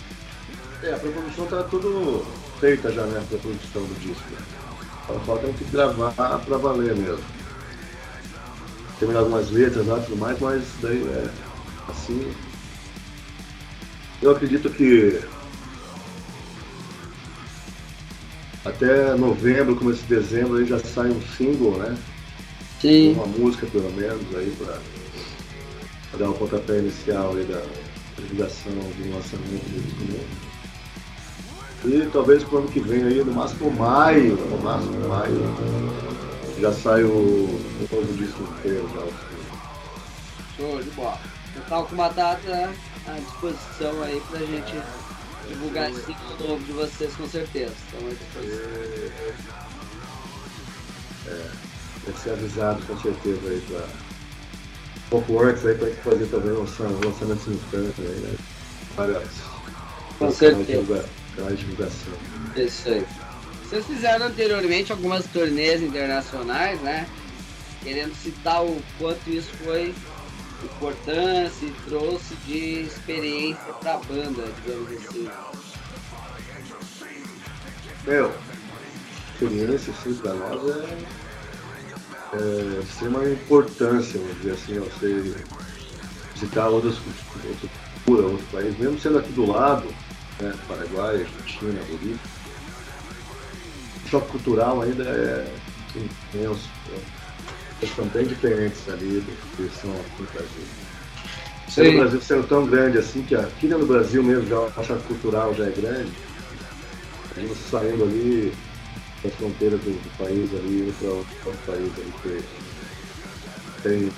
É, 0.84 0.94
a 0.94 1.00
produção 1.00 1.46
tá 1.48 1.64
tudo 1.64 2.26
feita 2.60 2.92
já, 2.92 3.04
né? 3.06 3.26
Pra 3.30 3.40
produção 3.40 3.84
do 3.84 4.00
disco. 4.00 4.24
Só 5.08 5.20
falta 5.22 5.48
a 5.48 5.52
gente 5.52 5.64
gravar 5.66 6.12
pra 6.12 6.58
valer 6.58 6.96
mesmo. 6.96 7.24
Terminar 9.00 9.22
algumas 9.22 9.50
letras 9.50 9.88
lá 9.88 9.98
e 9.98 10.04
tudo 10.04 10.18
mais, 10.18 10.40
mas 10.40 10.64
daí 10.82 11.02
é 11.08 11.30
assim. 11.90 12.34
Eu 14.22 14.32
acredito 14.32 14.70
que 14.70 15.22
até 18.66 19.14
novembro, 19.16 19.76
começo 19.76 20.02
de 20.02 20.16
dezembro, 20.16 20.58
aí 20.58 20.66
já 20.66 20.80
sai 20.80 21.10
um 21.10 21.22
single, 21.22 21.78
né? 21.78 21.96
Sim. 22.82 23.14
Uma 23.14 23.28
música 23.28 23.68
pelo 23.68 23.92
menos 23.92 24.24
aí 24.36 24.54
pra, 24.58 24.78
pra 26.10 26.20
dar 26.20 26.30
um 26.30 26.34
pontapé 26.34 26.80
inicial 26.80 27.36
aí 27.36 27.46
da 27.46 27.62
divulgação 28.18 28.72
do 28.72 29.14
lançamento 29.14 29.66
do 29.70 29.82
disco 29.82 30.04
novo. 30.12 30.46
E 31.86 32.10
talvez 32.12 32.44
pro 32.44 32.58
ano 32.58 32.68
que 32.68 32.80
vem 32.80 33.04
aí, 33.04 33.24
no 33.24 33.34
máximo 33.34 33.70
maio, 33.72 34.36
no 34.36 34.58
máximo 34.58 35.08
maio, 35.08 35.56
já 36.60 36.74
sai 36.74 37.04
o, 37.04 37.10
o 37.10 37.88
novo 37.92 38.14
disco 38.14 38.42
inteiro 38.42 38.90
já. 38.94 39.06
Show 40.58 40.82
de 40.82 40.90
bola. 40.92 41.20
Eu 41.56 41.62
tava 41.64 41.86
com 41.86 41.94
uma 41.94 42.10
data 42.10 42.74
à 43.08 43.20
disposição 43.20 44.02
aí 44.02 44.22
pra 44.30 44.40
gente 44.40 44.74
divulgar 45.48 45.90
esse 45.90 46.06
ciclo 46.06 46.48
novo 46.48 46.64
de 46.64 46.72
vocês 46.72 47.14
com 47.16 47.28
certeza. 47.28 47.74
Então, 47.88 48.10
disposição. 48.10 49.46
É, 51.28 51.52
tem 52.04 52.14
que 52.14 52.20
ser 52.20 52.30
avisado 52.32 52.82
com 52.86 53.00
certeza 53.00 53.50
aí 53.50 53.62
pra. 53.68 53.88
Antes 55.48 55.66
aí 55.66 55.76
pra 55.76 55.88
gente 55.88 56.02
fazer 56.02 56.26
também 56.26 56.52
um 56.52 56.62
um 56.62 57.06
lançamento 57.06 57.44
simultâneo 57.44 57.94
aí, 58.00 58.06
né? 58.06 58.36
Várias. 58.96 59.30
Com 60.20 60.32
certeza. 60.32 61.06
canais 61.36 61.60
de 61.60 61.66
divulgação. 61.66 62.14
Isso 62.56 62.90
aí. 62.90 63.06
Vocês 63.64 63.86
fizeram 63.86 64.28
anteriormente 64.28 64.92
algumas 64.92 65.26
turnês 65.26 65.82
internacionais, 65.82 66.80
né? 66.82 67.08
Querendo 67.84 68.16
citar 68.16 68.64
o 68.64 68.82
quanto 68.98 69.30
isso 69.30 69.50
foi 69.64 69.94
importância 70.66 71.66
e 71.66 71.72
trouxe 71.86 72.36
de 72.46 72.82
experiência 72.82 73.74
pra 73.80 73.98
banda, 73.98 74.44
digamos 74.64 74.92
assim. 74.92 75.30
Meu, 78.06 78.32
experiência 79.34 79.94
assim 79.94 80.14
pra 80.16 80.34
nós 80.34 80.62
é, 80.70 82.38
é 82.38 82.82
extrema 82.82 83.26
importância, 83.30 84.20
vamos 84.20 84.38
dizer 84.38 84.52
assim, 84.52 84.80
você 84.80 85.36
visitar 86.34 86.68
outras 86.68 87.00
culturas, 87.00 87.50
outra 87.50 87.70
cultura, 88.06 88.28
outro 88.28 88.46
país, 88.52 88.78
mesmo 88.78 89.00
sendo 89.00 89.20
aqui 89.20 89.32
do 89.32 89.46
lado, 89.46 89.88
né, 90.40 90.54
Paraguai, 90.68 91.22
Argentina, 91.22 91.82
Bolívia. 91.90 92.20
O 94.06 94.08
choque 94.08 94.32
cultural 94.32 94.82
ainda 94.82 95.04
é 95.04 95.56
imenso. 96.34 96.70
Né? 96.90 97.15
São 97.94 98.06
bem 98.08 98.26
diferentes 98.26 98.88
ali 98.90 99.22
do 99.22 99.56
que 99.56 99.76
são 99.76 99.92
aqui 99.92 100.22
no 100.22 100.28
Brasil. 100.28 100.66
Sendo 101.70 101.90
o 101.90 102.00
Brasil 102.00 102.22
sendo 102.22 102.48
tão 102.48 102.66
grande 102.66 102.98
assim, 102.98 103.24
que 103.24 103.36
aqui 103.36 103.68
no 103.68 103.86
Brasil 103.86 104.24
mesmo 104.24 104.48
já 104.48 104.58
a 104.78 104.84
choque 104.84 105.04
cultural 105.08 105.54
já 105.54 105.66
é 105.66 105.72
grande, 105.72 106.12
a 107.36 107.40
gente 107.40 107.56
saindo 107.56 108.04
ali 108.04 108.54
das 109.24 109.34
fronteiras 109.34 109.80
do, 109.82 109.92
do 109.92 110.18
país 110.18 110.50
ali, 110.54 110.82
indo 110.82 110.94
para 111.00 111.10
outro, 111.10 111.36
outro 111.46 111.62
país 111.66 111.92
ali 111.98 112.14
que 112.22 113.82
tem 113.82 114.12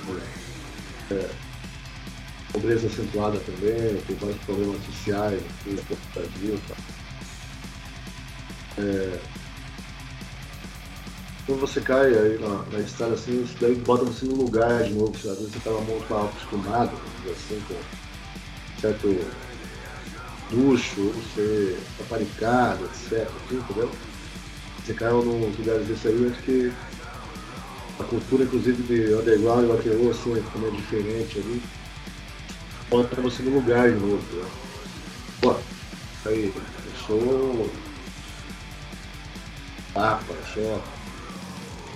é, 1.11 1.29
pobreza 2.51 2.87
acentuada 2.87 3.39
também, 3.39 4.01
tem 4.07 4.15
vários 4.17 4.41
problemas 4.43 4.83
sociais 4.85 5.41
aqui 5.59 5.69
no 5.71 5.97
Brasil. 6.13 6.59
Tá? 6.67 6.75
É, 8.79 9.19
quando 11.47 11.61
você 11.61 11.79
cai 11.79 12.07
aí 12.07 12.37
na, 12.39 12.61
na 12.73 12.79
estrada 12.79 13.13
assim, 13.13 13.41
isso 13.41 13.55
daí 13.61 13.73
bota 13.73 14.03
você 14.03 14.25
no 14.25 14.35
lugar 14.35 14.83
de 14.83 14.93
novo, 14.93 15.17
sabe? 15.17 15.29
Às 15.31 15.37
vezes 15.37 15.51
você 15.53 15.57
estava 15.59 15.79
muito 15.79 16.13
mal 16.13 16.25
acostumado, 16.25 16.91
assim, 17.31 17.61
com 17.69 18.81
certo 18.81 19.25
luxo, 20.51 21.13
ser 21.33 21.79
paparicado, 21.97 22.83
etc. 22.85 23.29
Assim, 23.45 23.55
entendeu? 23.55 23.89
Você 24.85 24.93
caiu 24.93 25.23
num 25.23 25.47
lugares 25.57 25.87
desse 25.87 26.09
aí, 26.09 26.29
acho 26.29 26.41
que 26.41 26.73
a 27.97 28.03
cultura, 28.03 28.43
inclusive, 28.43 28.83
de 28.83 29.13
underground 29.13 29.63
e 29.63 29.67
rock 29.67 29.89
and 29.89 30.11
assim, 30.11 30.43
também 30.51 30.69
é 30.69 30.75
diferente 30.75 31.39
ali. 31.39 31.63
Bota 32.89 33.21
você 33.21 33.41
no 33.43 33.55
lugar 33.55 33.89
de 33.89 33.95
novo, 33.95 34.21
né? 34.35 34.49
Pô, 35.41 35.51
isso 35.51 36.29
aí, 36.29 36.53
eu 36.55 37.07
sou 37.07 37.69
papa, 39.93 40.33
sou 40.53 40.83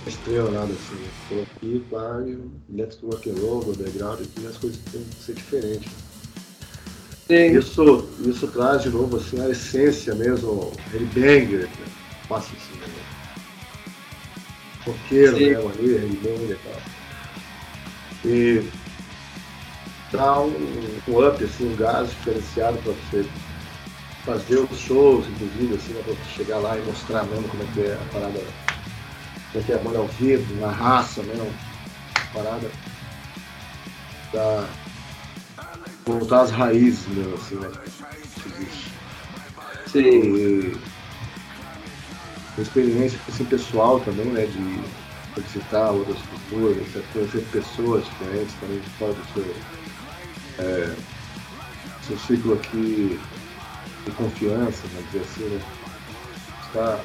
estrela 0.08 0.50
nada 0.50 0.72
assim. 0.72 0.96
Estou 1.22 1.42
aqui 1.42 1.84
para 1.90 2.20
dentro 2.68 2.98
do 2.98 3.06
rock 3.08 3.30
and 3.30 3.34
roll, 3.40 3.60
do 3.60 3.72
underground, 3.72 4.20
e 4.40 4.46
as 4.46 4.56
coisas 4.56 4.78
têm 4.90 5.02
que 5.02 5.22
ser 5.22 5.34
diferentes. 5.34 5.90
Sim. 7.26 7.56
Isso, 7.56 8.08
isso 8.26 8.46
traz 8.48 8.82
de 8.82 8.90
novo 8.90 9.16
assim, 9.16 9.40
a 9.40 9.48
essência 9.48 10.14
mesmo, 10.14 10.72
headbanger, 10.92 11.68
né? 11.68 11.86
passa 12.28 12.52
assim, 12.54 12.78
né? 12.80 12.86
roqueiro 14.84 15.36
Sim. 15.36 15.48
mesmo 15.50 15.70
ali, 15.70 15.98
headbanger 15.98 16.50
e 16.50 16.58
tal. 16.64 16.82
E 18.24 18.68
dá 20.12 20.40
um, 20.40 21.00
um 21.08 21.26
up, 21.26 21.42
assim, 21.42 21.72
um 21.72 21.76
gás 21.76 22.10
diferenciado 22.10 22.78
para 22.78 22.92
você 22.92 23.24
fazer 24.24 24.58
os 24.58 24.78
shows, 24.78 25.26
inclusive, 25.26 25.74
assim, 25.74 25.92
né, 25.94 26.02
para 26.04 26.14
você 26.14 26.30
chegar 26.36 26.58
lá 26.58 26.78
e 26.78 26.82
mostrar 26.82 27.24
mesmo 27.24 27.48
como 27.48 27.62
é 27.62 27.66
que 27.74 27.80
é 27.80 27.94
a 27.94 28.12
parada, 28.12 28.40
que 29.60 29.72
é 29.72 29.74
a 29.74 29.78
banda 29.78 29.98
ao 29.98 30.06
vivo, 30.06 30.54
na 30.60 30.70
raça 30.70 31.22
mesmo, 31.22 31.52
a 32.16 32.38
parada 32.38 32.70
da 34.32 34.66
voltar 36.06 36.42
às 36.42 36.50
raízes 36.50 37.06
mesmo, 37.08 37.34
assim, 37.34 37.56
né? 37.56 37.70
Sim. 39.86 40.00
E 40.00 40.76
uma 42.56 42.62
experiência 42.62 43.18
assim, 43.28 43.44
pessoal 43.44 44.00
também, 44.00 44.26
né? 44.26 44.46
De 44.46 44.82
visitar 45.40 45.90
outras 45.90 46.18
culturas, 46.22 46.76
de 46.76 47.02
conhecer 47.12 47.44
pessoas 47.52 48.04
diferentes 48.04 48.54
também 48.60 48.80
fora 48.98 49.12
do 49.12 49.32
seu, 49.32 49.56
é, 50.58 50.94
seu 52.06 52.18
ciclo 52.18 52.54
aqui 52.54 53.18
de 54.04 54.10
confiança, 54.12 54.82
vamos 54.92 55.10
dizer 55.10 55.20
assim, 55.20 55.44
né? 55.44 55.60
Está, 56.66 57.00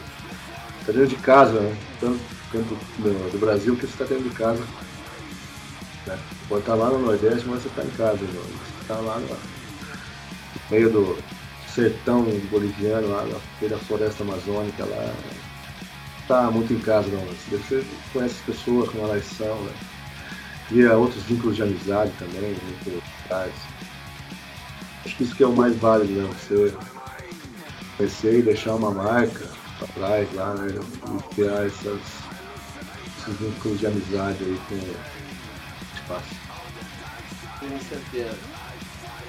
está 0.79 0.91
dentro 0.91 1.07
de 1.07 1.15
casa, 1.17 1.59
né? 1.59 1.77
Tanto 1.99 2.36
dentro 2.51 2.75
do, 2.97 3.31
do 3.31 3.39
Brasil 3.39 3.75
que 3.75 3.81
você 3.81 3.93
está 3.93 4.05
dentro 4.05 4.29
de 4.29 4.35
casa. 4.35 4.63
Né? 6.05 6.17
Pode 6.47 6.61
estar 6.61 6.75
lá 6.75 6.89
no 6.89 6.99
Nordeste, 6.99 7.47
mas 7.47 7.61
você 7.61 7.67
está 7.67 7.83
em 7.83 7.89
casa, 7.91 8.21
né? 8.21 8.29
Você 8.33 8.81
está 8.81 8.95
lá 8.95 9.19
no 9.19 9.37
meio 10.71 10.89
do 10.89 11.17
sertão 11.73 12.23
boliviano, 12.49 13.09
lá 13.09 13.23
meio 13.59 13.71
da 13.71 13.77
floresta 13.77 14.23
amazônica, 14.23 14.85
lá. 14.85 15.13
Tá 16.27 16.51
muito 16.51 16.73
em 16.73 16.79
casa, 16.79 17.07
não. 17.09 17.25
Você 17.51 17.85
conhece 18.11 18.35
as 18.35 18.55
pessoas, 18.55 18.89
como 18.89 19.03
elas 19.03 19.25
são, 19.25 19.61
né? 19.63 19.71
Cria 20.67 20.97
outros 20.97 21.23
vínculos 21.23 21.55
de 21.55 21.63
amizade 21.63 22.11
também. 22.19 22.55
Acho 25.05 25.15
que 25.15 25.23
isso 25.23 25.35
que 25.35 25.43
é 25.43 25.47
o 25.47 25.55
mais 25.55 25.75
válido, 25.77 26.13
né? 26.13 26.29
Você 26.33 26.73
conhecer 27.97 28.39
e 28.39 28.41
deixar 28.41 28.75
uma 28.75 28.91
marca 28.91 29.47
pra 29.79 29.87
trás 29.87 30.33
lá, 30.33 30.53
né? 30.55 30.73
E 30.73 31.35
criar 31.35 31.65
essas, 31.65 32.01
esses 33.27 33.39
vínculos 33.39 33.79
de 33.79 33.87
amizade 33.87 34.43
aí 34.43 34.59
com 34.67 34.75
o 34.75 34.95
espaço. 35.95 36.35
Com 37.59 37.79
certeza. 37.79 38.37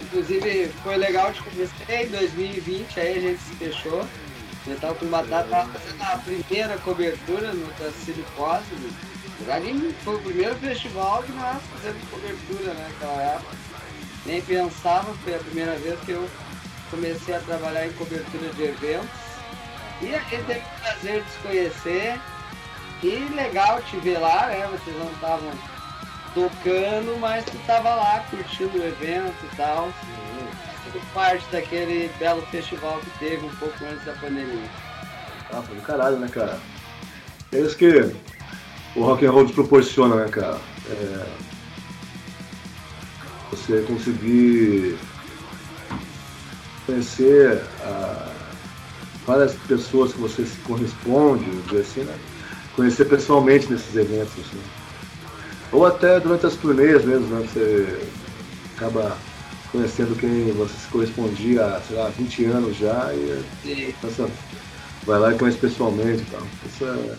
Inclusive, 0.02 0.68
foi 0.82 0.96
legal 0.96 1.32
te 1.32 1.42
conhecer 1.42 2.06
em 2.06 2.08
2020, 2.08 3.00
aí 3.00 3.18
a 3.18 3.20
gente 3.20 3.42
se 3.42 3.54
fechou. 3.56 4.06
Eu 4.66 4.78
tava 4.78 4.94
com 4.94 5.06
batata 5.06 5.48
tava 5.48 5.72
fazendo 5.72 6.02
a 6.02 6.18
primeira 6.18 6.78
cobertura 6.78 7.52
no 7.52 7.66
Cosme. 8.36 8.92
Na 9.40 9.54
verdade, 9.54 9.94
foi 10.04 10.16
o 10.16 10.22
primeiro 10.22 10.54
festival 10.56 11.22
que 11.22 11.32
nós 11.32 11.62
fizemos 11.74 12.02
cobertura 12.10 12.74
né, 12.74 12.88
naquela 12.88 13.22
época. 13.22 13.56
Nem 14.26 14.42
pensava, 14.42 15.14
foi 15.24 15.34
a 15.34 15.38
primeira 15.38 15.74
vez 15.76 15.98
que 16.00 16.12
eu 16.12 16.28
comecei 16.90 17.34
a 17.34 17.40
trabalhar 17.40 17.86
em 17.86 17.92
cobertura 17.92 18.52
de 18.52 18.62
eventos. 18.62 19.08
E 20.02 20.14
a 20.14 20.18
gente 20.18 20.44
teve 20.44 20.60
o 20.60 20.80
prazer 20.80 21.22
de 21.22 21.30
se 21.30 21.38
conhecer. 21.38 22.20
E 23.02 23.28
legal 23.34 23.80
te 23.82 23.96
ver 23.98 24.18
lá, 24.18 24.46
né? 24.46 24.66
Vocês 24.72 24.96
não 24.98 25.10
estavam 25.12 25.50
tocando, 26.34 27.18
mas 27.20 27.44
tu 27.44 27.56
tava 27.66 27.94
lá 27.94 28.24
curtindo 28.30 28.78
o 28.78 28.84
evento 28.84 29.36
e 29.44 29.56
tal. 29.56 29.92
Tudo 30.84 31.00
parte 31.12 31.44
daquele 31.52 32.10
belo 32.18 32.42
festival 32.50 32.98
que 33.00 33.18
teve 33.18 33.46
um 33.46 33.54
pouco 33.56 33.84
antes 33.84 34.04
da 34.04 34.12
pandemia. 34.14 34.68
Ah, 35.52 35.62
foi 35.62 35.76
do 35.76 35.82
caralho, 35.82 36.18
né, 36.18 36.28
cara? 36.28 36.58
É 37.52 37.60
isso 37.60 37.76
que 37.76 38.14
o 38.96 39.04
rock 39.04 39.24
and 39.24 39.30
roll 39.30 39.46
te 39.46 39.52
proporciona, 39.52 40.16
né, 40.16 40.28
cara? 40.28 40.58
É... 40.90 41.26
Você 43.50 43.82
conseguir 43.82 44.98
conhecer 46.84 47.62
ah, 47.82 48.32
várias 49.26 49.54
pessoas 49.54 50.12
que 50.12 50.20
você 50.20 50.44
se 50.44 50.56
corresponde, 50.58 51.46
assim, 51.78 52.00
né? 52.00 52.14
Conhecer 52.78 53.06
pessoalmente 53.06 53.68
nesses 53.72 53.96
eventos, 53.96 54.32
assim. 54.38 54.62
Ou 55.72 55.84
até 55.84 56.20
durante 56.20 56.46
as 56.46 56.54
turnês 56.54 57.04
mesmo, 57.04 57.26
né? 57.26 57.44
Você 57.44 57.98
acaba 58.76 59.18
conhecendo 59.72 60.14
quem 60.14 60.52
você 60.52 60.74
se 60.74 60.86
correspondia 60.86 61.66
há, 61.66 61.80
sei 61.80 61.96
lá, 61.96 62.08
20 62.10 62.44
anos 62.44 62.76
já 62.76 63.12
e 63.12 63.44
Sim. 63.64 63.94
essa, 64.04 64.30
vai 65.04 65.18
lá 65.18 65.34
e 65.34 65.38
conhece 65.38 65.58
pessoalmente 65.58 66.22
e 66.22 66.26
tal. 66.26 66.40
Isso 66.66 66.84
é 66.84 67.16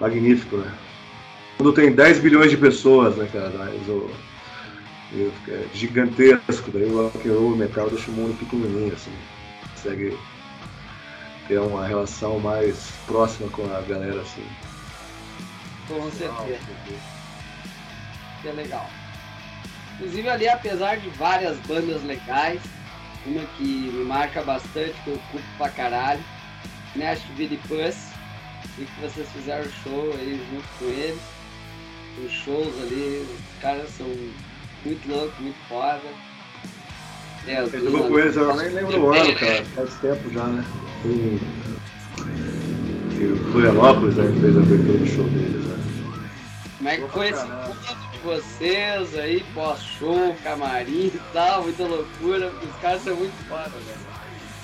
magnífico, 0.00 0.56
né? 0.56 0.72
Quando 1.58 1.74
tem 1.74 1.92
10 1.92 2.20
bilhões 2.20 2.50
de 2.50 2.56
pessoas, 2.56 3.16
né, 3.16 3.28
cara? 3.30 3.70
E 5.12 5.30
é 5.48 5.68
gigantesco, 5.74 6.70
daí 6.72 6.84
o 6.84 7.10
rock 7.10 7.28
and 7.28 7.34
roll, 7.34 7.52
o 7.52 7.56
metal 7.56 7.90
deixa 7.90 8.10
o 8.10 8.14
mundo 8.14 8.34
pequenininho, 8.38 8.94
assim. 8.94 9.12
Consegue 9.74 10.16
ter 11.50 11.58
uma 11.58 11.84
relação 11.84 12.38
mais 12.38 12.92
próxima 13.06 13.50
com 13.50 13.64
a 13.64 13.80
galera, 13.80 14.20
assim. 14.20 14.46
Com 15.88 16.08
certeza. 16.12 16.60
Que 18.40 18.48
é 18.48 18.52
legal. 18.52 18.88
Inclusive 19.94 20.28
ali, 20.28 20.48
apesar 20.48 20.98
de 20.98 21.08
várias 21.10 21.58
bandas 21.66 22.04
legais, 22.04 22.60
uma 23.26 23.44
que 23.58 23.64
me 23.64 24.04
marca 24.04 24.42
bastante, 24.42 24.94
que 25.02 25.10
eu 25.10 25.20
curto 25.32 25.46
pra 25.58 25.68
caralho, 25.70 26.22
Nashville 26.94 27.60
Puss, 27.66 27.96
e 28.78 28.84
que 28.84 29.00
vocês 29.00 29.28
fizeram 29.32 29.68
show 29.82 30.14
aí 30.20 30.40
junto 30.52 30.68
com 30.78 30.84
eles. 30.84 31.20
Os 32.24 32.32
shows 32.32 32.80
ali, 32.82 33.26
os 33.28 33.60
caras 33.60 33.90
são 33.90 34.06
muito 34.84 35.08
loucos, 35.08 35.36
muito 35.40 35.58
foda. 35.68 36.00
É, 37.46 37.60
Eu 37.60 37.68
com 37.68 38.18
eles, 38.18 38.36
eu 38.36 38.54
nem 38.54 38.68
lembro 38.68 39.00
o 39.00 39.12
ano, 39.12 39.34
cara. 39.34 39.64
Faz 39.64 39.94
tempo 39.94 40.30
já, 40.30 40.44
né? 40.44 40.64
Em 41.04 41.40
em 43.20 43.36
Florianópolis, 43.52 44.16
né? 44.16 44.32
Fez 44.40 44.56
a 44.56 44.60
abertura 44.60 44.98
do 44.98 45.06
show 45.06 45.24
deles, 45.24 45.64
né? 45.66 45.76
Como 46.78 46.88
é 46.88 46.96
que 46.96 47.08
foi 47.08 47.28
esse 47.28 47.44
encontro 47.44 47.96
de 48.12 48.18
vocês 48.18 49.18
aí, 49.18 49.44
pós-show, 49.54 50.34
camarim 50.42 51.06
e 51.14 51.20
tal, 51.32 51.64
muita 51.64 51.84
loucura, 51.84 52.50
os 52.50 52.80
caras 52.80 53.02
são 53.02 53.14
muito 53.16 53.48
foda, 53.48 53.68
velho. 53.68 53.98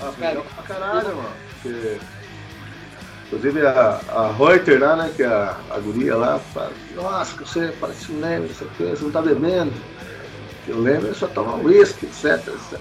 Ah, 0.01 0.13
foi 0.13 0.27
Cara, 0.27 0.41
pra 0.41 0.63
caralho, 0.63 1.17
mano. 1.17 1.29
Porque, 1.63 1.99
inclusive 3.27 3.67
a, 3.67 4.01
a 4.09 4.33
Reuter 4.33 4.81
lá, 4.81 4.97
né, 4.97 5.13
que 5.15 5.23
é 5.23 5.27
a, 5.27 5.57
a 5.71 5.79
guria 5.79 6.17
lá, 6.17 6.39
fala, 6.39 6.73
nossa, 6.95 7.37
que 7.37 7.49
você 7.49 7.75
parece 7.79 8.11
um 8.13 8.19
o 8.19 8.71
quê, 8.77 8.85
você 8.85 9.05
não 9.05 9.11
tá 9.11 9.21
bebendo. 9.21 9.73
Eu 10.67 10.81
lembro, 10.81 11.09
ele 11.09 11.15
só 11.15 11.27
toma 11.29 11.57
uísque, 11.57 12.07
etc, 12.07 12.49
etc. 12.49 12.81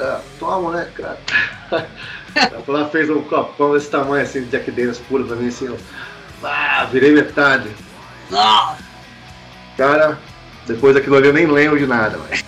É, 0.00 0.20
toma, 0.38 0.72
né, 0.72 0.90
cara? 0.94 1.18
Ela 2.66 2.88
fez 2.88 3.08
um 3.10 3.22
copão 3.22 3.72
desse 3.72 3.90
tamanho, 3.90 4.24
assim, 4.24 4.42
de 4.42 4.48
Jack 4.48 4.70
Daniels 4.70 4.98
puro 4.98 5.24
pra 5.24 5.36
mim, 5.36 5.48
assim, 5.48 5.66
eu, 5.66 5.78
ah, 6.42 6.86
virei 6.90 7.12
metade. 7.12 7.70
Nossa! 8.30 8.82
Cara, 9.76 10.18
depois 10.66 10.94
daquilo 10.94 11.16
ali 11.16 11.28
eu 11.28 11.32
nem 11.32 11.46
lembro 11.46 11.78
de 11.78 11.86
nada, 11.86 12.18
mas. 12.18 12.44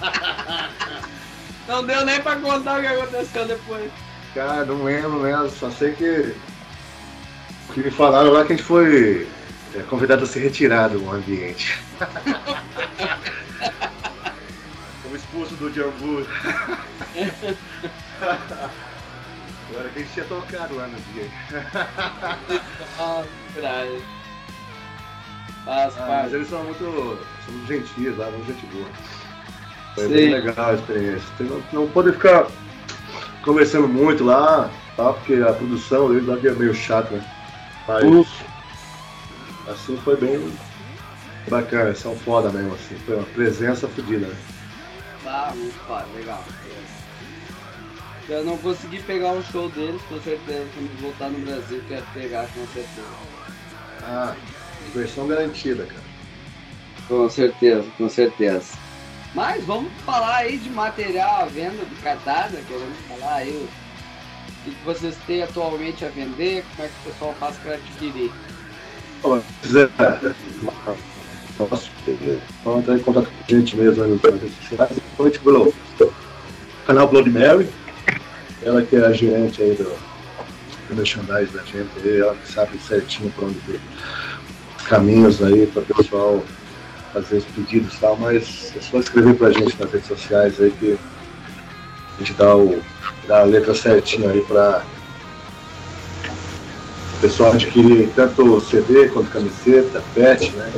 Não 1.66 1.84
deu 1.84 2.04
nem 2.04 2.20
pra 2.20 2.36
contar 2.36 2.78
o 2.78 2.82
que 2.82 2.86
aconteceu 2.86 3.46
depois. 3.46 3.90
Cara, 4.34 4.66
não 4.66 4.84
lembro 4.84 5.20
mesmo, 5.20 5.48
só 5.48 5.70
sei 5.70 5.92
que. 5.92 6.34
O 7.68 7.72
que 7.72 7.80
me 7.80 7.90
falaram 7.90 8.32
lá 8.32 8.40
é 8.40 8.44
que 8.44 8.52
a 8.52 8.56
gente 8.56 8.66
foi 8.66 9.26
é, 9.74 9.82
convidado 9.82 10.24
a 10.24 10.26
se 10.26 10.38
retirar 10.38 10.88
do 10.88 11.10
ambiente. 11.10 11.80
Fomos 15.34 15.50
expulsos 15.50 15.58
do 15.58 15.68
Jambu. 15.74 16.24
Agora 19.70 19.88
que 19.88 19.98
a 19.98 20.02
gente 20.02 20.12
tinha 20.12 20.26
tocado 20.26 20.76
lá 20.76 20.86
no 20.86 20.96
dia. 21.12 21.28
Ah. 22.96 23.24
Faz 25.64 25.94
Ah, 25.96 26.06
mas 26.06 26.32
eles 26.32 26.48
são 26.48 26.62
muito, 26.64 26.84
são 26.84 27.54
muito 27.54 27.66
gentis 27.66 28.16
lá, 28.16 28.30
muito 28.30 28.46
gente 28.46 28.66
boa. 28.66 28.86
Foi 29.94 30.06
Sim. 30.06 30.12
bem 30.12 30.30
legal 30.30 30.70
a 30.70 30.74
experiência. 30.74 31.28
Não, 31.40 31.62
não 31.72 31.88
ficar 32.12 32.46
conversando 33.42 33.88
muito 33.88 34.24
lá, 34.24 34.70
tá? 34.96 35.12
porque 35.12 35.34
a 35.34 35.52
produção 35.52 36.08
deles 36.08 36.26
lá 36.26 36.36
é 36.36 36.50
meio 36.52 36.74
chata, 36.74 37.14
né? 37.14 37.24
Mas 37.88 38.28
assim 39.68 39.96
foi 39.98 40.16
bem 40.16 40.52
bacana, 41.48 41.94
são 41.94 42.16
foda 42.16 42.50
mesmo, 42.50 42.74
assim. 42.74 42.96
Foi 43.06 43.16
uma 43.16 43.26
presença 43.26 43.88
fodida, 43.88 44.26
né? 44.26 44.36
Ah, 45.26 45.52
muito 45.54 45.78
foda, 45.86 46.06
legal. 46.14 46.44
Eu 48.28 48.44
não 48.44 48.56
consegui 48.58 49.00
pegar 49.02 49.32
um 49.32 49.42
show 49.42 49.68
deles, 49.68 50.00
com 50.08 50.20
certeza. 50.20 50.66
Quando 50.74 51.00
voltar 51.00 51.28
no 51.30 51.38
Brasil, 51.40 51.82
quero 51.88 52.04
pegar, 52.14 52.46
com 52.48 52.66
certeza. 52.68 53.08
Ah, 54.02 54.34
diversão 54.86 55.26
garantida, 55.26 55.86
cara. 55.86 56.04
Com 57.08 57.28
certeza, 57.28 57.86
com 57.98 58.08
certeza. 58.08 58.78
Mas 59.34 59.64
vamos 59.64 59.92
falar 60.06 60.36
aí 60.36 60.58
de 60.58 60.70
material 60.70 61.42
à 61.42 61.44
venda 61.46 61.84
do 61.84 62.02
Cartada, 62.02 62.56
queremos 62.68 62.96
falar 63.08 63.34
aí 63.34 63.68
o 64.66 64.70
que 64.70 64.84
vocês 64.84 65.16
têm 65.26 65.42
atualmente 65.42 66.04
a 66.04 66.08
vender, 66.08 66.64
como 66.70 66.86
é 66.86 66.90
que 66.90 66.94
o 67.08 67.12
pessoal 67.12 67.34
faz 67.40 67.56
para 67.56 67.74
adquirir. 67.74 68.30
Ó, 69.22 69.40
nossa, 71.58 71.88
vamos 72.64 72.80
entrar 72.80 72.96
em 72.96 73.00
contato 73.00 73.26
com 73.26 73.44
a 73.44 73.56
gente 73.56 73.76
mesmo 73.76 74.04
nos 74.06 74.20
redes 74.20 74.54
sociais, 74.56 74.90
principalmente 74.92 75.38
pelo 75.38 75.74
canal 76.86 77.08
Blood 77.08 77.30
Mary, 77.30 77.68
ela 78.62 78.82
que 78.82 78.96
é 78.96 79.06
a 79.06 79.12
gerente 79.12 79.62
aí 79.62 79.74
do, 79.74 79.84
do 80.88 80.96
merchandise 80.96 81.52
da 81.52 81.62
gente, 81.62 82.20
ela 82.20 82.34
que 82.34 82.52
sabe 82.52 82.78
certinho 82.78 83.30
para 83.30 83.46
onde 83.46 83.58
ir 83.68 83.80
os 84.78 84.86
caminhos 84.86 85.42
aí 85.42 85.66
para 85.66 85.82
o 85.82 85.86
pessoal 85.86 86.44
fazer 87.12 87.36
os 87.36 87.44
pedidos 87.44 87.94
e 87.94 87.98
tal, 87.98 88.16
mas 88.16 88.72
é 88.76 88.80
só 88.80 88.98
escrever 88.98 89.36
pra 89.36 89.50
gente 89.50 89.80
nas 89.80 89.92
redes 89.92 90.08
sociais 90.08 90.60
aí 90.60 90.72
que 90.72 90.98
a 92.16 92.18
gente 92.18 92.32
dá, 92.34 92.56
o, 92.56 92.82
dá 93.28 93.40
a 93.40 93.44
letra 93.44 93.74
certinha 93.74 94.30
aí 94.30 94.40
para 94.42 94.82
o 97.16 97.20
pessoal 97.20 97.52
adquirir 97.52 98.10
tanto 98.16 98.60
CD 98.60 99.08
quanto 99.08 99.30
camiseta, 99.30 100.02
pet, 100.14 100.50
né? 100.52 100.72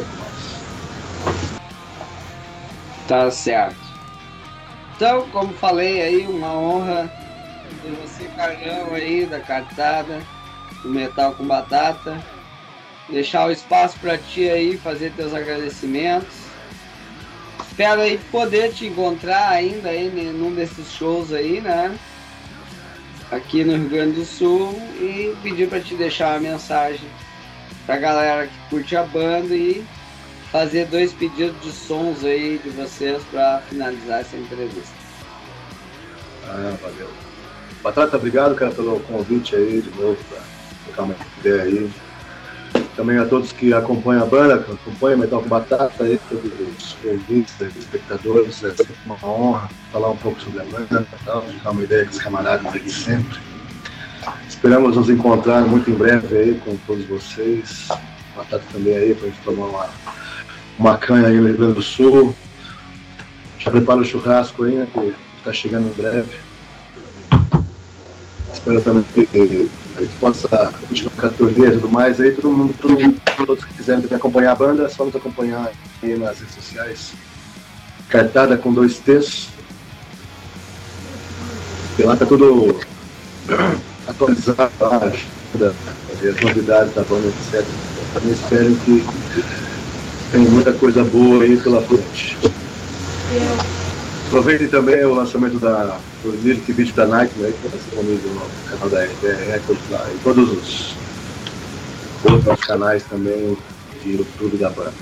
Tá 3.09 3.31
certo. 3.31 3.77
Então, 4.97 5.29
como 5.31 5.53
falei 5.53 6.03
aí, 6.03 6.27
uma 6.27 6.53
honra 6.53 7.13
ter 7.83 7.91
você, 7.93 8.25
Carlão, 8.37 8.95
aí, 8.95 9.27
da 9.27 9.39
Cartada, 9.41 10.21
do 10.83 10.89
Metal 10.89 11.33
com 11.35 11.47
Batata. 11.47 12.19
Deixar 13.09 13.47
o 13.47 13.53
espaço 13.53 13.99
para 14.01 14.19
ti 14.19 14.49
aí, 14.49 14.77
fazer 14.77 15.13
teus 15.13 15.33
agradecimentos. 15.33 16.47
Espero 17.61 18.01
aí 18.01 18.19
poder 18.33 18.73
te 18.73 18.87
encontrar 18.87 19.51
ainda 19.51 19.91
aí 19.91 20.11
num 20.35 20.53
desses 20.55 20.91
shows 20.93 21.33
aí, 21.33 21.61
né? 21.61 21.97
Aqui 23.31 23.65
no 23.65 23.77
Rio 23.77 23.89
Grande 23.89 24.13
do 24.13 24.25
Sul 24.25 24.75
e 24.99 25.37
pedir 25.43 25.69
para 25.69 25.81
te 25.81 25.95
deixar 25.95 26.31
uma 26.31 26.41
mensagem 26.41 27.09
pra 27.85 27.99
galera 27.99 28.47
que 28.47 28.71
curte 28.71 28.97
a 28.97 29.03
banda 29.03 29.55
e 29.55 29.85
fazer 30.51 30.87
dois 30.87 31.13
pedidos 31.13 31.61
de 31.63 31.73
sons 31.73 32.25
aí 32.25 32.59
de 32.63 32.71
vocês 32.71 33.23
para 33.31 33.61
finalizar 33.69 34.21
essa 34.21 34.37
entrevista. 34.37 34.95
Ah, 36.49 36.75
valeu. 36.81 37.09
Batata, 37.83 38.17
obrigado, 38.17 38.55
cara, 38.55 38.71
pelo 38.71 39.01
convite 39.01 39.55
aí 39.55 39.81
de 39.81 39.91
novo 40.01 40.17
para 40.29 40.41
trocar 40.85 41.03
uma 41.03 41.15
ideia 41.39 41.63
aí. 41.63 41.91
Também 42.95 43.19
a 43.19 43.27
todos 43.27 43.53
que 43.53 43.75
acompanham 43.75 44.23
a 44.23 44.27
banda, 44.27 44.59
que 44.59 44.73
acompanham 44.73 45.19
Metal 45.19 45.43
com 45.43 45.49
Batata, 45.49 46.05
aí, 46.05 46.19
todos 46.29 46.51
os 46.51 46.97
ouvintes, 47.05 47.55
os 47.61 47.77
espectadores, 47.77 48.65
é 48.65 48.71
sempre 48.71 48.95
uma 49.05 49.17
honra 49.23 49.69
falar 49.93 50.11
um 50.11 50.17
pouco 50.17 50.41
sobre 50.41 50.63
a 50.63 50.65
banda, 50.65 51.07
tal, 51.25 51.45
uma 51.67 51.83
ideia 51.83 52.05
com 52.07 52.11
os 52.11 52.19
camaradas 52.19 52.75
aqui 52.75 52.91
sempre. 52.91 53.39
Esperamos 54.49 54.97
nos 54.97 55.11
encontrar 55.11 55.61
muito 55.61 55.91
em 55.91 55.95
breve 55.95 56.37
aí 56.37 56.55
com 56.65 56.77
todos 56.87 57.05
vocês. 57.05 57.89
Batata 58.35 58.65
também 58.73 58.97
aí 58.97 59.15
pra 59.15 59.29
gente 59.29 59.41
tomar 59.43 59.67
uma, 59.67 59.91
uma 60.79 60.97
canha 60.97 61.29
aí 61.29 61.37
no 61.37 61.47
Rio 61.47 61.57
Grande 61.57 61.75
do 61.75 61.83
Sul. 61.83 62.35
Já 63.59 63.71
prepara 63.71 64.01
o 64.01 64.05
churrasco 64.05 64.65
aí, 64.65 64.75
né? 64.75 64.87
Que 64.93 65.15
está 65.39 65.53
chegando 65.53 65.89
em 65.89 65.93
breve. 65.93 66.31
Espero 68.53 68.81
também 68.81 69.05
que 69.15 69.29
a 69.97 70.01
gente 70.01 70.17
possa 70.21 70.49
a 70.53 71.29
turnê 71.31 71.69
e 71.69 71.73
tudo 71.73 71.89
mais. 71.89 72.21
Aí 72.21 72.33
todo 72.33 72.51
mundo, 72.51 72.75
todo 72.81 72.99
mundo, 72.99 73.21
todos 73.37 73.65
que 73.65 73.75
quiserem 73.75 74.05
acompanhar 74.11 74.53
a 74.53 74.57
banda, 74.57 74.85
é 74.85 74.89
só 74.89 75.05
nos 75.05 75.17
acompanhar 75.17 75.71
aí 76.03 76.17
nas 76.17 76.39
redes 76.39 76.55
sociais. 76.55 77.13
Cartada 78.09 78.57
com 78.57 78.73
dois 78.73 78.99
T's. 78.99 79.49
E 81.99 82.03
lá 82.03 82.15
tá 82.17 82.27
tudo 82.27 82.79
atualizado 84.07 84.71
as 84.81 86.41
novidades 86.43 86.95
da 86.95 87.03
banda, 87.03 87.29
etc. 87.29 87.55
Eu 87.55 88.21
também 88.21 88.33
espero 88.33 88.75
que 88.85 89.05
tem 90.33 90.41
muita 90.43 90.73
coisa 90.73 91.05
boa 91.05 91.43
aí 91.43 91.57
pela 91.57 91.81
frente. 91.83 92.37
Aproveitem 94.27 94.69
também 94.69 95.05
o 95.05 95.15
lançamento 95.15 95.59
da, 95.59 95.99
do 96.23 96.31
Lyric 96.43 96.73
Beat 96.73 96.95
da 96.95 97.07
Nightmare, 97.07 97.53
que 97.53 97.67
está 97.67 97.77
disponível 97.77 98.31
no 98.33 98.71
canal 98.71 98.89
da 98.89 99.05
RBR 99.05 99.53
Records 99.53 99.91
lá, 99.91 100.07
e 100.13 100.19
todos 100.19 100.51
os 100.51 100.95
outros 102.25 102.61
canais 102.65 103.05
também 103.05 103.57
de 104.03 104.17
YouTube 104.17 104.57
da 104.57 104.71
banda. 104.71 104.93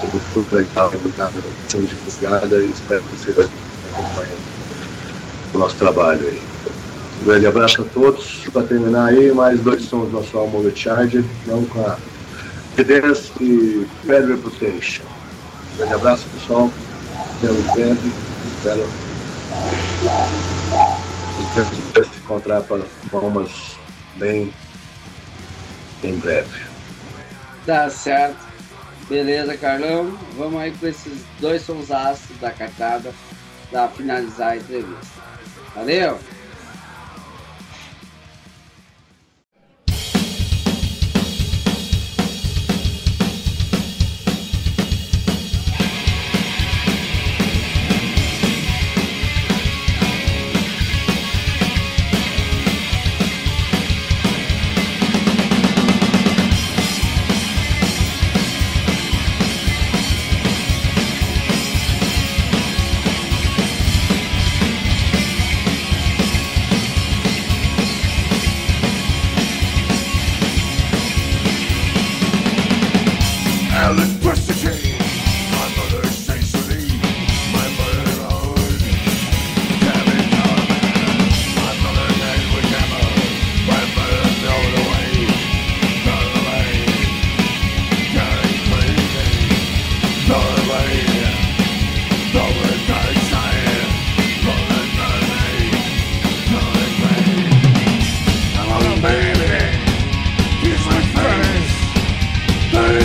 Tudo, 0.00 0.22
tudo 0.32 0.56
legal, 0.56 0.92
obrigado, 0.94 1.42
sendo 1.68 1.88
divulgada 1.88 2.56
e 2.62 2.70
espero 2.70 3.02
que 3.02 3.16
vocês 3.16 3.50
acompanhem 3.92 4.36
o 5.52 5.58
nosso 5.58 5.74
trabalho 5.76 6.26
aí. 6.26 6.40
Um 7.20 7.24
grande 7.26 7.46
abraço 7.46 7.82
a 7.82 7.84
todos. 7.84 8.48
Para 8.52 8.62
terminar 8.62 9.06
aí, 9.06 9.32
mais 9.32 9.60
dois 9.60 9.82
sons 9.82 10.06
do 10.08 10.12
nosso 10.12 10.38
álbum 10.38 10.62
Recharge, 10.62 11.24
não 11.46 11.64
com 11.64 11.80
a 11.80 11.98
Evidence 12.80 13.30
e 13.40 13.86
Bad 14.04 14.26
Reputation. 14.26 15.02
Um 15.74 15.76
grande 15.76 15.94
abraço, 15.94 16.26
pessoal. 16.30 16.70
Até 17.36 17.50
breve. 17.74 18.10
Espero 21.40 22.08
se 22.08 22.16
encontrar 22.20 22.62
para 22.62 22.82
bombas 23.12 23.50
bem 24.16 24.52
em 26.02 26.16
breve. 26.16 26.66
Tá 27.66 27.90
certo. 27.90 28.38
Beleza, 29.10 29.58
Carlão. 29.58 30.18
Vamos 30.38 30.58
aí 30.60 30.72
com 30.72 30.86
esses 30.86 31.22
dois 31.38 31.60
sons 31.62 31.90
da 32.40 32.50
cartada 32.50 33.12
para 33.70 33.88
finalizar 33.88 34.52
a 34.52 34.56
entrevista. 34.56 35.20
Valeu! 35.74 36.18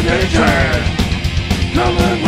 Come 0.08 1.98
and 1.98 2.25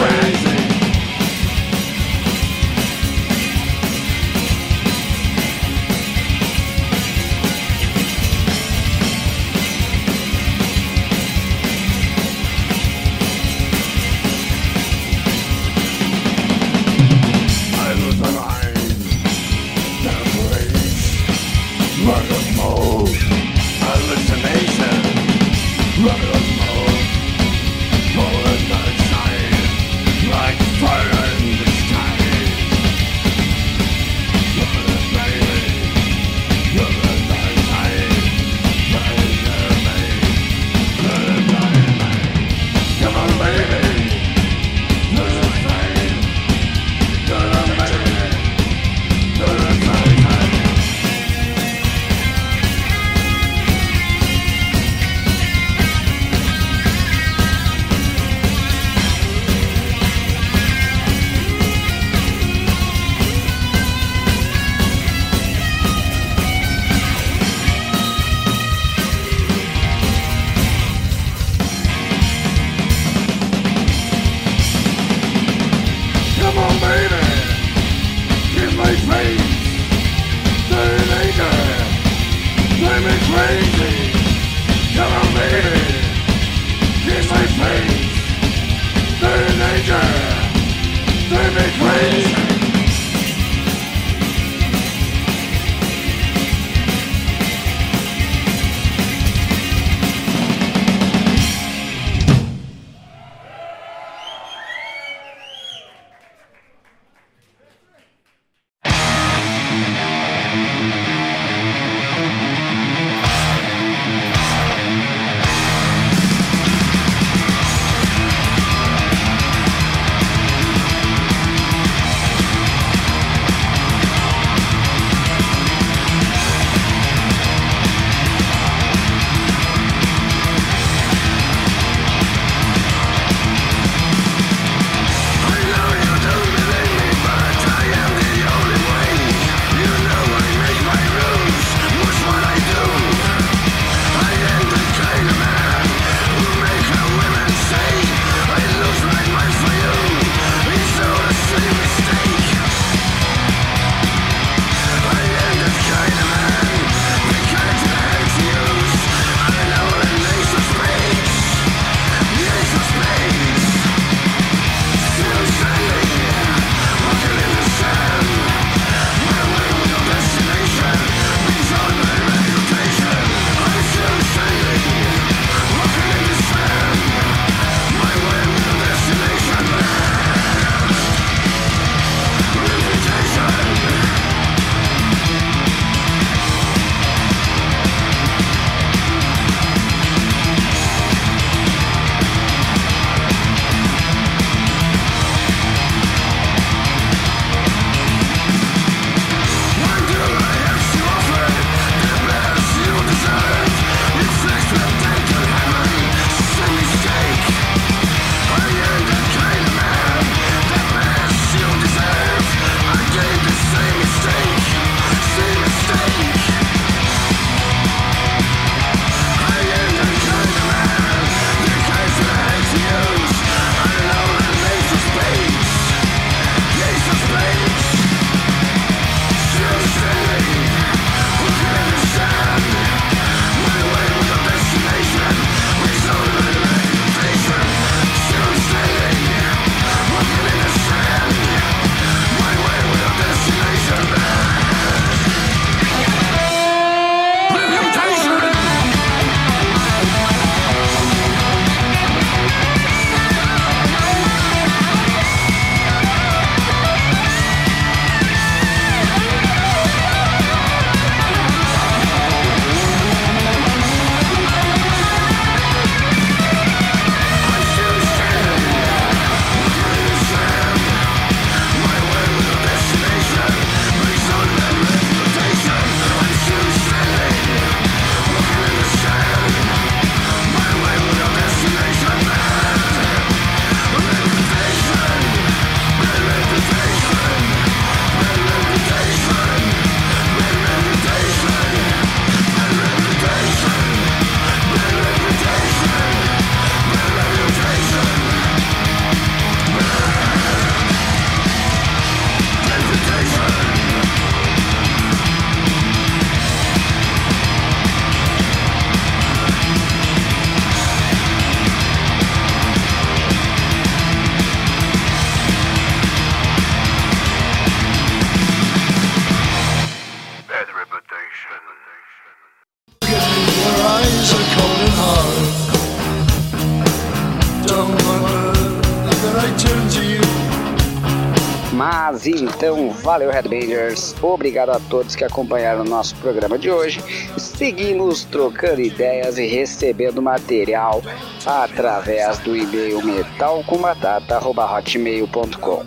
então, 332.57 332.89
valeu 332.89 333.29
Headbangers, 333.29 334.15
obrigado 334.19 334.71
a 334.71 334.79
todos 334.89 335.15
que 335.15 335.23
acompanharam 335.23 335.81
o 335.81 335.87
nosso 335.87 336.15
programa 336.15 336.57
de 336.57 336.71
hoje. 336.71 336.99
Seguimos 337.37 338.23
trocando 338.23 338.81
ideias 338.81 339.37
e 339.37 339.45
recebendo 339.45 340.23
material 340.23 341.03
através 341.45 342.39
do 342.39 342.57
e-mail 342.57 343.05
metalcombatata.hotmail.com. 343.05 345.85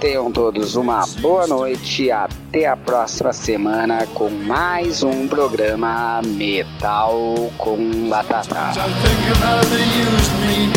Tenham 0.00 0.32
todos 0.32 0.76
uma 0.76 1.04
boa 1.20 1.46
noite 1.46 2.04
e 2.04 2.10
até 2.10 2.64
a 2.66 2.76
próxima 2.76 3.34
semana 3.34 4.06
com 4.14 4.30
mais 4.30 5.02
um 5.02 5.28
programa 5.28 6.22
Metal 6.24 7.50
com 7.58 7.76
Batata. 8.08 8.54
I 8.54 8.72
think 8.72 9.30
of 9.30 9.44
how 9.44 9.60
they 9.68 9.84
used 10.00 10.32
me. 10.40 10.72